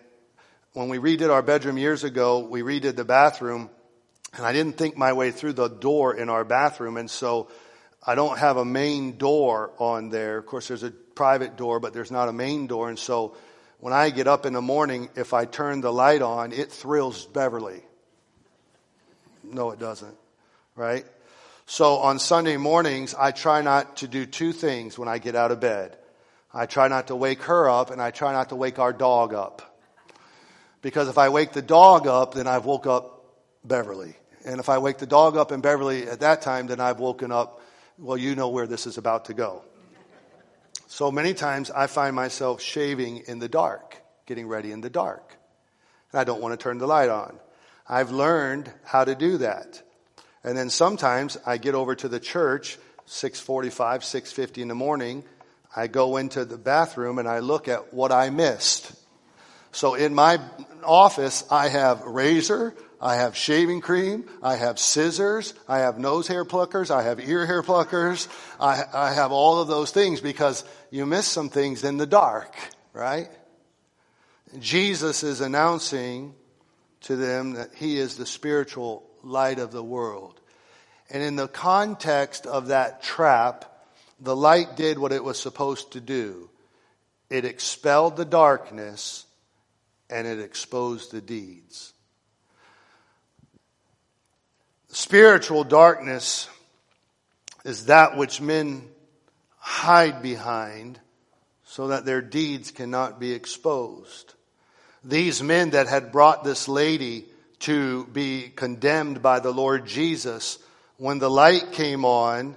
when 0.72 0.89
we 0.89 0.99
redid 0.99 1.30
our 1.30 1.43
bedroom 1.43 1.76
years 1.76 2.05
ago, 2.05 2.41
we 2.41 2.62
redid 2.62 2.97
the 2.97 3.05
bathroom 3.05 3.70
and 4.36 4.45
I 4.45 4.53
didn't 4.53 4.76
think 4.76 4.97
my 4.97 5.12
way 5.12 5.30
through 5.30 5.55
the 5.55 5.68
door 5.68 6.14
in 6.14 6.28
our 6.28 6.45
bathroom. 6.45 6.97
And 6.97 7.11
so 7.11 7.49
I 8.07 8.14
don't 8.14 8.39
have 8.39 8.57
a 8.57 8.64
main 8.64 9.16
door 9.16 9.72
on 9.78 10.11
there. 10.11 10.39
Of 10.39 10.47
course, 10.47 10.68
there's 10.68 10.82
a 10.82 10.91
private 10.91 11.57
door, 11.57 11.80
but 11.80 11.95
there's 11.95 12.11
not 12.11 12.28
a 12.28 12.32
main 12.32 12.66
door. 12.66 12.89
And 12.89 12.99
so 12.99 13.36
when 13.78 13.93
I 13.93 14.11
get 14.11 14.26
up 14.26 14.45
in 14.45 14.53
the 14.53 14.62
morning, 14.62 15.09
if 15.16 15.32
I 15.32 15.45
turn 15.45 15.80
the 15.80 15.93
light 15.93 16.22
on, 16.22 16.53
it 16.53 16.70
thrills 16.70 17.26
Beverly. 17.26 17.82
No, 19.53 19.70
it 19.70 19.78
doesn't. 19.78 20.16
Right? 20.76 21.05
So 21.66 21.96
on 21.96 22.18
Sunday 22.18 22.57
mornings, 22.57 23.14
I 23.14 23.30
try 23.30 23.61
not 23.62 23.99
to 23.99 24.09
do 24.09 24.24
two 24.24 24.53
things 24.53 24.99
when 24.99 25.09
I 25.09 25.18
get 25.18 25.34
out 25.34 25.53
of 25.53 25.61
bed. 25.61 25.96
I 26.53 26.66
try 26.66 26.88
not 26.88 27.09
to 27.09 27.16
wake 27.16 27.42
her 27.42 27.68
up 27.68 27.90
and 27.90 28.01
I 28.01 28.11
try 28.11 28.32
not 28.32 28.49
to 28.49 28.57
wake 28.57 28.78
our 28.78 28.92
dog 28.92 29.34
up. 29.34 29.62
Because 30.80 31.09
if 31.09 31.18
I 31.18 31.28
wake 31.28 31.53
the 31.53 31.62
dog 31.62 32.07
up, 32.07 32.34
then 32.34 32.46
I've 32.46 32.64
woke 32.64 32.86
up 32.86 33.24
Beverly. 33.64 34.14
And 34.46 34.61
if 34.61 34.68
I 34.68 34.78
wake 34.78 34.99
the 34.99 35.07
dog 35.07 35.36
up 35.36 35.53
in 35.53 35.61
Beverly 35.61 36.09
at 36.09 36.20
that 36.20 36.40
time, 36.40 36.68
then 36.68 36.80
I've 36.80 37.01
woken 37.01 37.32
up, 37.32 37.61
well, 37.99 38.16
you 38.16 38.34
know 38.34 38.49
where 38.49 38.66
this 38.66 38.86
is 38.86 38.96
about 38.96 39.26
to 39.26 39.34
go. 39.34 39.62
So 40.86 41.11
many 41.11 41.34
times 41.34 41.70
I 41.70 41.86
find 41.86 42.16
myself 42.16 42.62
shaving 42.62 43.24
in 43.26 43.40
the 43.40 43.49
dark, 43.49 44.01
getting 44.24 44.46
ready 44.49 44.72
in 44.72 44.80
the 44.80 44.88
dark. 44.88 45.36
And 46.12 46.20
I 46.20 46.24
don't 46.24 46.40
want 46.40 46.59
to 46.59 46.62
turn 46.62 46.78
the 46.78 46.86
light 46.86 47.11
on. 47.11 47.38
I've 47.89 48.11
learned 48.11 48.70
how 48.84 49.05
to 49.05 49.14
do 49.14 49.39
that. 49.39 49.82
And 50.45 50.57
then 50.57 50.70
sometimes 50.70 51.36
I 51.47 51.59
get 51.59 51.74
over 51.74 51.95
to 51.97 52.09
the 52.09 52.20
church, 52.20 52.78
645, 53.07 54.05
650 54.05 54.62
in 54.62 54.68
the 54.68 54.74
morning. 54.74 55.24
I 55.74 55.86
go 55.86 56.16
into 56.16 56.45
the 56.45 56.59
bathroom 56.59 57.18
and 57.18 57.28
I 57.28 57.39
look 57.39 57.68
at 57.68 57.93
what 57.93 58.12
I 58.12 58.30
missed. 58.30 58.93
So 59.72 59.95
in 59.95 60.14
my 60.14 60.41
office, 60.84 61.45
I 61.51 61.68
have 61.68 62.03
razor, 62.03 62.74
I 63.01 63.16
have 63.16 63.36
shaving 63.36 63.80
cream. 63.80 64.24
I 64.43 64.57
have 64.57 64.78
scissors. 64.78 65.55
I 65.68 65.78
have 65.78 65.99
nose 65.99 66.26
hair 66.26 66.45
pluckers. 66.45 66.91
I 66.91 67.05
have 67.05 67.20
ear 67.20 67.47
hair 67.47 67.62
pluckers. 67.62 68.26
I, 68.59 68.82
I 68.93 69.12
have 69.12 69.30
all 69.30 69.61
of 69.61 69.68
those 69.68 69.93
things 69.93 70.20
because 70.20 70.64
you 70.91 71.07
miss 71.07 71.26
some 71.26 71.49
things 71.49 71.84
in 71.84 71.97
the 71.97 72.07
dark, 72.07 72.57
right? 72.93 73.28
Jesus 74.59 75.22
is 75.22 75.41
announcing 75.41 76.34
to 77.03 77.16
them 77.16 77.53
that 77.53 77.74
he 77.74 77.99
is 77.99 78.16
the 78.16 78.26
spiritual 78.26 79.05
light 79.22 79.59
of 79.59 79.72
the 79.72 79.82
world. 79.82 80.40
And 81.11 81.22
in 81.22 81.36
the 81.36 81.49
context 81.49 82.46
of 82.46 82.68
that 82.68 83.03
trap, 83.03 83.64
the 84.20 84.36
light 84.36 84.76
did 84.76 84.99
what 84.99 85.12
it 85.12 85.24
was 85.24 85.38
supposed 85.38 85.92
to 85.92 86.01
do. 86.01 86.51
It 87.30 87.44
expelled 87.44 88.16
the 88.16 88.24
darkness 88.24 89.26
and 90.11 90.26
it 90.26 90.40
exposed 90.40 91.12
the 91.12 91.20
deeds. 91.20 91.92
Spiritual 94.88 95.64
darkness 95.64 96.49
is 97.64 97.86
that 97.86 98.16
which 98.16 98.40
men 98.40 98.88
hide 99.59 100.22
behind 100.22 100.99
so 101.64 101.88
that 101.88 102.07
their 102.07 102.22
deeds 102.22 102.70
cannot 102.70 103.20
be 103.20 103.32
exposed. 103.32 104.34
These 105.09 105.42
men 105.42 105.70
that 105.70 105.86
had 105.86 106.12
brought 106.12 106.44
this 106.44 106.68
lady 106.68 107.24
to 107.61 108.04
be 108.09 108.52
condemned 108.54 109.22
by 109.22 109.40
the 109.40 109.50
Lord 109.50 109.86
Jesus, 109.86 110.59
when 110.98 111.18
the 111.18 111.30
light 111.30 111.72
came 111.72 112.04
on 112.04 112.54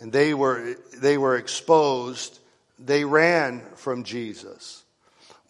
and 0.00 0.10
they 0.10 0.32
were, 0.32 0.76
they 0.96 1.18
were 1.18 1.36
exposed, 1.36 2.38
they 2.78 3.04
ran 3.04 3.60
from 3.74 4.04
Jesus. 4.04 4.82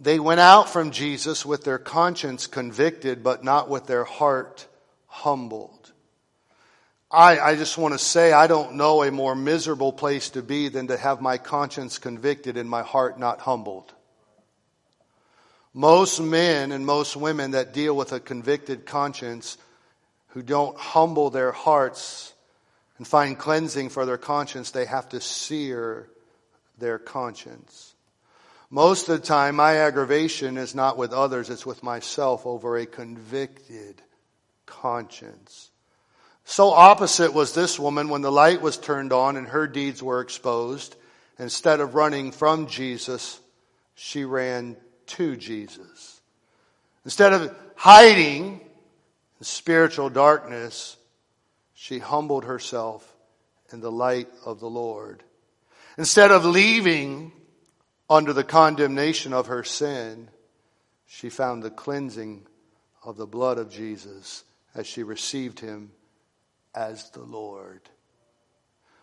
They 0.00 0.18
went 0.18 0.40
out 0.40 0.68
from 0.68 0.90
Jesus 0.90 1.46
with 1.46 1.62
their 1.62 1.78
conscience 1.78 2.48
convicted, 2.48 3.22
but 3.22 3.44
not 3.44 3.68
with 3.68 3.86
their 3.86 4.04
heart 4.04 4.66
humbled. 5.06 5.92
I, 7.12 7.38
I 7.38 7.54
just 7.54 7.78
want 7.78 7.94
to 7.94 7.98
say 7.98 8.32
I 8.32 8.48
don't 8.48 8.74
know 8.74 9.04
a 9.04 9.12
more 9.12 9.36
miserable 9.36 9.92
place 9.92 10.30
to 10.30 10.42
be 10.42 10.68
than 10.68 10.88
to 10.88 10.96
have 10.96 11.20
my 11.20 11.38
conscience 11.38 11.98
convicted 11.98 12.56
and 12.56 12.68
my 12.68 12.82
heart 12.82 13.20
not 13.20 13.38
humbled. 13.38 13.94
Most 15.72 16.20
men 16.20 16.72
and 16.72 16.84
most 16.84 17.16
women 17.16 17.52
that 17.52 17.72
deal 17.72 17.96
with 17.96 18.12
a 18.12 18.20
convicted 18.20 18.86
conscience 18.86 19.56
who 20.28 20.42
don't 20.42 20.76
humble 20.76 21.30
their 21.30 21.52
hearts 21.52 22.32
and 22.98 23.06
find 23.06 23.38
cleansing 23.38 23.88
for 23.88 24.04
their 24.04 24.18
conscience, 24.18 24.72
they 24.72 24.84
have 24.84 25.08
to 25.10 25.20
sear 25.20 26.08
their 26.78 26.98
conscience. 26.98 27.94
Most 28.68 29.08
of 29.08 29.20
the 29.20 29.26
time, 29.26 29.56
my 29.56 29.76
aggravation 29.78 30.56
is 30.56 30.74
not 30.74 30.96
with 30.96 31.12
others, 31.12 31.50
it's 31.50 31.66
with 31.66 31.82
myself 31.82 32.46
over 32.46 32.76
a 32.76 32.86
convicted 32.86 34.02
conscience. 34.66 35.70
So 36.44 36.70
opposite 36.70 37.32
was 37.32 37.54
this 37.54 37.78
woman 37.78 38.08
when 38.08 38.22
the 38.22 38.32
light 38.32 38.60
was 38.60 38.76
turned 38.76 39.12
on 39.12 39.36
and 39.36 39.48
her 39.48 39.66
deeds 39.66 40.02
were 40.02 40.20
exposed. 40.20 40.96
Instead 41.38 41.80
of 41.80 41.94
running 41.94 42.32
from 42.32 42.66
Jesus, 42.66 43.40
she 43.94 44.24
ran 44.24 44.76
to 45.10 45.36
Jesus. 45.36 46.20
Instead 47.04 47.32
of 47.32 47.54
hiding 47.76 48.60
in 49.40 49.44
spiritual 49.44 50.10
darkness, 50.10 50.96
she 51.74 51.98
humbled 51.98 52.44
herself 52.44 53.16
in 53.72 53.80
the 53.80 53.90
light 53.90 54.28
of 54.44 54.60
the 54.60 54.68
Lord. 54.68 55.22
Instead 55.96 56.30
of 56.30 56.44
leaving 56.44 57.32
under 58.08 58.32
the 58.32 58.44
condemnation 58.44 59.32
of 59.32 59.46
her 59.46 59.64
sin, 59.64 60.28
she 61.06 61.30
found 61.30 61.62
the 61.62 61.70
cleansing 61.70 62.46
of 63.04 63.16
the 63.16 63.26
blood 63.26 63.58
of 63.58 63.70
Jesus 63.70 64.44
as 64.74 64.86
she 64.86 65.02
received 65.02 65.60
him 65.60 65.90
as 66.74 67.10
the 67.10 67.22
Lord. 67.22 67.80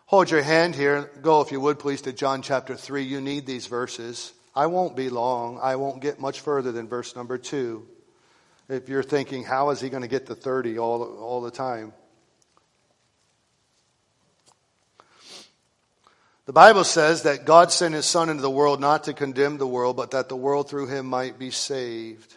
Hold 0.06 0.30
your 0.30 0.42
hand 0.42 0.74
here. 0.74 1.10
Go, 1.20 1.42
if 1.42 1.52
you 1.52 1.60
would, 1.60 1.78
please, 1.78 2.00
to 2.02 2.12
John 2.12 2.40
chapter 2.40 2.74
3. 2.74 3.02
You 3.02 3.20
need 3.20 3.44
these 3.44 3.66
verses. 3.66 4.32
I 4.58 4.66
won't 4.66 4.96
be 4.96 5.08
long. 5.08 5.60
I 5.62 5.76
won't 5.76 6.02
get 6.02 6.18
much 6.18 6.40
further 6.40 6.72
than 6.72 6.88
verse 6.88 7.14
number 7.14 7.38
2. 7.38 7.86
If 8.68 8.88
you're 8.88 9.04
thinking, 9.04 9.44
how 9.44 9.70
is 9.70 9.80
he 9.80 9.88
going 9.88 10.02
to 10.02 10.08
get 10.08 10.26
to 10.26 10.34
30 10.34 10.80
all, 10.80 11.16
all 11.18 11.40
the 11.40 11.52
time? 11.52 11.92
The 16.46 16.52
Bible 16.52 16.82
says 16.82 17.22
that 17.22 17.44
God 17.44 17.70
sent 17.70 17.94
his 17.94 18.04
Son 18.04 18.28
into 18.28 18.42
the 18.42 18.50
world 18.50 18.80
not 18.80 19.04
to 19.04 19.12
condemn 19.12 19.58
the 19.58 19.66
world, 19.66 19.96
but 19.96 20.10
that 20.10 20.28
the 20.28 20.34
world 20.34 20.68
through 20.68 20.88
him 20.88 21.06
might 21.06 21.38
be 21.38 21.52
saved. 21.52 22.34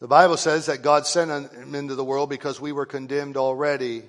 The 0.00 0.08
Bible 0.08 0.36
says 0.36 0.66
that 0.66 0.82
God 0.82 1.06
sent 1.06 1.30
him 1.54 1.74
into 1.74 1.94
the 1.94 2.04
world 2.04 2.28
because 2.28 2.60
we 2.60 2.72
were 2.72 2.84
condemned 2.84 3.38
already. 3.38 4.02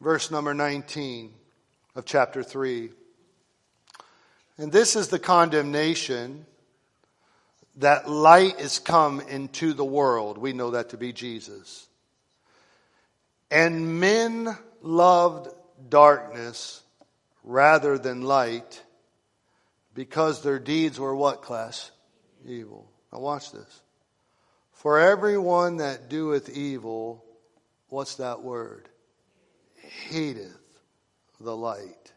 Verse 0.00 0.30
number 0.30 0.54
19 0.54 1.34
of 1.96 2.06
chapter 2.06 2.42
3. 2.42 2.92
And 4.60 4.70
this 4.70 4.94
is 4.94 5.08
the 5.08 5.18
condemnation 5.18 6.44
that 7.76 8.10
light 8.10 8.60
is 8.60 8.78
come 8.78 9.22
into 9.22 9.72
the 9.72 9.86
world. 9.86 10.36
We 10.36 10.52
know 10.52 10.72
that 10.72 10.90
to 10.90 10.98
be 10.98 11.14
Jesus. 11.14 11.88
And 13.50 13.98
men 14.00 14.54
loved 14.82 15.48
darkness 15.88 16.82
rather 17.42 17.96
than 17.96 18.20
light 18.20 18.82
because 19.94 20.42
their 20.42 20.58
deeds 20.58 21.00
were 21.00 21.16
what 21.16 21.40
class? 21.40 21.90
Evil. 22.46 22.86
Now 23.10 23.20
watch 23.20 23.52
this. 23.52 23.80
For 24.74 24.98
everyone 25.00 25.78
that 25.78 26.10
doeth 26.10 26.50
evil, 26.50 27.24
what's 27.88 28.16
that 28.16 28.42
word? 28.42 28.90
Hateth 30.10 30.52
the 31.40 31.56
light. 31.56 32.12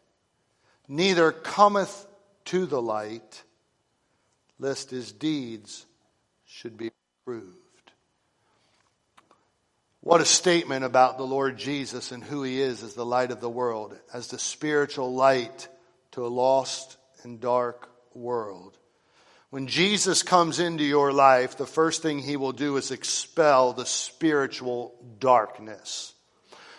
Neither 0.88 1.32
cometh 1.32 2.06
to 2.46 2.66
the 2.66 2.82
light, 2.82 3.42
lest 4.58 4.90
his 4.90 5.12
deeds 5.12 5.86
should 6.46 6.76
be 6.76 6.90
proved. 7.24 7.58
What 10.00 10.20
a 10.20 10.26
statement 10.26 10.84
about 10.84 11.16
the 11.16 11.24
Lord 11.24 11.56
Jesus 11.56 12.12
and 12.12 12.22
who 12.22 12.42
he 12.42 12.60
is 12.60 12.82
as 12.82 12.94
the 12.94 13.06
light 13.06 13.30
of 13.30 13.40
the 13.40 13.48
world, 13.48 13.96
as 14.12 14.28
the 14.28 14.38
spiritual 14.38 15.14
light 15.14 15.68
to 16.12 16.26
a 16.26 16.28
lost 16.28 16.98
and 17.22 17.40
dark 17.40 17.88
world. 18.14 18.76
When 19.48 19.66
Jesus 19.66 20.22
comes 20.22 20.58
into 20.58 20.84
your 20.84 21.12
life, 21.12 21.56
the 21.56 21.66
first 21.66 22.02
thing 22.02 22.18
he 22.18 22.36
will 22.36 22.52
do 22.52 22.76
is 22.76 22.90
expel 22.90 23.72
the 23.72 23.86
spiritual 23.86 24.94
darkness. 25.20 26.12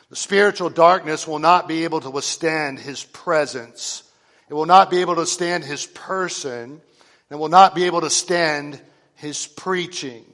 The 0.10 0.16
spiritual 0.16 0.70
darkness 0.70 1.28
will 1.28 1.40
not 1.40 1.68
be 1.68 1.84
able 1.86 2.02
to 2.02 2.10
withstand 2.10 2.78
his 2.80 3.04
presence. 3.04 4.04
It 4.50 4.54
will 4.54 4.66
not 4.66 4.90
be 4.90 5.02
able 5.02 5.16
to 5.16 5.26
stand 5.26 5.64
his 5.64 5.86
person. 5.86 6.82
and 7.30 7.40
will 7.40 7.50
not 7.50 7.74
be 7.74 7.86
able 7.86 8.02
to 8.02 8.10
stand 8.10 8.80
his 9.16 9.48
preaching. 9.48 10.26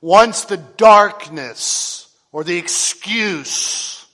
Once 0.00 0.44
the 0.44 0.56
darkness 0.56 2.14
or 2.32 2.44
the 2.44 2.58
excuse 2.58 4.06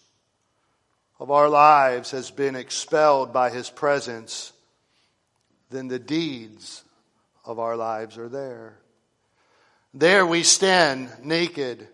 of 1.18 1.30
our 1.30 1.48
lives 1.48 2.10
has 2.10 2.30
been 2.30 2.56
expelled 2.56 3.32
by 3.32 3.50
His 3.50 3.70
presence, 3.70 4.52
then 5.70 5.86
the 5.86 5.98
deeds 5.98 6.82
of 7.44 7.58
our 7.58 7.76
lives 7.76 8.18
are 8.18 8.28
there. 8.28 8.76
There 9.94 10.26
we 10.26 10.42
stand 10.42 11.10
naked 11.22 11.86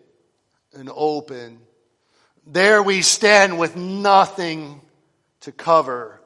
and 0.73 0.91
open. 0.95 1.61
There 2.47 2.83
we 2.83 3.03
stand 3.03 3.59
with 3.59 3.77
nothing 3.77 4.81
to 5.41 5.53
cover 5.53 6.18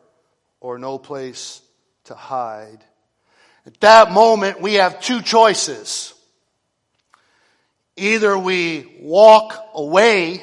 or 0.63 0.79
no 0.79 0.97
place 0.97 1.61
to 2.05 2.15
hide. 2.15 2.79
At 3.67 3.81
that 3.81 4.13
moment, 4.13 4.63
we 4.63 4.75
have 4.75 5.01
two 5.01 5.21
choices. 5.21 6.15
Either 7.97 8.39
we 8.39 8.99
walk 9.01 9.55
away 9.75 10.41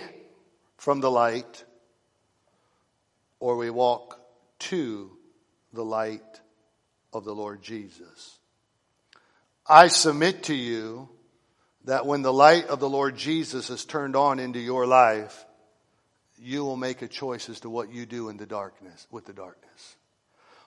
from 0.77 0.99
the 0.99 1.09
light 1.09 1.63
or 3.39 3.55
we 3.55 3.69
walk 3.69 4.19
to 4.59 5.09
the 5.71 5.85
light 5.85 6.41
of 7.13 7.23
the 7.23 7.33
Lord 7.33 7.61
Jesus. 7.61 8.37
I 9.65 9.87
submit 9.87 10.43
to 10.43 10.53
you 10.53 11.07
that 11.85 12.05
when 12.05 12.23
the 12.23 12.33
light 12.33 12.67
of 12.67 12.81
the 12.81 12.89
Lord 12.89 13.15
Jesus 13.15 13.69
is 13.69 13.85
turned 13.85 14.17
on 14.17 14.39
into 14.39 14.59
your 14.59 14.85
life, 14.85 15.45
you 16.37 16.65
will 16.65 16.77
make 16.77 17.01
a 17.01 17.07
choice 17.07 17.47
as 17.47 17.61
to 17.61 17.69
what 17.69 17.93
you 17.93 18.05
do 18.05 18.27
in 18.27 18.35
the 18.35 18.45
darkness, 18.45 19.07
with 19.11 19.25
the 19.25 19.33
darkness 19.33 19.68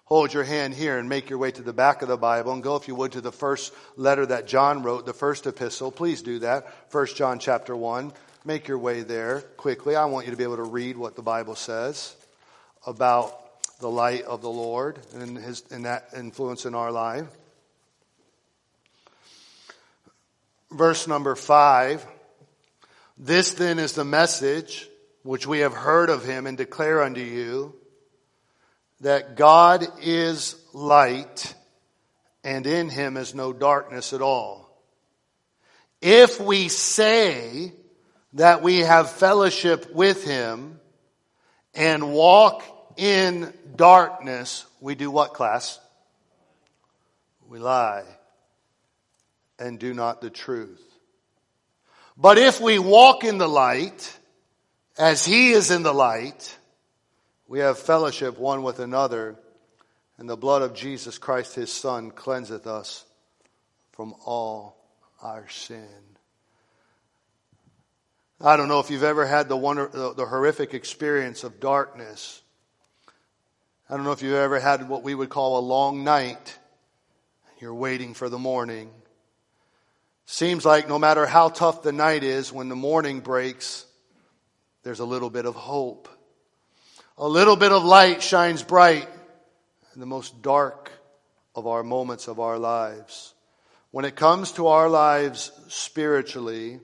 hold 0.04 0.32
your 0.32 0.44
hand 0.44 0.74
here 0.74 0.98
and 0.98 1.08
make 1.08 1.30
your 1.30 1.38
way 1.38 1.50
to 1.50 1.62
the 1.62 1.72
back 1.72 2.02
of 2.02 2.08
the 2.08 2.16
Bible 2.16 2.52
and 2.52 2.62
go, 2.62 2.76
if 2.76 2.88
you 2.88 2.94
would, 2.94 3.12
to 3.12 3.20
the 3.20 3.32
first 3.32 3.72
letter 3.96 4.26
that 4.26 4.46
John 4.46 4.82
wrote, 4.82 5.06
the 5.06 5.12
first 5.12 5.46
epistle. 5.46 5.90
Please 5.90 6.22
do 6.22 6.40
that. 6.40 6.90
First 6.90 7.16
John 7.16 7.38
chapter 7.38 7.76
1. 7.76 8.12
Make 8.44 8.66
your 8.66 8.78
way 8.78 9.02
there 9.02 9.40
quickly. 9.56 9.94
I 9.94 10.04
want 10.06 10.26
you 10.26 10.32
to 10.32 10.36
be 10.36 10.44
able 10.44 10.56
to 10.56 10.64
read 10.64 10.96
what 10.96 11.16
the 11.16 11.22
Bible 11.22 11.54
says 11.54 12.16
about 12.86 13.38
the 13.78 13.90
light 13.90 14.24
of 14.24 14.42
the 14.42 14.50
Lord 14.50 14.98
and, 15.14 15.36
his, 15.38 15.62
and 15.70 15.84
that 15.84 16.08
influence 16.16 16.66
in 16.66 16.74
our 16.74 16.90
life. 16.90 17.26
Verse 20.70 21.06
number 21.06 21.34
5. 21.34 22.06
This 23.18 23.52
then 23.52 23.78
is 23.78 23.92
the 23.92 24.04
message 24.04 24.88
which 25.22 25.46
we 25.46 25.60
have 25.60 25.74
heard 25.74 26.10
of 26.10 26.24
him 26.24 26.46
and 26.46 26.56
declare 26.56 27.02
unto 27.02 27.20
you 27.20 27.74
that 29.02 29.36
God 29.36 29.86
is 30.00 30.56
light 30.72 31.54
and 32.44 32.66
in 32.66 32.88
him 32.88 33.16
is 33.16 33.34
no 33.34 33.52
darkness 33.52 34.12
at 34.12 34.22
all. 34.22 34.70
If 36.00 36.40
we 36.40 36.68
say 36.68 37.72
that 38.34 38.62
we 38.62 38.78
have 38.78 39.10
fellowship 39.10 39.92
with 39.92 40.24
him 40.24 40.80
and 41.74 42.12
walk 42.12 42.62
in 42.96 43.52
darkness, 43.76 44.64
we 44.80 44.94
do 44.94 45.10
what 45.10 45.34
class? 45.34 45.78
We 47.48 47.58
lie 47.58 48.04
and 49.58 49.78
do 49.78 49.94
not 49.94 50.20
the 50.20 50.30
truth. 50.30 50.82
But 52.16 52.38
if 52.38 52.60
we 52.60 52.78
walk 52.78 53.24
in 53.24 53.38
the 53.38 53.48
light, 53.48 54.16
as 54.96 55.24
he 55.24 55.50
is 55.50 55.70
in 55.70 55.82
the 55.82 55.94
light, 55.94 56.56
we 57.48 57.58
have 57.60 57.78
fellowship 57.78 58.38
one 58.38 58.62
with 58.62 58.78
another, 58.78 59.36
and 60.18 60.28
the 60.28 60.36
blood 60.36 60.62
of 60.62 60.74
Jesus 60.74 61.18
Christ, 61.18 61.54
his 61.54 61.72
Son, 61.72 62.10
cleanseth 62.10 62.66
us 62.66 63.04
from 63.92 64.14
all 64.24 64.76
our 65.22 65.48
sin. 65.48 65.88
I 68.40 68.56
don't 68.56 68.66
know 68.66 68.80
if 68.80 68.90
you've 68.90 69.04
ever 69.04 69.24
had 69.24 69.48
the, 69.48 69.56
wonder, 69.56 69.86
the, 69.86 70.14
the 70.14 70.26
horrific 70.26 70.74
experience 70.74 71.44
of 71.44 71.60
darkness. 71.60 72.42
I 73.88 73.94
don't 73.94 74.04
know 74.04 74.12
if 74.12 74.22
you've 74.22 74.34
ever 74.34 74.58
had 74.58 74.88
what 74.88 75.04
we 75.04 75.14
would 75.14 75.28
call 75.28 75.58
a 75.58 75.60
long 75.60 76.02
night. 76.02 76.58
And 77.50 77.62
you're 77.62 77.74
waiting 77.74 78.14
for 78.14 78.28
the 78.28 78.38
morning. 78.38 78.90
Seems 80.26 80.64
like 80.64 80.88
no 80.88 80.98
matter 80.98 81.24
how 81.24 81.50
tough 81.50 81.82
the 81.82 81.92
night 81.92 82.24
is, 82.24 82.52
when 82.52 82.68
the 82.68 82.74
morning 82.74 83.20
breaks, 83.20 83.86
there's 84.82 85.00
a 85.00 85.04
little 85.04 85.30
bit 85.30 85.46
of 85.46 85.54
hope. 85.54 86.08
A 87.18 87.28
little 87.28 87.56
bit 87.56 87.72
of 87.72 87.84
light 87.84 88.22
shines 88.22 88.62
bright 88.62 89.08
in 89.94 90.00
the 90.00 90.06
most 90.06 90.40
dark 90.40 90.90
of 91.54 91.66
our 91.66 91.82
moments 91.82 92.26
of 92.26 92.40
our 92.40 92.58
lives. 92.58 93.34
When 93.90 94.06
it 94.06 94.16
comes 94.16 94.52
to 94.52 94.68
our 94.68 94.88
lives 94.88 95.52
spiritually, 95.68 96.80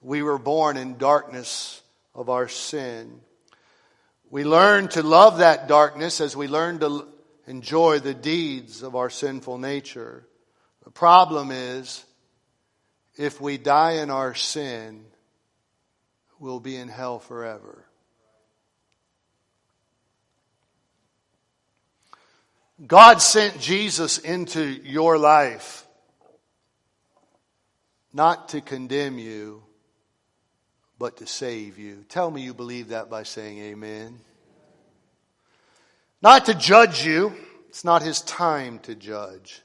we 0.00 0.22
were 0.22 0.38
born 0.38 0.76
in 0.76 0.96
darkness 0.96 1.82
of 2.14 2.28
our 2.28 2.46
sin. 2.46 3.20
We 4.30 4.44
learn 4.44 4.88
to 4.88 5.02
love 5.02 5.38
that 5.38 5.66
darkness 5.66 6.20
as 6.20 6.36
we 6.36 6.46
learn 6.46 6.78
to 6.78 7.08
enjoy 7.48 7.98
the 7.98 8.14
deeds 8.14 8.84
of 8.84 8.94
our 8.94 9.10
sinful 9.10 9.58
nature. 9.58 10.24
The 10.84 10.90
problem 10.90 11.50
is, 11.50 12.04
if 13.16 13.40
we 13.40 13.58
die 13.58 13.94
in 14.02 14.10
our 14.10 14.34
sin, 14.34 15.04
we'll 16.38 16.60
be 16.60 16.76
in 16.76 16.88
hell 16.88 17.18
forever. 17.18 17.84
God 22.84 23.22
sent 23.22 23.60
Jesus 23.60 24.18
into 24.18 24.62
your 24.62 25.16
life 25.16 25.86
not 28.12 28.48
to 28.50 28.60
condemn 28.60 29.18
you, 29.18 29.62
but 30.98 31.18
to 31.18 31.26
save 31.26 31.78
you. 31.78 32.04
Tell 32.08 32.30
me 32.30 32.42
you 32.42 32.54
believe 32.54 32.88
that 32.88 33.10
by 33.10 33.22
saying 33.22 33.58
amen. 33.58 34.18
Not 36.20 36.46
to 36.46 36.54
judge 36.54 37.04
you. 37.04 37.32
It's 37.68 37.84
not 37.84 38.02
his 38.02 38.22
time 38.22 38.78
to 38.80 38.94
judge. 38.94 39.60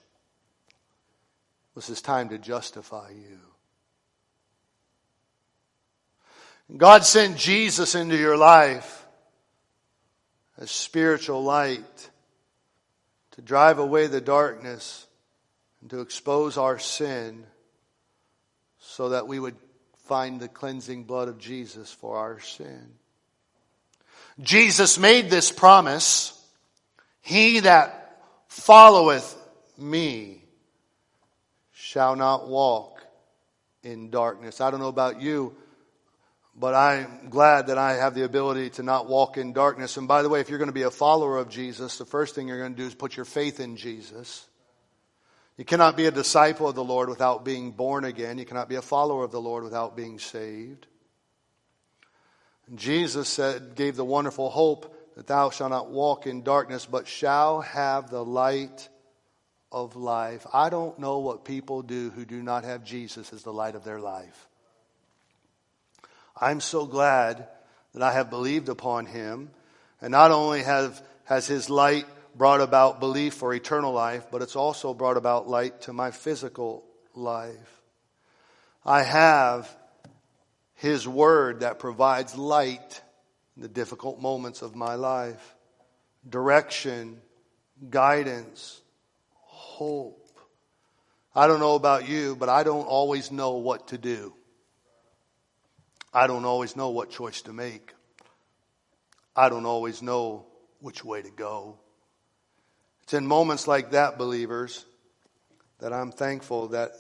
It 0.68 1.76
was 1.76 1.88
his 1.88 2.02
time 2.02 2.30
to 2.30 2.38
justify 2.38 3.12
you. 3.12 3.40
God 6.76 7.06
sent 7.06 7.38
Jesus 7.38 7.96
into 7.96 8.18
your 8.18 8.38
life 8.38 9.06
as 10.58 10.70
spiritual 10.70 11.44
light 11.44 12.10
to 13.40 13.46
drive 13.46 13.80
away 13.80 14.08
the 14.08 14.20
darkness 14.20 15.08
and 15.80 15.90
to 15.90 16.02
expose 16.02 16.58
our 16.58 16.78
sin 16.78 17.46
so 18.80 19.10
that 19.10 19.30
we 19.30 19.40
would 19.40 19.56
find 20.08 20.42
the 20.42 20.50
cleansing 20.50 21.06
blood 21.06 21.30
of 21.30 21.38
Jesus 21.38 21.90
for 21.90 22.18
our 22.18 22.42
sin. 22.42 22.96
Jesus 24.42 25.00
made 25.00 25.30
this 25.30 25.54
promise. 25.54 26.38
He 27.22 27.62
that 27.62 28.22
followeth 28.50 29.38
me 29.78 30.44
shall 31.72 32.18
not 32.18 32.50
walk 32.50 33.02
in 33.84 34.10
darkness. 34.10 34.60
I 34.60 34.70
don't 34.70 34.82
know 34.82 34.90
about 34.90 35.22
you, 35.22 35.56
but 36.60 36.76
I'm 36.76 37.30
glad 37.30 37.68
that 37.68 37.78
I 37.78 37.94
have 37.94 38.14
the 38.16 38.26
ability 38.26 38.72
to 38.72 38.84
not 38.84 39.08
walk 39.08 39.38
in 39.38 39.54
darkness. 39.54 39.96
And 39.96 40.10
by 40.10 40.22
the 40.24 40.30
way, 40.30 40.42
if 40.42 40.50
you're 40.50 40.58
going 40.58 40.68
to 40.68 40.74
be 40.74 40.82
a 40.82 40.92
follower 40.92 41.38
of 41.38 41.50
Jesus, 41.50 41.98
the 41.98 42.06
first 42.06 42.36
thing 42.36 42.50
you're 42.50 42.60
going 42.60 42.76
to 42.76 42.82
do 42.82 42.86
is 42.86 42.94
put 42.94 43.16
your 43.16 43.26
faith 43.26 43.62
in 43.62 43.78
Jesus. 43.78 44.46
You 45.56 45.64
cannot 45.64 45.96
be 45.96 46.06
a 46.06 46.12
disciple 46.12 46.68
of 46.68 46.76
the 46.76 46.84
Lord 46.84 47.08
without 47.08 47.46
being 47.46 47.72
born 47.72 48.04
again. 48.04 48.38
You 48.38 48.46
cannot 48.46 48.68
be 48.68 48.76
a 48.76 48.82
follower 48.82 49.24
of 49.24 49.32
the 49.32 49.40
Lord 49.40 49.64
without 49.64 49.96
being 49.96 50.20
saved. 50.20 50.86
And 52.68 52.78
Jesus 52.78 53.30
said, 53.30 53.76
gave 53.76 53.96
the 53.96 54.06
wonderful 54.06 54.50
hope 54.50 54.94
that 55.16 55.28
thou 55.28 55.52
shalt 55.52 55.72
not 55.72 55.90
walk 55.90 56.28
in 56.28 56.44
darkness, 56.44 56.86
but 56.86 57.08
shall 57.08 57.62
have 57.62 58.10
the 58.10 58.24
light 58.24 58.90
of 59.72 59.96
life. 59.96 60.46
I 60.52 60.70
don't 60.70 61.00
know 61.00 61.20
what 61.20 61.46
people 61.46 61.84
do 61.84 62.10
who 62.10 62.26
do 62.26 62.44
not 62.44 62.66
have 62.66 62.84
Jesus 62.84 63.32
as 63.32 63.44
the 63.44 63.54
light 63.54 63.76
of 63.76 63.86
their 63.86 64.00
life. 64.00 64.49
I'm 66.40 66.62
so 66.62 66.86
glad 66.86 67.48
that 67.94 68.02
I 68.02 68.14
have 68.14 68.30
believed 68.30 68.70
upon 68.70 69.06
him, 69.06 69.50
and 70.02 70.12
not 70.12 70.32
only 70.32 70.64
have, 70.64 71.02
has 71.26 71.48
his 71.48 71.70
light 71.70 72.06
brought 72.36 72.62
about 72.62 73.00
belief 73.00 73.34
for 73.34 73.54
eternal 73.54 73.92
life, 73.92 74.28
but 74.32 74.42
it's 74.42 74.56
also 74.56 74.94
brought 74.94 75.18
about 75.18 75.50
light 75.50 75.82
to 75.82 75.94
my 75.94 76.12
physical 76.12 76.84
life. 77.14 77.82
I 78.86 79.04
have 79.04 79.76
His 80.76 81.08
Word 81.08 81.60
that 81.60 81.80
provides 81.80 82.36
light 82.36 83.02
in 83.56 83.62
the 83.62 83.68
difficult 83.68 84.22
moments 84.22 84.62
of 84.62 84.76
my 84.76 84.96
life, 84.96 85.56
direction, 86.28 87.20
guidance, 87.90 88.82
hope. 89.34 90.40
I 91.36 91.48
don't 91.48 91.60
know 91.60 91.76
about 91.76 92.08
you, 92.08 92.36
but 92.36 92.50
I 92.50 92.64
don't 92.64 92.88
always 92.88 93.32
know 93.32 93.58
what 93.58 93.90
to 93.90 93.98
do. 93.98 94.34
I 96.14 96.28
don't 96.28 96.46
always 96.46 96.76
know 96.76 96.90
what 96.90 97.10
choice 97.10 97.42
to 97.44 97.54
make. 97.54 97.94
I 99.36 99.50
don't 99.50 99.66
always 99.66 100.02
know 100.02 100.46
which 100.80 101.04
way 101.04 101.22
to 101.22 101.30
go. 101.30 101.78
It's 103.04 103.14
in 103.14 103.26
moments 103.26 103.68
like 103.68 103.92
that, 103.92 104.18
believers, 104.18 104.86
that 105.80 105.94
I'm 105.94 106.12
thankful 106.12 106.70
that 106.70 106.92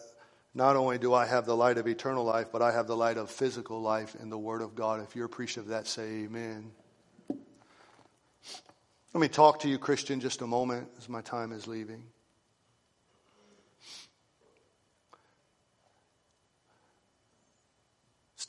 not 0.54 0.76
only 0.76 0.98
do 0.98 1.14
I 1.14 1.26
have 1.26 1.46
the 1.46 1.56
light 1.56 1.78
of 1.78 1.88
eternal 1.88 2.24
life, 2.24 2.48
but 2.52 2.62
I 2.62 2.72
have 2.72 2.88
the 2.88 2.98
light 2.98 3.18
of 3.18 3.30
physical 3.30 3.82
life 3.82 4.16
in 4.20 4.30
the 4.30 4.38
Word 4.38 4.62
of 4.62 4.76
God. 4.76 5.02
If 5.02 5.16
you're 5.16 5.26
appreciative 5.26 5.66
of 5.66 5.70
that, 5.70 5.88
say 5.88 6.24
amen. 6.24 6.72
Let 9.14 9.22
me 9.22 9.28
talk 9.28 9.60
to 9.62 9.70
you, 9.70 9.78
Christian, 9.78 10.20
just 10.20 10.42
a 10.42 10.48
moment 10.48 10.88
as 10.98 11.10
my 11.10 11.22
time 11.22 11.52
is 11.52 11.68
leaving. 11.68 12.04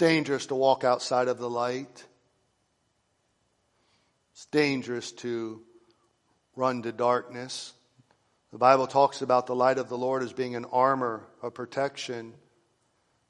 Dangerous 0.01 0.47
to 0.47 0.55
walk 0.55 0.83
outside 0.83 1.29
of 1.29 1.37
the 1.37 1.51
light. 1.51 2.07
It's 4.33 4.47
dangerous 4.47 5.13
to 5.13 5.61
run 6.57 6.81
to 6.85 6.91
darkness. 6.91 7.75
The 8.51 8.57
Bible 8.57 8.87
talks 8.87 9.21
about 9.21 9.47
the 9.47 9.55
light 9.55 9.77
of 9.77 9.91
the 9.91 9.99
Lord 9.99 10.23
as 10.23 10.33
being 10.33 10.57
an 10.57 10.65
armor, 10.73 11.27
a 11.43 11.51
protection, 11.51 12.33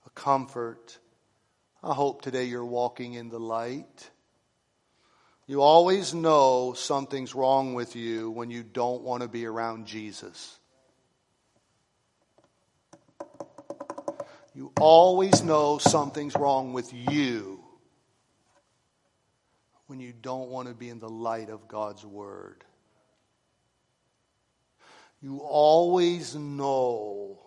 a 0.06 0.10
comfort. 0.10 0.96
I 1.82 1.92
hope 1.92 2.22
today 2.22 2.44
you're 2.44 2.64
walking 2.64 3.14
in 3.14 3.30
the 3.30 3.40
light. 3.40 4.08
You 5.48 5.62
always 5.62 6.14
know 6.14 6.74
something's 6.74 7.34
wrong 7.34 7.74
with 7.74 7.96
you 7.96 8.30
when 8.30 8.48
you 8.48 8.62
don't 8.62 9.02
want 9.02 9.22
to 9.24 9.28
be 9.28 9.44
around 9.44 9.86
Jesus. 9.88 10.59
You 14.54 14.72
always 14.80 15.42
know 15.42 15.78
something's 15.78 16.34
wrong 16.34 16.72
with 16.72 16.92
you 16.92 17.60
when 19.86 20.00
you 20.00 20.12
don't 20.12 20.50
want 20.50 20.68
to 20.68 20.74
be 20.74 20.88
in 20.88 20.98
the 20.98 21.08
light 21.08 21.50
of 21.50 21.68
God's 21.68 22.04
Word 22.04 22.64
you 25.22 25.38
always 25.38 26.34
know 26.34 27.38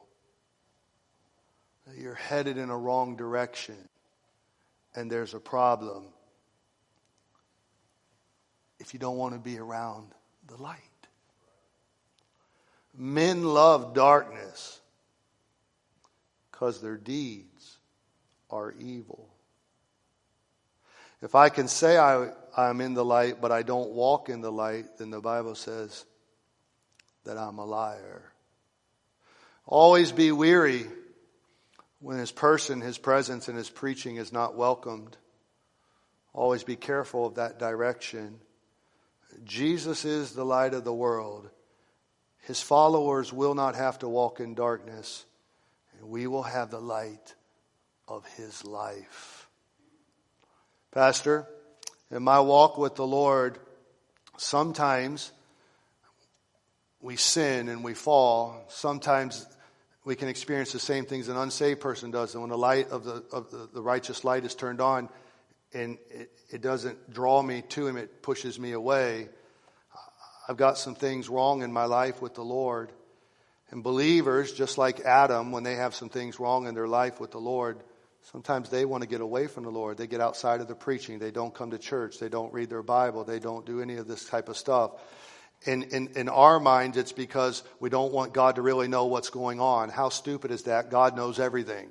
that 1.88 1.98
you're 1.98 2.14
headed 2.14 2.58
in 2.58 2.70
a 2.70 2.78
wrong 2.78 3.16
direction 3.16 3.78
and 4.96 5.12
there's 5.12 5.34
a 5.34 5.40
problem 5.40 6.04
if 8.80 8.94
you 8.94 9.00
don't 9.00 9.18
want 9.18 9.34
to 9.34 9.40
be 9.40 9.58
around 9.58 10.12
the 10.48 10.62
light. 10.62 10.80
Men 12.96 13.44
love 13.44 13.96
darkness 13.96 14.80
because 16.54 16.80
their 16.80 16.98
deeds 16.98 17.80
are 18.52 18.74
evil. 18.80 19.28
If 21.22 21.34
I 21.34 21.50
can 21.50 21.68
say 21.68 21.98
I, 21.98 22.30
I'm 22.56 22.80
in 22.80 22.94
the 22.94 23.04
light, 23.04 23.42
but 23.42 23.52
I 23.52 23.64
don't 23.64 23.90
walk 23.90 24.30
in 24.30 24.42
the 24.42 24.52
light, 24.52 24.98
then 25.00 25.10
the 25.10 25.20
Bible 25.20 25.56
says 25.56 26.06
that 27.26 27.38
I'm 27.38 27.58
a 27.58 27.66
liar. 27.66 28.32
Always 29.66 30.12
be 30.12 30.32
weary 30.32 30.86
when 32.00 32.20
his 32.20 32.32
person, 32.32 32.82
his 32.82 33.00
presence, 33.00 33.48
and 33.48 33.58
his 33.58 33.70
preaching 33.70 34.18
is 34.18 34.32
not 34.32 34.56
welcomed. 34.56 35.18
Always 36.34 36.64
be 36.64 36.76
careful 36.76 37.26
of 37.26 37.36
that 37.36 37.58
direction. 37.58 38.40
Jesus 39.44 40.06
is 40.06 40.34
the 40.34 40.46
light 40.46 40.76
of 40.76 40.84
the 40.84 40.94
world. 40.94 41.50
His 42.42 42.62
followers 42.62 43.34
will 43.34 43.56
not 43.56 43.76
have 43.76 44.00
to 44.00 44.08
walk 44.08 44.40
in 44.40 44.54
darkness, 44.54 45.26
and 46.04 46.12
we 46.12 46.28
will 46.28 46.44
have 46.44 46.70
the 46.70 46.82
light 46.82 47.34
of 48.10 48.26
his 48.36 48.66
life. 48.66 49.48
Pastor, 50.92 51.48
in 52.12 52.24
my 52.24 52.42
walk 52.42 52.78
with 52.78 52.96
the 52.96 53.08
Lord, 53.08 53.58
sometimes 54.38 55.32
we 57.00 57.16
sin 57.16 57.70
and 57.70 57.86
we 57.86 57.94
fall, 57.94 58.66
sometimes 58.68 59.48
we 60.04 60.16
can 60.16 60.28
experience 60.28 60.74
the 60.74 60.80
same 60.80 61.06
things 61.06 61.30
an 61.30 61.38
unsaved 61.38 61.80
person 61.80 62.12
does. 62.12 62.34
And 62.34 62.44
when 62.44 62.50
the 62.50 62.58
light 62.58 62.90
of 62.90 63.06
the, 63.06 63.24
of 63.32 63.50
the, 63.74 63.82
righteous 63.82 64.26
light 64.26 64.44
is 64.44 64.54
turned 64.54 64.82
on 64.82 65.08
and 65.74 65.98
it, 66.10 66.32
it 66.52 66.62
doesn't 66.62 67.14
draw 67.14 67.42
me 67.42 67.62
to 67.70 67.88
Him, 67.88 67.96
it 67.96 68.22
pushes 68.22 68.60
me 68.60 68.74
away. 68.74 69.30
I've 70.50 70.58
got 70.58 70.78
some 70.78 70.96
things 70.96 71.30
wrong 71.30 71.62
in 71.62 71.72
my 71.72 71.86
life 71.86 72.22
with 72.22 72.36
the 72.36 72.44
Lord. 72.44 72.92
And 73.74 73.84
believers, 73.84 74.54
just 74.54 74.78
like 74.78 75.02
Adam, 75.02 75.52
when 75.52 75.64
they 75.64 75.76
have 75.76 75.94
some 75.94 76.08
things 76.08 76.40
wrong 76.40 76.68
in 76.68 76.76
their 76.76 76.88
life 76.88 77.20
with 77.20 77.32
the 77.32 77.40
Lord, 77.40 77.84
Sometimes 78.32 78.70
they 78.70 78.86
want 78.86 79.04
to 79.04 79.10
get 79.10 79.22
away 79.22 79.48
from 79.48 79.64
the 79.64 79.70
Lord. 79.70 79.98
They 79.98 80.08
get 80.08 80.22
outside 80.22 80.62
of 80.62 80.68
the 80.68 80.76
preaching. 80.76 81.20
They 81.20 81.32
don't 81.32 81.54
come 81.54 81.72
to 81.72 81.78
church. 81.78 82.20
They 82.20 82.30
don't 82.30 82.54
read 82.54 82.70
their 82.70 82.82
Bible. 82.82 83.26
They 83.26 83.40
don't 83.40 83.66
do 83.66 83.82
any 83.82 83.98
of 83.98 84.08
this 84.08 84.26
type 84.26 84.48
of 84.48 84.56
stuff. 84.56 84.92
In, 85.66 85.84
in, 85.84 86.08
in 86.16 86.30
our 86.30 86.60
minds, 86.60 86.98
it's 86.98 87.12
because 87.12 87.64
we 87.80 87.90
don't 87.90 88.14
want 88.14 88.34
God 88.34 88.56
to 88.56 88.62
really 88.62 88.88
know 88.88 89.06
what's 89.08 89.30
going 89.30 89.60
on. 89.60 89.90
How 89.90 90.10
stupid 90.10 90.52
is 90.52 90.64
that? 90.64 90.90
God 90.90 91.18
knows 91.18 91.40
everything. 91.40 91.90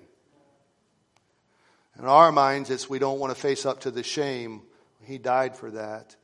In 1.98 2.06
our 2.06 2.32
minds, 2.32 2.70
it's 2.70 2.88
we 2.88 2.98
don't 2.98 3.18
want 3.18 3.34
to 3.34 3.40
face 3.40 3.66
up 3.66 3.80
to 3.80 3.90
the 3.90 4.02
shame. 4.02 4.62
He 5.04 5.18
died 5.18 5.54
for 5.54 5.70
that. 5.72 6.16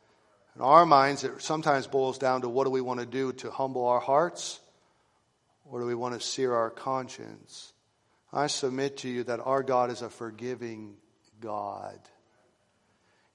In 0.56 0.62
our 0.62 0.86
minds, 0.86 1.22
it 1.24 1.42
sometimes 1.42 1.86
boils 1.86 2.16
down 2.16 2.40
to 2.42 2.48
what 2.48 2.64
do 2.64 2.70
we 2.70 2.80
want 2.80 3.00
to 3.00 3.06
do 3.06 3.32
to 3.34 3.50
humble 3.50 3.86
our 3.86 4.00
hearts, 4.00 4.58
or 5.70 5.80
do 5.80 5.86
we 5.86 5.94
want 5.94 6.18
to 6.18 6.26
sear 6.26 6.54
our 6.54 6.70
conscience? 6.70 7.72
I 8.32 8.46
submit 8.46 8.98
to 8.98 9.08
you 9.08 9.24
that 9.24 9.40
our 9.40 9.62
God 9.62 9.90
is 9.90 10.02
a 10.02 10.10
forgiving 10.10 10.96
God. 11.40 11.98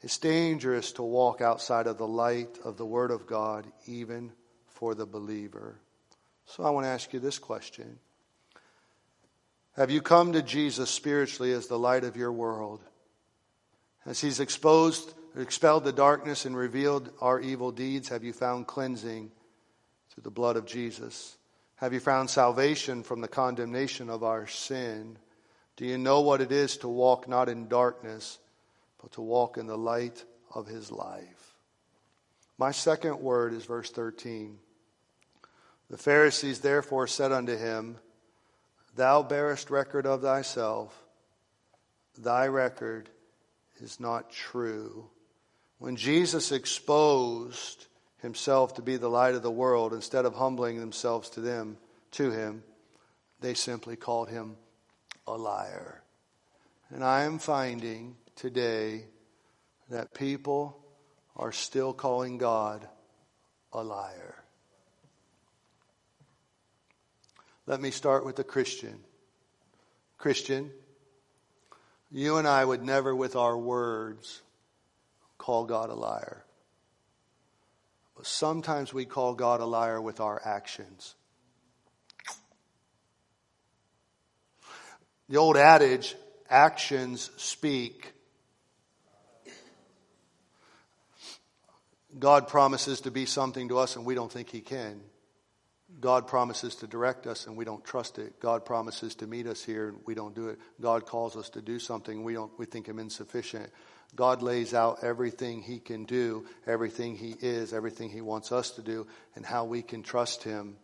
It's 0.01 0.17
dangerous 0.17 0.91
to 0.93 1.03
walk 1.03 1.41
outside 1.41 1.87
of 1.87 1.97
the 1.97 2.07
light 2.07 2.59
of 2.63 2.77
the 2.77 2.85
Word 2.85 3.11
of 3.11 3.25
God, 3.25 3.65
even 3.85 4.31
for 4.67 4.93
the 4.93 5.05
believer. 5.05 5.79
So 6.45 6.63
I 6.63 6.71
want 6.71 6.85
to 6.85 6.89
ask 6.89 7.13
you 7.13 7.19
this 7.19 7.39
question 7.39 7.99
Have 9.77 9.91
you 9.91 10.01
come 10.01 10.33
to 10.33 10.41
Jesus 10.41 10.89
spiritually 10.89 11.53
as 11.53 11.67
the 11.67 11.79
light 11.79 12.03
of 12.03 12.17
your 12.17 12.31
world? 12.31 12.81
As 14.05 14.19
He's 14.19 14.41
exposed, 14.41 15.13
expelled 15.37 15.85
the 15.85 15.93
darkness 15.93 16.45
and 16.45 16.55
revealed 16.55 17.09
our 17.21 17.39
evil 17.39 17.71
deeds, 17.71 18.09
have 18.09 18.23
you 18.23 18.33
found 18.33 18.67
cleansing 18.67 19.31
through 20.09 20.23
the 20.23 20.29
blood 20.29 20.57
of 20.57 20.65
Jesus? 20.65 21.37
Have 21.83 21.91
you 21.91 21.99
found 21.99 22.29
salvation 22.29 23.03
from 23.03 23.19
the 23.19 23.27
condemnation 23.27 24.09
of 24.09 24.23
our 24.23 24.47
sin? 24.47 25.17
Do 25.75 25.85
you 25.85 25.97
know 25.97 26.21
what 26.21 26.39
it 26.39 26.49
is 26.49 26.77
to 26.77 26.87
walk 26.87 27.27
not 27.27 27.49
in 27.49 27.67
darkness, 27.67 28.39
but 29.01 29.11
to 29.11 29.21
walk 29.21 29.57
in 29.57 29.67
the 29.67 29.77
light 29.77 30.23
of 30.55 30.65
his 30.65 30.93
life? 30.93 31.57
My 32.57 32.71
second 32.71 33.19
word 33.19 33.51
is 33.51 33.65
verse 33.65 33.91
13. 33.91 34.59
The 35.89 35.97
Pharisees 35.97 36.61
therefore 36.61 37.05
said 37.05 37.33
unto 37.33 37.57
him, 37.57 37.97
Thou 38.95 39.21
bearest 39.21 39.69
record 39.69 40.05
of 40.05 40.21
thyself, 40.21 40.97
thy 42.17 42.47
record 42.47 43.09
is 43.81 43.99
not 43.99 44.31
true. 44.31 45.09
When 45.79 45.97
Jesus 45.97 46.53
exposed 46.53 47.87
himself 48.23 48.73
to 48.75 48.81
be 48.81 48.97
the 48.97 49.09
light 49.09 49.35
of 49.35 49.43
the 49.43 49.51
world, 49.51 49.93
instead 49.93 50.25
of 50.25 50.33
humbling 50.33 50.79
themselves 50.79 51.29
to 51.29 51.41
them, 51.41 51.77
to 52.11 52.31
him, 52.31 52.63
they 53.41 53.53
simply 53.53 53.95
called 53.97 54.29
him 54.29 54.55
a 55.27 55.37
liar. 55.37 56.01
And 56.89 57.03
I 57.03 57.23
am 57.23 57.37
finding 57.37 58.15
today 58.35 59.03
that 59.89 60.13
people 60.13 60.79
are 61.35 61.51
still 61.51 61.93
calling 61.93 62.37
God 62.37 62.87
a 63.73 63.83
liar. 63.83 64.43
Let 67.67 67.81
me 67.81 67.91
start 67.91 68.25
with 68.25 68.37
the 68.37 68.43
Christian. 68.43 68.99
Christian, 70.17 70.71
you 72.09 72.37
and 72.37 72.47
I 72.47 72.63
would 72.63 72.83
never, 72.83 73.13
with 73.13 73.35
our 73.35 73.57
words, 73.57 74.41
call 75.37 75.65
God 75.65 75.89
a 75.89 75.95
liar. 75.95 76.42
Sometimes 78.23 78.93
we 78.93 79.05
call 79.05 79.33
God 79.33 79.59
a 79.61 79.65
liar 79.65 80.01
with 80.01 80.19
our 80.19 80.41
actions. 80.43 81.15
The 85.29 85.37
old 85.37 85.57
adage, 85.57 86.15
actions 86.49 87.31
speak. 87.37 88.13
God 92.17 92.47
promises 92.47 93.01
to 93.01 93.11
be 93.11 93.25
something 93.25 93.69
to 93.69 93.77
us 93.77 93.95
and 93.95 94.05
we 94.05 94.15
don't 94.15 94.31
think 94.31 94.49
He 94.49 94.61
can. 94.61 95.01
God 95.99 96.27
promises 96.27 96.75
to 96.77 96.87
direct 96.87 97.27
us 97.27 97.47
and 97.47 97.55
we 97.55 97.65
don't 97.65 97.83
trust 97.83 98.17
it. 98.19 98.39
God 98.39 98.65
promises 98.65 99.15
to 99.15 99.27
meet 99.27 99.47
us 99.47 99.63
here 99.63 99.89
and 99.89 99.97
we 100.05 100.15
don't 100.15 100.33
do 100.33 100.49
it. 100.49 100.59
God 100.81 101.05
calls 101.05 101.35
us 101.35 101.49
to 101.51 101.61
do 101.61 101.79
something 101.79 102.23
we 102.23 102.33
don't 102.33 102.51
we 102.57 102.65
think 102.65 102.87
him 102.87 102.99
insufficient. 102.99 103.71
God 104.15 104.41
lays 104.41 104.73
out 104.73 105.03
everything 105.03 105.61
he 105.61 105.79
can 105.79 106.05
do, 106.05 106.45
everything 106.67 107.15
he 107.15 107.35
is, 107.39 107.73
everything 107.73 108.09
he 108.09 108.21
wants 108.21 108.51
us 108.51 108.71
to 108.71 108.81
do, 108.81 109.07
and 109.35 109.45
how 109.45 109.65
we 109.65 109.81
can 109.81 110.03
trust 110.03 110.43
him. 110.43 110.75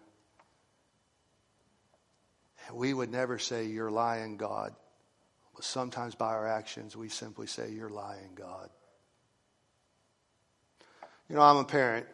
We 2.73 2.93
would 2.93 3.11
never 3.11 3.37
say, 3.37 3.65
You're 3.65 3.91
lying, 3.91 4.37
God. 4.37 4.73
But 5.55 5.63
sometimes 5.63 6.15
by 6.15 6.33
our 6.33 6.47
actions, 6.47 6.95
we 6.95 7.09
simply 7.09 7.45
say, 7.45 7.71
You're 7.71 7.89
lying, 7.89 8.31
God. 8.35 8.69
You 11.29 11.35
know, 11.35 11.41
I'm 11.41 11.57
a 11.57 11.63
parent. 11.63 12.07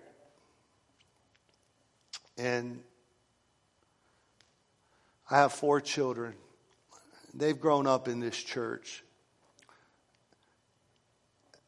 And 2.37 2.81
I 5.31 5.37
have 5.37 5.53
four 5.53 5.79
children. 5.79 6.33
They've 7.33 7.59
grown 7.59 7.87
up 7.87 8.09
in 8.09 8.19
this 8.19 8.35
church. 8.35 9.04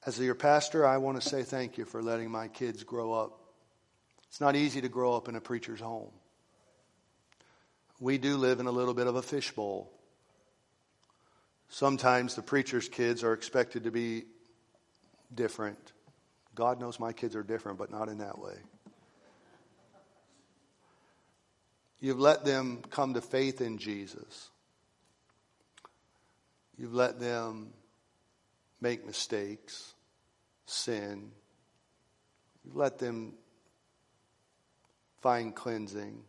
As 0.08 0.18
your 0.18 0.36
pastor, 0.36 0.88
I 0.88 1.00
want 1.00 1.22
to 1.22 1.30
say 1.30 1.44
thank 1.44 1.78
you 1.78 1.84
for 1.84 2.02
letting 2.02 2.32
my 2.32 2.48
kids 2.48 2.82
grow 2.86 3.12
up. 3.12 3.42
It's 4.30 4.40
not 4.40 4.56
easy 4.56 4.80
to 4.80 4.88
grow 4.88 5.14
up 5.14 5.28
in 5.28 5.36
a 5.36 5.42
preacher's 5.42 5.82
home. 5.82 6.12
We 8.00 8.18
do 8.18 8.38
live 8.38 8.62
in 8.62 8.68
a 8.68 8.72
little 8.72 8.94
bit 8.94 9.08
of 9.08 9.18
a 9.18 9.22
fishbowl. 9.22 9.92
Sometimes 11.68 12.36
the 12.36 12.42
preacher's 12.42 12.88
kids 12.88 13.22
are 13.22 13.34
expected 13.34 13.84
to 13.84 13.92
be 13.92 14.24
different. 15.36 15.92
God 16.56 16.80
knows 16.80 17.02
my 17.02 17.12
kids 17.12 17.36
are 17.36 17.44
different, 17.44 17.78
but 17.78 17.92
not 17.92 18.08
in 18.08 18.20
that 18.20 18.40
way. 18.40 18.56
You've 22.00 22.22
let 22.22 22.46
them 22.46 22.82
come 22.92 23.14
to 23.16 23.22
faith 23.22 23.60
in 23.60 23.78
Jesus. 23.78 24.52
You've 26.78 26.94
let 26.94 27.20
them 27.20 27.74
make 28.80 29.06
mistakes, 29.06 29.96
sin. 30.68 31.32
You've 32.64 32.76
let 32.76 33.00
them 33.00 33.34
find 35.22 35.56
cleansing. 35.56 36.24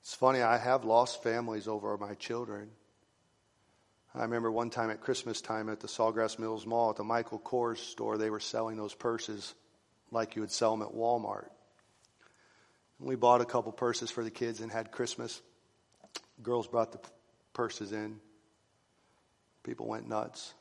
It's 0.00 0.14
funny, 0.14 0.40
I 0.40 0.56
have 0.56 0.84
lost 0.84 1.22
families 1.22 1.68
over 1.68 1.96
my 1.98 2.14
children. 2.14 2.70
I 4.14 4.22
remember 4.22 4.50
one 4.50 4.70
time 4.70 4.90
at 4.90 5.02
Christmas 5.02 5.42
time 5.42 5.68
at 5.68 5.80
the 5.80 5.88
Sawgrass 5.88 6.38
Mills 6.38 6.64
Mall 6.64 6.90
at 6.90 6.96
the 6.96 7.04
Michael 7.04 7.38
Kors 7.38 7.78
store, 7.78 8.16
they 8.16 8.30
were 8.30 8.40
selling 8.40 8.76
those 8.76 8.94
purses 8.94 9.54
like 10.10 10.36
you 10.36 10.42
would 10.42 10.50
sell 10.50 10.74
them 10.74 10.86
at 10.86 10.94
Walmart. 10.94 11.48
And 12.98 13.08
We 13.08 13.16
bought 13.16 13.42
a 13.42 13.44
couple 13.44 13.72
purses 13.72 14.10
for 14.10 14.24
the 14.24 14.30
kids 14.30 14.60
and 14.60 14.72
had 14.72 14.90
Christmas. 14.90 15.42
Girls 16.42 16.66
brought 16.66 16.92
the 16.92 17.00
purses 17.52 17.92
in. 17.92 18.20
People 19.64 19.86
went 19.86 20.08
nuts. 20.08 20.54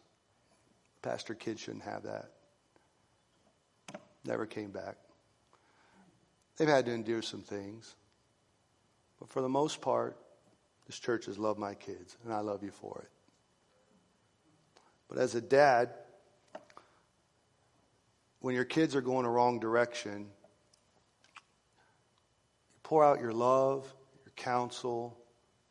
Pastor 1.02 1.36
kids 1.36 1.62
shouldn't 1.62 1.84
have 1.84 2.04
that. 2.04 2.32
Never 4.26 4.46
came 4.46 4.72
back. 4.72 4.98
They've 6.58 6.68
had 6.68 6.86
to 6.86 6.92
endure 6.92 7.22
some 7.22 7.42
things. 7.42 7.96
But 9.20 9.30
for 9.30 9.42
the 9.42 9.50
most 9.50 9.82
part, 9.82 10.18
this 10.88 11.00
church 11.00 11.26
has 11.26 11.38
loved 11.38 11.60
my 11.60 11.74
kids, 11.74 12.18
and 12.24 12.34
I 12.34 12.40
love 12.40 12.64
you 12.64 12.72
for 12.72 13.02
it. 13.04 13.10
But 15.08 15.18
as 15.20 15.36
a 15.36 15.42
dad, 15.42 15.92
when 18.40 18.56
your 18.56 18.66
kids 18.66 18.96
are 18.96 19.02
going 19.02 19.24
the 19.24 19.30
wrong 19.30 19.60
direction, 19.60 20.28
you 22.74 22.82
Pour 22.86 23.04
out 23.04 23.20
your 23.20 23.34
love, 23.34 23.92
your 24.26 24.34
counsel, 24.36 25.18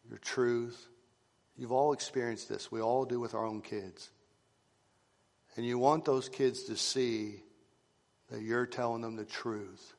your 0.08 0.18
truth. 0.18 0.88
You've 1.56 1.70
all 1.70 1.92
experienced 1.92 2.48
this. 2.48 2.72
We 2.72 2.80
all 2.80 3.04
do 3.04 3.20
with 3.20 3.34
our 3.34 3.46
own 3.46 3.60
kids. 3.60 4.10
And 5.54 5.64
you 5.64 5.78
want 5.78 6.04
those 6.04 6.28
kids 6.28 6.64
to 6.64 6.76
see 6.76 7.40
that 8.34 8.42
you're 8.42 8.66
telling 8.66 9.00
them 9.00 9.14
the 9.14 9.24
truth. 9.24 9.94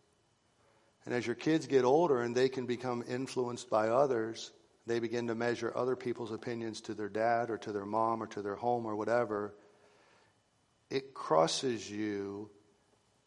And 1.05 1.13
as 1.13 1.25
your 1.25 1.35
kids 1.35 1.67
get 1.67 1.85
older 1.85 2.21
and 2.21 2.35
they 2.35 2.49
can 2.49 2.65
become 2.65 3.01
influenced 3.07 3.69
by 3.69 3.87
others, 3.87 4.51
they 4.85 4.99
begin 4.99 5.27
to 5.27 5.35
measure 5.35 5.71
other 5.73 5.95
people's 5.95 6.33
opinions 6.33 6.81
to 6.81 6.93
their 6.93 7.07
dad 7.07 7.49
or 7.49 7.57
to 7.59 7.71
their 7.71 7.85
mom 7.85 8.21
or 8.21 8.27
to 8.27 8.41
their 8.41 8.55
home 8.55 8.85
or 8.85 8.95
whatever. 8.97 9.55
It 10.89 11.13
crosses 11.13 11.89
you 11.89 12.49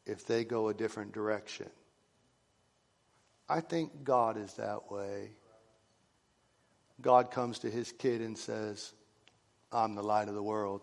if 0.04 0.26
they 0.26 0.44
go 0.44 0.68
a 0.68 0.74
different 0.74 1.12
direction. 1.12 1.70
I 3.48 3.60
think 3.60 4.04
God 4.04 4.36
is 4.36 4.52
that 4.54 4.92
way. 4.92 5.30
God 7.00 7.30
comes 7.30 7.60
to 7.60 7.70
his 7.70 7.92
kid 7.92 8.20
and 8.20 8.36
says, 8.36 8.92
I'm 9.72 9.94
the 9.94 10.02
light 10.02 10.28
of 10.28 10.34
the 10.34 10.42
world. 10.42 10.82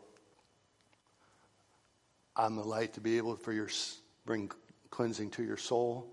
I'm 2.35 2.55
the 2.55 2.63
light 2.63 2.93
to 2.93 3.01
be 3.01 3.17
able 3.17 3.35
for 3.35 3.53
your 3.53 3.69
bring 4.25 4.51
cleansing 4.89 5.31
to 5.31 5.43
your 5.43 5.57
soul. 5.57 6.07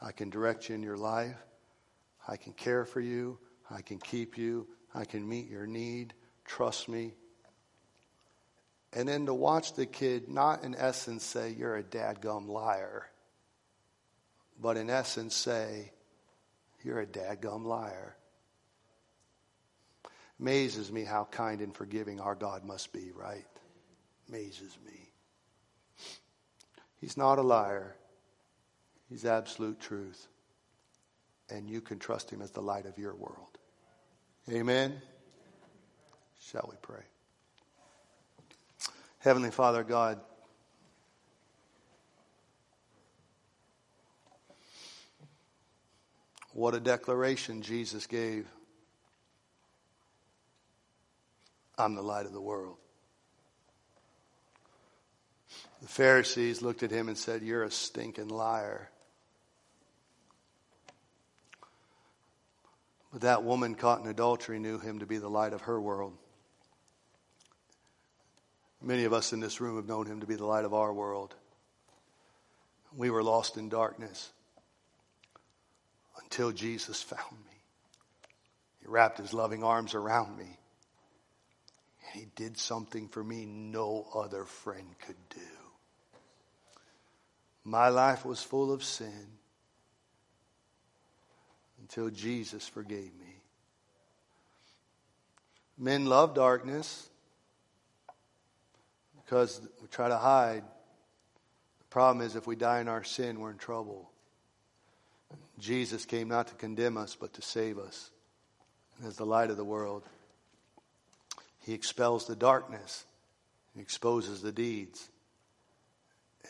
I 0.00 0.12
can 0.12 0.30
direct 0.30 0.68
you 0.68 0.74
in 0.74 0.82
your 0.82 0.96
life. 0.96 1.36
I 2.26 2.36
can 2.36 2.52
care 2.52 2.84
for 2.84 3.00
you. 3.00 3.38
I 3.70 3.82
can 3.82 3.98
keep 3.98 4.36
you. 4.36 4.66
I 4.94 5.04
can 5.04 5.28
meet 5.28 5.48
your 5.48 5.66
need. 5.66 6.14
Trust 6.44 6.88
me. 6.88 7.14
And 8.92 9.08
then 9.08 9.26
to 9.26 9.34
watch 9.34 9.74
the 9.74 9.86
kid 9.86 10.28
not 10.28 10.62
in 10.62 10.74
essence 10.76 11.24
say, 11.24 11.54
You're 11.58 11.76
a 11.76 11.82
dadgum 11.82 12.48
liar, 12.48 13.10
but 14.60 14.76
in 14.76 14.88
essence 14.88 15.34
say, 15.34 15.92
You're 16.82 17.00
a 17.00 17.06
dadgum 17.06 17.64
liar. 17.64 18.16
Amazes 20.40 20.92
me 20.92 21.04
how 21.04 21.26
kind 21.30 21.60
and 21.60 21.74
forgiving 21.74 22.20
our 22.20 22.34
God 22.34 22.64
must 22.64 22.92
be, 22.92 23.10
right? 23.12 23.46
Amazes 24.28 24.76
me. 24.84 25.03
He's 27.04 27.18
not 27.18 27.38
a 27.38 27.42
liar, 27.42 27.94
He's 29.10 29.26
absolute 29.26 29.78
truth. 29.78 30.26
And 31.50 31.68
you 31.68 31.82
can 31.82 31.98
trust 31.98 32.30
Him 32.30 32.40
as 32.40 32.50
the 32.50 32.62
light 32.62 32.86
of 32.86 32.96
your 32.96 33.14
world. 33.14 33.58
Amen. 34.50 35.02
Shall 36.40 36.66
we 36.70 36.76
pray? 36.80 37.02
Heavenly 39.18 39.50
Father 39.50 39.84
God, 39.84 40.18
what 46.54 46.74
a 46.74 46.80
declaration 46.80 47.60
Jesus 47.60 48.06
gave. 48.06 48.46
I'm 51.76 51.94
the 51.96 52.02
light 52.02 52.24
of 52.24 52.32
the 52.32 52.40
world. 52.40 52.78
The 55.84 55.90
Pharisees 55.90 56.62
looked 56.62 56.82
at 56.82 56.90
him 56.90 57.08
and 57.08 57.18
said, 57.18 57.42
You're 57.42 57.62
a 57.62 57.70
stinking 57.70 58.28
liar. 58.28 58.88
But 63.12 63.20
that 63.20 63.44
woman 63.44 63.74
caught 63.74 64.00
in 64.00 64.06
adultery 64.06 64.58
knew 64.58 64.78
him 64.78 65.00
to 65.00 65.06
be 65.06 65.18
the 65.18 65.28
light 65.28 65.52
of 65.52 65.60
her 65.60 65.78
world. 65.78 66.14
Many 68.80 69.04
of 69.04 69.12
us 69.12 69.34
in 69.34 69.40
this 69.40 69.60
room 69.60 69.76
have 69.76 69.86
known 69.86 70.06
him 70.06 70.20
to 70.20 70.26
be 70.26 70.36
the 70.36 70.46
light 70.46 70.64
of 70.64 70.72
our 70.72 70.90
world. 70.90 71.34
We 72.96 73.10
were 73.10 73.22
lost 73.22 73.58
in 73.58 73.68
darkness 73.68 74.32
until 76.22 76.50
Jesus 76.50 77.02
found 77.02 77.36
me. 77.44 77.58
He 78.80 78.88
wrapped 78.88 79.18
his 79.18 79.34
loving 79.34 79.62
arms 79.62 79.94
around 79.94 80.38
me. 80.38 80.56
And 82.14 82.22
he 82.22 82.26
did 82.36 82.56
something 82.56 83.08
for 83.08 83.22
me 83.22 83.44
no 83.44 84.06
other 84.14 84.46
friend 84.46 84.86
could 85.06 85.28
do. 85.28 85.53
My 87.64 87.88
life 87.88 88.24
was 88.24 88.42
full 88.42 88.72
of 88.72 88.84
sin 88.84 89.26
until 91.80 92.10
Jesus 92.10 92.68
forgave 92.68 93.14
me. 93.18 93.34
Men 95.78 96.06
love 96.06 96.34
darkness 96.34 97.08
because 99.16 99.60
we 99.80 99.88
try 99.88 100.08
to 100.08 100.18
hide. 100.18 100.62
The 101.78 101.84
problem 101.90 102.24
is, 102.24 102.36
if 102.36 102.46
we 102.46 102.56
die 102.56 102.80
in 102.80 102.88
our 102.88 103.02
sin, 103.02 103.40
we're 103.40 103.50
in 103.50 103.58
trouble. 103.58 104.10
Jesus 105.58 106.04
came 106.04 106.28
not 106.28 106.48
to 106.48 106.54
condemn 106.54 106.96
us, 106.96 107.16
but 107.18 107.32
to 107.34 107.42
save 107.42 107.78
us. 107.78 108.10
And 108.98 109.08
as 109.08 109.16
the 109.16 109.26
light 109.26 109.50
of 109.50 109.56
the 109.56 109.64
world, 109.64 110.02
He 111.60 111.72
expels 111.72 112.26
the 112.26 112.36
darkness 112.36 113.04
and 113.72 113.82
exposes 113.82 114.42
the 114.42 114.52
deeds. 114.52 115.08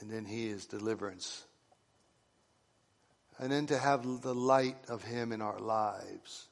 And 0.00 0.10
then 0.10 0.24
He 0.24 0.48
is 0.48 0.66
deliverance. 0.66 1.44
And 3.38 3.50
then 3.50 3.66
to 3.66 3.78
have 3.78 4.22
the 4.22 4.34
light 4.34 4.78
of 4.88 5.02
Him 5.02 5.32
in 5.32 5.42
our 5.42 5.58
lives 5.58 6.48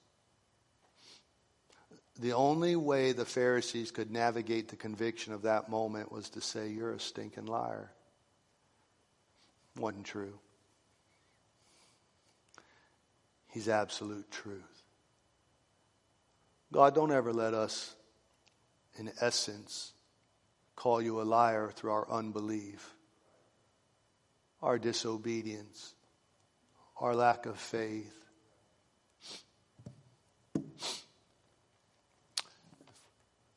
the 2.19 2.35
only 2.35 2.77
way 2.77 3.13
the 3.13 3.25
Pharisees 3.25 3.91
could 3.91 4.11
navigate 4.11 4.69
the 4.69 4.77
conviction 4.77 5.33
of 5.33 5.43
that 5.43 5.69
moment 5.71 6.13
was 6.13 6.29
to 6.31 6.41
say, 6.41 6.69
You're 6.69 6.93
a 6.93 7.01
stinking 7.01 7.47
liar. 7.47 7.91
Wasn't 9.77 10.05
true. 10.05 10.39
He's 13.49 13.69
absolute 13.69 14.31
truth. 14.31 14.85
God, 16.73 16.95
don't 16.95 17.13
ever 17.13 17.33
let 17.33 17.55
us, 17.55 17.95
in 18.99 19.11
essence, 19.21 19.93
call 20.77 21.03
you 21.03 21.21
a 21.21 21.25
liar 21.25 21.71
through 21.75 21.93
our 21.93 22.11
unbelief, 22.11 22.95
our 24.63 24.79
disobedience, 24.79 25.95
our 27.01 27.15
lack 27.15 27.47
of 27.47 27.59
faith. 27.59 28.15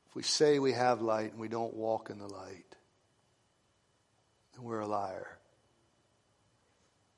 If 0.08 0.16
we 0.16 0.24
say 0.24 0.60
we 0.60 0.72
have 0.72 1.02
light 1.02 1.32
and 1.32 1.40
we 1.40 1.48
don't 1.48 1.76
walk 1.76 2.10
in 2.10 2.18
the 2.18 2.28
light, 2.28 2.76
then 4.56 4.64
we're 4.64 4.80
a 4.80 4.88
liar. 4.88 5.28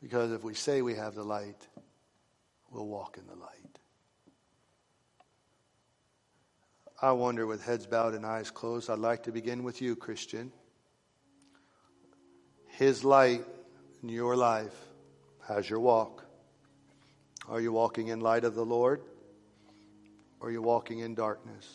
Because 0.01 0.31
if 0.31 0.43
we 0.43 0.53
say 0.53 0.81
we 0.81 0.95
have 0.95 1.15
the 1.15 1.23
light, 1.23 1.67
we'll 2.71 2.87
walk 2.87 3.17
in 3.17 3.25
the 3.27 3.35
light. 3.35 3.79
I 6.99 7.11
wonder, 7.11 7.45
with 7.45 7.63
heads 7.63 7.85
bowed 7.85 8.15
and 8.15 8.25
eyes 8.25 8.49
closed, 8.49 8.89
I'd 8.89 8.97
like 8.97 9.23
to 9.23 9.31
begin 9.31 9.63
with 9.63 9.81
you, 9.81 9.95
Christian. 9.95 10.51
His 12.65 13.03
light 13.03 13.45
in 14.07 14.13
your 14.13 14.37
life 14.37 14.87
How's 15.47 15.69
your 15.69 15.79
walk. 15.79 16.25
Are 17.47 17.61
you 17.61 17.71
walking 17.71 18.09
in 18.09 18.19
light 18.19 18.43
of 18.43 18.53
the 18.53 18.65
Lord? 18.65 19.01
Or 20.39 20.49
are 20.49 20.51
you 20.51 20.61
walking 20.61 20.99
in 20.99 21.15
darkness? 21.15 21.65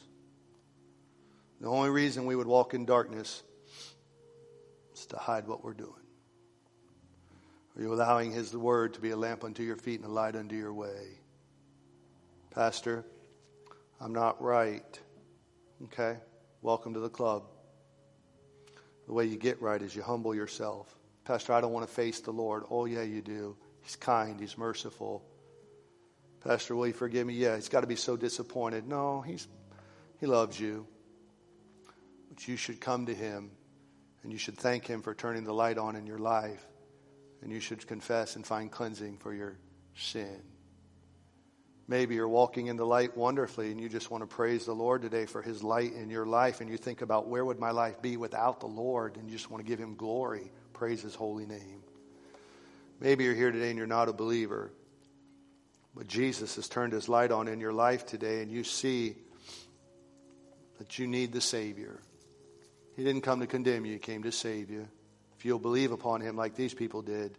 The 1.61 1.69
only 1.69 1.89
reason 1.89 2.27
we 2.27 2.37
would 2.37 2.47
walk 2.47 2.75
in 2.75 2.85
darkness 2.85 3.43
is 4.95 5.07
to 5.07 5.17
hide 5.17 5.47
what 5.47 5.65
we're 5.65 5.73
doing. 5.73 6.05
Are 7.77 7.83
you 7.83 7.95
allowing 7.95 8.31
His 8.31 8.55
word 8.55 8.93
to 8.93 9.01
be 9.01 9.11
a 9.11 9.17
lamp 9.17 9.43
unto 9.43 9.63
your 9.63 9.77
feet 9.77 10.01
and 10.01 10.09
a 10.11 10.13
light 10.13 10.37
unto 10.37 10.55
your 10.55 10.75
way? 10.75 11.19
Pastor, 12.51 13.07
I'm 14.01 14.13
not 14.13 14.41
right. 14.43 15.01
Okay? 15.85 16.19
Welcome 16.61 16.93
to 16.93 17.01
the 17.01 17.09
club. 17.09 17.45
The 19.07 19.15
way 19.15 19.25
you 19.25 19.39
get 19.39 19.63
right 19.63 19.81
is 19.81 19.97
you 19.97 20.03
humble 20.03 20.35
yourself. 20.35 20.95
Pastor, 21.25 21.53
I 21.53 21.61
don't 21.61 21.73
want 21.73 21.87
to 21.87 21.93
face 21.93 22.21
the 22.21 22.33
Lord. 22.33 22.65
Oh, 22.71 22.85
yeah, 22.85 23.03
you 23.03 23.23
do. 23.23 23.57
He's 23.83 23.97
kind, 23.97 24.41
He's 24.41 24.59
merciful. 24.59 25.25
Pastor, 26.45 26.75
will 26.75 26.89
you 26.89 26.93
forgive 26.93 27.27
me? 27.27 27.35
Yeah, 27.35 27.55
he's 27.55 27.69
got 27.69 27.83
to 27.83 27.87
be 27.87 27.95
so 27.95 28.17
disappointed. 28.17 28.89
No, 28.89 29.21
he's, 29.21 29.47
he 30.19 30.27
loves 30.27 30.59
you. 30.59 30.87
But 32.29 32.49
you 32.49 32.57
should 32.57 32.81
come 32.81 33.07
to 33.07 33.15
Him 33.15 33.51
and 34.23 34.33
you 34.33 34.39
should 34.39 34.57
thank 34.57 34.87
Him 34.87 35.03
for 35.03 35.15
turning 35.15 35.45
the 35.45 35.55
light 35.55 35.79
on 35.79 35.97
in 35.97 36.07
your 36.07 36.19
life. 36.19 36.67
And 37.43 37.53
you 37.53 37.61
should 37.61 37.87
confess 37.87 38.37
and 38.37 38.47
find 38.47 38.71
cleansing 38.71 39.19
for 39.19 39.35
your 39.35 39.57
sin. 39.97 40.43
Maybe 41.89 42.15
you're 42.15 42.29
walking 42.29 42.69
in 42.69 42.77
the 42.77 42.87
light 42.87 43.17
wonderfully 43.17 43.71
and 43.71 43.81
you 43.81 43.89
just 43.89 44.11
want 44.11 44.23
to 44.23 44.27
praise 44.27 44.65
the 44.65 44.75
Lord 44.75 45.03
today 45.03 45.27
for 45.27 45.43
His 45.43 45.63
light 45.63 45.93
in 45.93 46.09
your 46.09 46.25
life. 46.27 46.61
And 46.61 46.71
you 46.71 46.77
think 46.77 47.03
about 47.03 47.29
where 47.29 47.45
would 47.45 47.59
my 47.59 47.71
life 47.71 48.01
be 48.01 48.17
without 48.17 48.61
the 48.61 48.67
Lord? 48.67 49.17
And 49.17 49.29
you 49.29 49.37
just 49.37 49.51
want 49.51 49.65
to 49.65 49.69
give 49.69 49.79
Him 49.79 49.95
glory, 49.95 50.51
praise 50.73 51.03
His 51.03 51.15
holy 51.15 51.47
name. 51.47 51.83
Maybe 53.01 53.25
you're 53.25 53.35
here 53.35 53.51
today 53.51 53.71
and 53.71 53.79
you're 53.79 53.87
not 53.87 54.09
a 54.09 54.13
believer. 54.13 54.71
But 55.95 56.07
Jesus 56.07 56.57
has 56.57 56.69
turned 56.69 56.93
his 56.93 57.09
light 57.09 57.31
on 57.31 57.49
in 57.49 57.61
your 57.61 57.73
life 57.73 58.07
today, 58.07 58.41
and 58.41 58.51
you 58.51 58.65
see 58.65 59.17
that 60.79 60.99
you 60.99 61.07
need 61.07 61.33
the 61.33 61.41
Savior. 61.41 62.01
He 62.97 63.05
didn't 63.05 63.23
come 63.23 63.41
to 63.41 63.47
condemn 63.47 63.85
you, 63.85 63.95
He 63.95 63.99
came 63.99 64.23
to 64.23 64.33
save 64.33 64.71
you. 64.71 64.89
If 65.37 65.45
you'll 65.45 65.59
believe 65.59 65.93
upon 65.93 66.21
Him 66.21 66.37
like 66.37 66.55
these 66.55 66.75
people 66.75 67.03
did, 67.03 67.37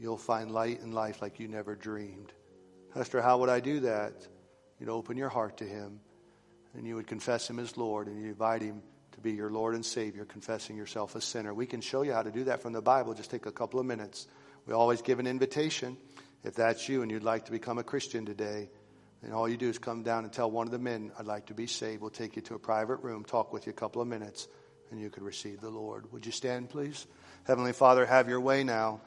you'll 0.00 0.16
find 0.16 0.50
light 0.50 0.80
in 0.80 0.92
life 0.92 1.20
like 1.20 1.38
you 1.38 1.48
never 1.48 1.74
dreamed. 1.74 2.32
Pastor, 2.94 3.20
how 3.20 3.38
would 3.38 3.48
I 3.48 3.60
do 3.60 3.80
that? 3.80 4.26
You'd 4.78 4.88
open 4.88 5.16
your 5.16 5.28
heart 5.28 5.58
to 5.58 5.64
Him 5.64 6.00
and 6.74 6.86
you 6.86 6.94
would 6.96 7.06
confess 7.06 7.48
Him 7.48 7.58
as 7.58 7.76
Lord 7.76 8.06
and 8.06 8.20
you 8.20 8.28
invite 8.28 8.62
Him 8.62 8.82
to 9.16 9.20
be 9.22 9.32
your 9.32 9.50
Lord 9.50 9.74
and 9.74 9.84
Savior, 9.84 10.26
confessing 10.26 10.76
yourself 10.76 11.16
a 11.16 11.20
sinner. 11.20 11.52
We 11.52 11.66
can 11.66 11.80
show 11.80 12.02
you 12.02 12.12
how 12.12 12.22
to 12.22 12.30
do 12.30 12.44
that 12.44 12.60
from 12.60 12.74
the 12.74 12.82
Bible. 12.82 13.14
Just 13.14 13.30
take 13.30 13.46
a 13.46 13.52
couple 13.52 13.80
of 13.80 13.86
minutes. 13.86 14.28
We 14.66 14.74
always 14.74 15.00
give 15.00 15.18
an 15.18 15.26
invitation. 15.26 15.96
If 16.44 16.54
that's 16.54 16.86
you 16.88 17.02
and 17.02 17.10
you'd 17.10 17.24
like 17.24 17.46
to 17.46 17.50
become 17.50 17.78
a 17.78 17.82
Christian 17.82 18.26
today, 18.26 18.68
then 19.22 19.32
all 19.32 19.48
you 19.48 19.56
do 19.56 19.70
is 19.70 19.78
come 19.78 20.02
down 20.02 20.24
and 20.24 20.32
tell 20.32 20.50
one 20.50 20.66
of 20.66 20.70
the 20.70 20.78
men, 20.78 21.12
I'd 21.18 21.24
like 21.24 21.46
to 21.46 21.54
be 21.54 21.66
saved. 21.66 22.02
We'll 22.02 22.10
take 22.10 22.36
you 22.36 22.42
to 22.42 22.54
a 22.54 22.58
private 22.58 22.96
room, 22.96 23.24
talk 23.24 23.54
with 23.54 23.66
you 23.66 23.70
a 23.70 23.74
couple 23.74 24.02
of 24.02 24.08
minutes 24.08 24.48
and 24.90 25.00
you 25.00 25.08
could 25.08 25.22
receive 25.22 25.60
the 25.62 25.70
Lord. 25.70 26.12
Would 26.12 26.26
you 26.26 26.32
stand, 26.32 26.68
please? 26.68 27.06
Heavenly 27.44 27.72
Father, 27.72 28.04
have 28.04 28.28
your 28.28 28.40
way 28.40 28.64
now 28.64 29.00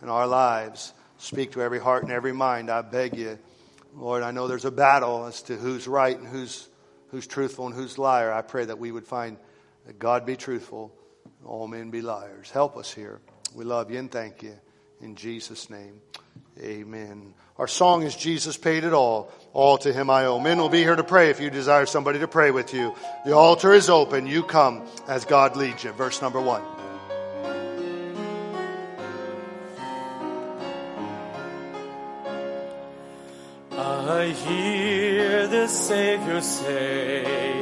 in 0.00 0.08
our 0.08 0.28
lives. 0.28 0.94
Speak 1.18 1.52
to 1.52 1.62
every 1.62 1.80
heart 1.80 2.04
and 2.04 2.12
every 2.12 2.32
mind, 2.32 2.70
I 2.70 2.82
beg 2.82 3.16
you. 3.16 3.38
Lord, 3.94 4.22
I 4.22 4.30
know 4.30 4.46
there's 4.46 4.64
a 4.64 4.70
battle 4.70 5.26
as 5.26 5.42
to 5.42 5.56
who's 5.56 5.88
right 5.88 6.16
and 6.16 6.28
who's, 6.28 6.68
who's 7.08 7.26
truthful 7.26 7.66
and 7.66 7.74
who's 7.74 7.98
liar. 7.98 8.32
I 8.32 8.42
pray 8.42 8.64
that 8.66 8.78
we 8.78 8.92
would 8.92 9.06
find 9.06 9.38
that 9.86 9.98
God 9.98 10.26
be 10.26 10.36
truthful, 10.36 10.92
all 11.44 11.68
men 11.68 11.90
be 11.90 12.02
liars. 12.02 12.50
Help 12.50 12.76
us 12.76 12.92
here. 12.92 13.20
We 13.54 13.64
love 13.64 13.90
you 13.90 13.98
and 13.98 14.10
thank 14.10 14.42
you. 14.42 14.54
In 15.00 15.14
Jesus' 15.14 15.68
name, 15.70 16.00
Amen. 16.62 17.34
Our 17.58 17.68
song 17.68 18.02
is 18.02 18.16
Jesus 18.16 18.56
paid 18.56 18.84
it 18.84 18.94
all. 18.94 19.30
All 19.52 19.76
to 19.78 19.92
him 19.92 20.08
I 20.08 20.24
owe. 20.24 20.40
Men 20.40 20.58
will 20.58 20.70
be 20.70 20.82
here 20.82 20.96
to 20.96 21.04
pray 21.04 21.30
if 21.30 21.40
you 21.40 21.50
desire 21.50 21.86
somebody 21.86 22.18
to 22.20 22.28
pray 22.28 22.50
with 22.50 22.72
you. 22.72 22.94
The 23.24 23.32
altar 23.32 23.72
is 23.72 23.90
open. 23.90 24.26
You 24.26 24.42
come 24.42 24.86
as 25.06 25.24
God 25.26 25.56
leads 25.56 25.84
you. 25.84 25.92
Verse 25.92 26.22
number 26.22 26.40
one. 26.40 26.62
I 33.72 34.28
hear 34.28 35.46
the 35.46 35.68
Savior 35.68 36.40
say, 36.40 37.55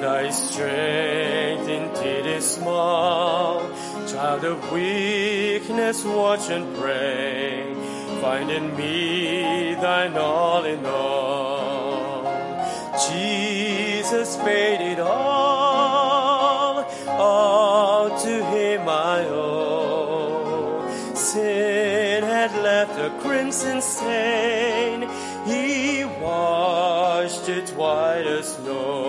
Thy 0.00 0.30
strength 0.30 1.68
indeed 1.68 2.24
is 2.24 2.52
small. 2.52 3.60
Child 4.08 4.44
of 4.44 4.72
weakness, 4.72 6.02
watch 6.06 6.48
and 6.48 6.74
pray. 6.76 7.74
Find 8.22 8.50
in 8.50 8.74
me 8.78 9.74
thine 9.74 10.16
all 10.16 10.64
in 10.64 10.86
all. 10.86 12.24
Jesus 13.10 14.38
paid 14.38 14.80
it 14.92 15.00
all, 15.00 16.84
all 17.08 18.18
to 18.20 18.44
him 18.46 18.88
I 18.88 19.26
owe. 19.28 21.14
Sin 21.14 22.22
had 22.22 22.52
left 22.62 22.98
a 22.98 23.10
crimson 23.20 23.82
stain, 23.82 25.02
he 25.44 26.04
washed 26.22 27.50
it 27.50 27.68
white 27.76 28.26
as 28.26 28.54
snow. 28.56 28.99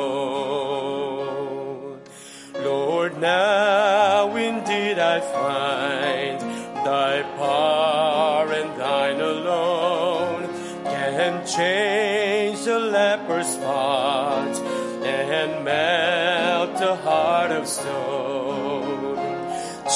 Change 11.55 12.63
the 12.63 12.79
leper's 12.79 13.57
heart 13.57 14.55
and 15.03 15.65
melt 15.65 16.77
the 16.77 16.95
heart 16.95 17.51
of 17.51 17.67
stone. 17.67 19.17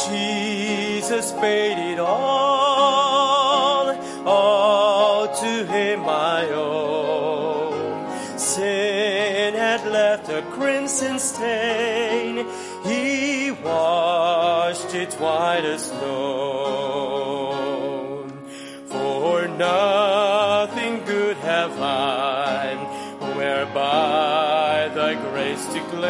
Jesus 0.09 1.31
paid 1.33 1.93
it 1.93 1.99
all, 1.99 2.44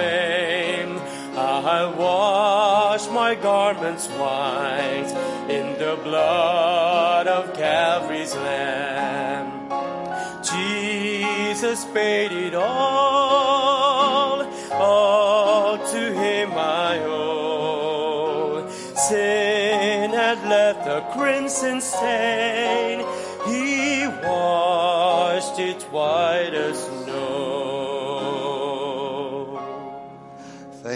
to. 0.05 1.01
I 1.37 1.85
wash 1.97 3.09
my 3.09 3.35
garments 3.35 4.07
white 4.07 5.11
in 5.49 5.77
the 5.77 5.99
blood 6.03 7.27
of 7.27 7.53
Calvary's 7.53 8.33
Lamb. 8.35 9.51
Jesus 10.43 11.85
paid 11.85 12.31
it 12.31 12.55
all, 12.55 14.45
all 14.71 15.77
to 15.77 16.13
him 16.13 16.51
I 16.53 16.99
owe. 17.03 18.69
Sin 18.95 20.11
had 20.11 20.41
left 20.47 20.87
a 20.87 21.01
crimson 21.17 21.81
stain, 21.81 22.99
he 23.45 24.07
washed 24.07 25.59
it 25.59 25.81
white 25.91 26.53
as 26.53 26.94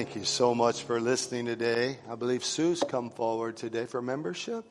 Thank 0.10 0.22
you 0.22 0.26
so 0.26 0.56
much 0.56 0.82
for 0.82 1.00
listening 1.00 1.46
today. 1.46 2.00
I 2.10 2.16
believe 2.16 2.44
Sue's 2.44 2.82
come 2.82 3.12
forward 3.12 3.58
today 3.58 3.86
for 3.86 4.02
membership. 4.02 4.66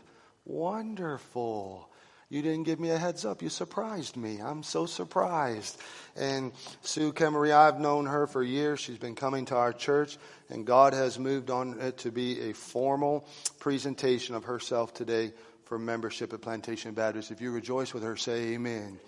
Wonderful. 0.44 1.88
You 2.28 2.42
didn't 2.42 2.64
give 2.64 2.80
me 2.80 2.90
a 2.90 2.98
heads 2.98 3.24
up. 3.24 3.40
You 3.40 3.48
surprised 3.48 4.16
me. 4.16 4.40
I'm 4.40 4.64
so 4.64 4.84
surprised. 4.84 5.80
And 6.16 6.50
Sue 6.82 7.12
Camaria, 7.12 7.56
I've 7.56 7.78
known 7.78 8.06
her 8.06 8.26
for 8.26 8.42
years. 8.42 8.80
She's 8.80 8.98
been 8.98 9.14
coming 9.14 9.44
to 9.44 9.54
our 9.54 9.72
church, 9.72 10.18
and 10.50 10.66
God 10.66 10.92
has 10.92 11.20
moved 11.20 11.50
on 11.50 11.78
it 11.78 11.98
to 11.98 12.10
be 12.10 12.50
a 12.50 12.52
formal 12.52 13.24
presentation 13.60 14.34
of 14.34 14.42
herself 14.42 14.92
today 14.92 15.32
for 15.66 15.78
membership 15.78 16.32
at 16.32 16.40
Plantation 16.40 16.94
Baptist. 16.94 17.30
If 17.30 17.40
you 17.40 17.52
rejoice 17.52 17.94
with 17.94 18.02
her, 18.02 18.16
say 18.16 18.54
amen. 18.54 18.98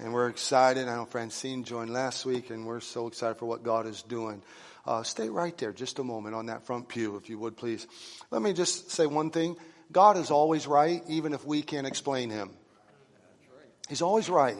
And 0.00 0.12
we're 0.12 0.28
excited. 0.28 0.88
I 0.88 0.96
know 0.96 1.04
Francine 1.04 1.64
joined 1.64 1.90
last 1.90 2.24
week, 2.24 2.50
and 2.50 2.66
we're 2.66 2.80
so 2.80 3.06
excited 3.06 3.36
for 3.36 3.46
what 3.46 3.62
God 3.62 3.86
is 3.86 4.02
doing. 4.02 4.42
Uh, 4.84 5.02
stay 5.02 5.28
right 5.28 5.56
there 5.58 5.72
just 5.72 5.98
a 5.98 6.04
moment 6.04 6.34
on 6.34 6.46
that 6.46 6.66
front 6.66 6.88
pew, 6.88 7.16
if 7.16 7.30
you 7.30 7.38
would, 7.38 7.56
please. 7.56 7.86
Let 8.30 8.42
me 8.42 8.52
just 8.52 8.90
say 8.90 9.06
one 9.06 9.30
thing. 9.30 9.56
God 9.92 10.16
is 10.16 10.30
always 10.30 10.66
right, 10.66 11.02
even 11.08 11.34
if 11.34 11.44
we 11.44 11.62
can't 11.62 11.86
explain 11.86 12.30
him. 12.30 12.50
He's 13.88 14.02
always 14.02 14.28
right. 14.28 14.56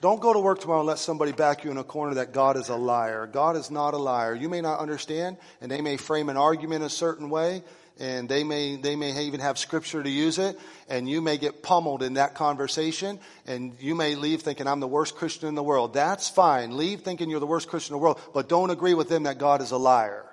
Don't 0.00 0.20
go 0.20 0.32
to 0.32 0.38
work 0.38 0.60
tomorrow 0.60 0.80
and 0.80 0.86
let 0.86 1.00
somebody 1.00 1.32
back 1.32 1.64
you 1.64 1.72
in 1.72 1.76
a 1.76 1.84
corner 1.84 2.14
that 2.14 2.32
God 2.32 2.56
is 2.56 2.68
a 2.68 2.76
liar. 2.76 3.26
God 3.26 3.56
is 3.56 3.70
not 3.70 3.94
a 3.94 3.98
liar. 3.98 4.34
You 4.34 4.48
may 4.48 4.60
not 4.60 4.78
understand, 4.78 5.36
and 5.60 5.70
they 5.70 5.80
may 5.80 5.96
frame 5.96 6.28
an 6.28 6.36
argument 6.36 6.84
a 6.84 6.90
certain 6.90 7.28
way, 7.28 7.64
and 7.98 8.28
they 8.28 8.44
may 8.44 8.76
they 8.76 8.96
may 8.96 9.24
even 9.24 9.40
have 9.40 9.58
scripture 9.58 10.02
to 10.02 10.10
use 10.10 10.38
it, 10.38 10.58
and 10.88 11.08
you 11.08 11.20
may 11.20 11.36
get 11.38 11.62
pummeled 11.62 12.02
in 12.02 12.14
that 12.14 12.34
conversation, 12.34 13.18
and 13.46 13.74
you 13.80 13.94
may 13.94 14.14
leave 14.14 14.42
thinking 14.42 14.66
I'm 14.66 14.80
the 14.80 14.88
worst 14.88 15.16
Christian 15.16 15.48
in 15.48 15.54
the 15.54 15.62
world. 15.62 15.94
That's 15.94 16.28
fine. 16.28 16.76
Leave 16.76 17.00
thinking 17.00 17.30
you're 17.30 17.40
the 17.40 17.46
worst 17.46 17.68
Christian 17.68 17.94
in 17.94 18.00
the 18.00 18.02
world, 18.02 18.20
but 18.32 18.48
don't 18.48 18.70
agree 18.70 18.94
with 18.94 19.08
them 19.08 19.24
that 19.24 19.38
God 19.38 19.62
is 19.62 19.70
a 19.70 19.78
liar. 19.78 20.24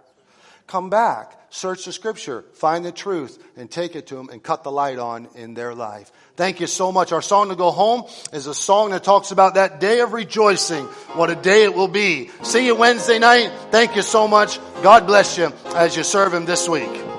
Come 0.67 0.89
back, 0.89 1.37
search 1.51 1.85
the 1.85 1.93
scripture, 1.93 2.43
find 2.53 2.83
the 2.83 2.91
truth, 2.91 3.37
and 3.55 3.69
take 3.69 3.95
it 3.95 4.07
to 4.07 4.15
them 4.15 4.29
and 4.29 4.41
cut 4.41 4.63
the 4.63 4.71
light 4.71 4.97
on 4.97 5.27
in 5.35 5.53
their 5.53 5.75
life. 5.75 6.11
Thank 6.35 6.59
you 6.59 6.65
so 6.65 6.91
much. 6.91 7.11
Our 7.11 7.21
song 7.21 7.49
to 7.49 7.55
go 7.55 7.69
home 7.69 8.05
is 8.33 8.47
a 8.47 8.53
song 8.53 8.89
that 8.89 9.03
talks 9.03 9.29
about 9.29 9.53
that 9.53 9.79
day 9.79 9.99
of 9.99 10.11
rejoicing. 10.11 10.85
What 11.13 11.29
a 11.29 11.35
day 11.35 11.63
it 11.65 11.75
will 11.75 11.87
be. 11.87 12.31
See 12.41 12.65
you 12.65 12.75
Wednesday 12.75 13.19
night. 13.19 13.51
Thank 13.69 13.95
you 13.95 14.01
so 14.01 14.27
much. 14.27 14.59
God 14.81 15.05
bless 15.05 15.37
you 15.37 15.53
as 15.75 15.95
you 15.95 16.03
serve 16.03 16.33
Him 16.33 16.45
this 16.45 16.67
week. 16.67 17.14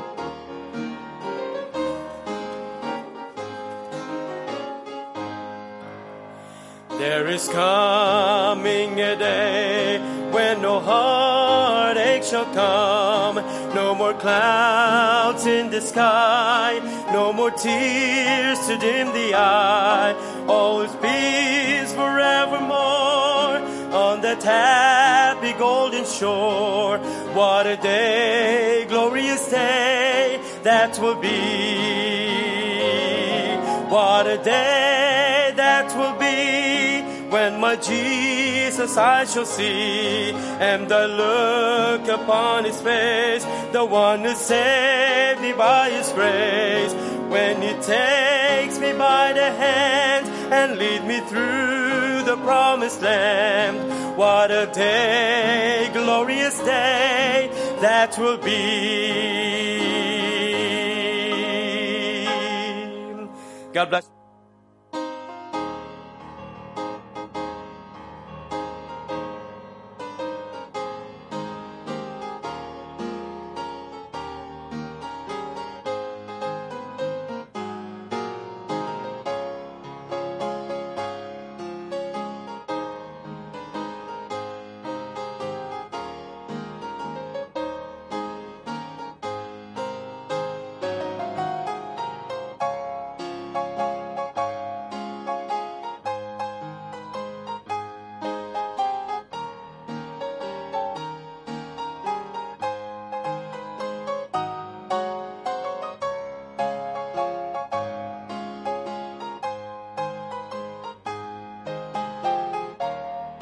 There 7.16 7.28
is 7.28 7.48
coming 7.48 9.01
a 9.01 9.16
day 9.16 9.98
when 10.32 10.60
no 10.60 10.80
heartache 10.80 12.22
shall 12.22 12.44
come, 12.52 13.36
no 13.74 13.94
more 13.94 14.12
clouds 14.12 15.47
in 15.47 15.70
the 15.70 15.80
sky, 15.80 16.78
no 17.14 17.32
more 17.32 17.51
tears 17.51 18.59
to 18.66 18.76
dim 18.76 19.14
the 19.14 19.34
eye. 19.34 20.14
All 20.47 20.82
is 20.82 20.93
peace 20.97 21.94
forevermore 21.94 23.64
on 23.97 24.20
that 24.20 24.43
happy 24.43 25.55
golden 25.55 26.05
shore. 26.05 26.98
What 27.32 27.66
a 27.66 27.78
day, 27.78 28.84
glorious 28.90 29.48
day 29.48 30.38
that 30.64 30.98
will 30.98 31.14
be. 31.14 32.66
What 33.88 34.26
a 34.26 34.36
day 34.36 35.55
that 35.56 35.97
will 35.97 36.18
be 36.18 36.25
when 37.30 37.60
my 37.60 37.76
Jesus 37.76 38.96
I 38.96 39.24
shall 39.24 39.46
see 39.46 40.30
and 40.30 40.90
I 40.92 41.06
look 41.06 42.08
upon 42.08 42.64
his 42.64 42.80
face, 42.80 43.44
the 43.72 43.84
one 43.84 44.20
who 44.24 44.34
saved 44.34 45.40
me 45.40 45.52
by 45.52 45.90
his 45.90 46.10
grace. 46.12 46.94
When 47.28 47.60
he 47.60 47.74
takes 47.82 48.78
me 48.78 48.92
by 48.92 49.32
the 49.32 49.50
hand 49.50 50.26
and 50.52 50.78
lead 50.78 51.04
me 51.04 51.20
through 51.20 52.22
the 52.22 52.36
promised 52.44 53.02
land. 53.02 54.16
What 54.16 54.50
a 54.50 54.66
day, 54.72 55.90
glorious 55.92 56.58
day 56.60 57.50
that 57.80 58.16
will 58.18 58.38
be. 58.38 59.26
God 63.72 63.90
bless. 63.90 64.15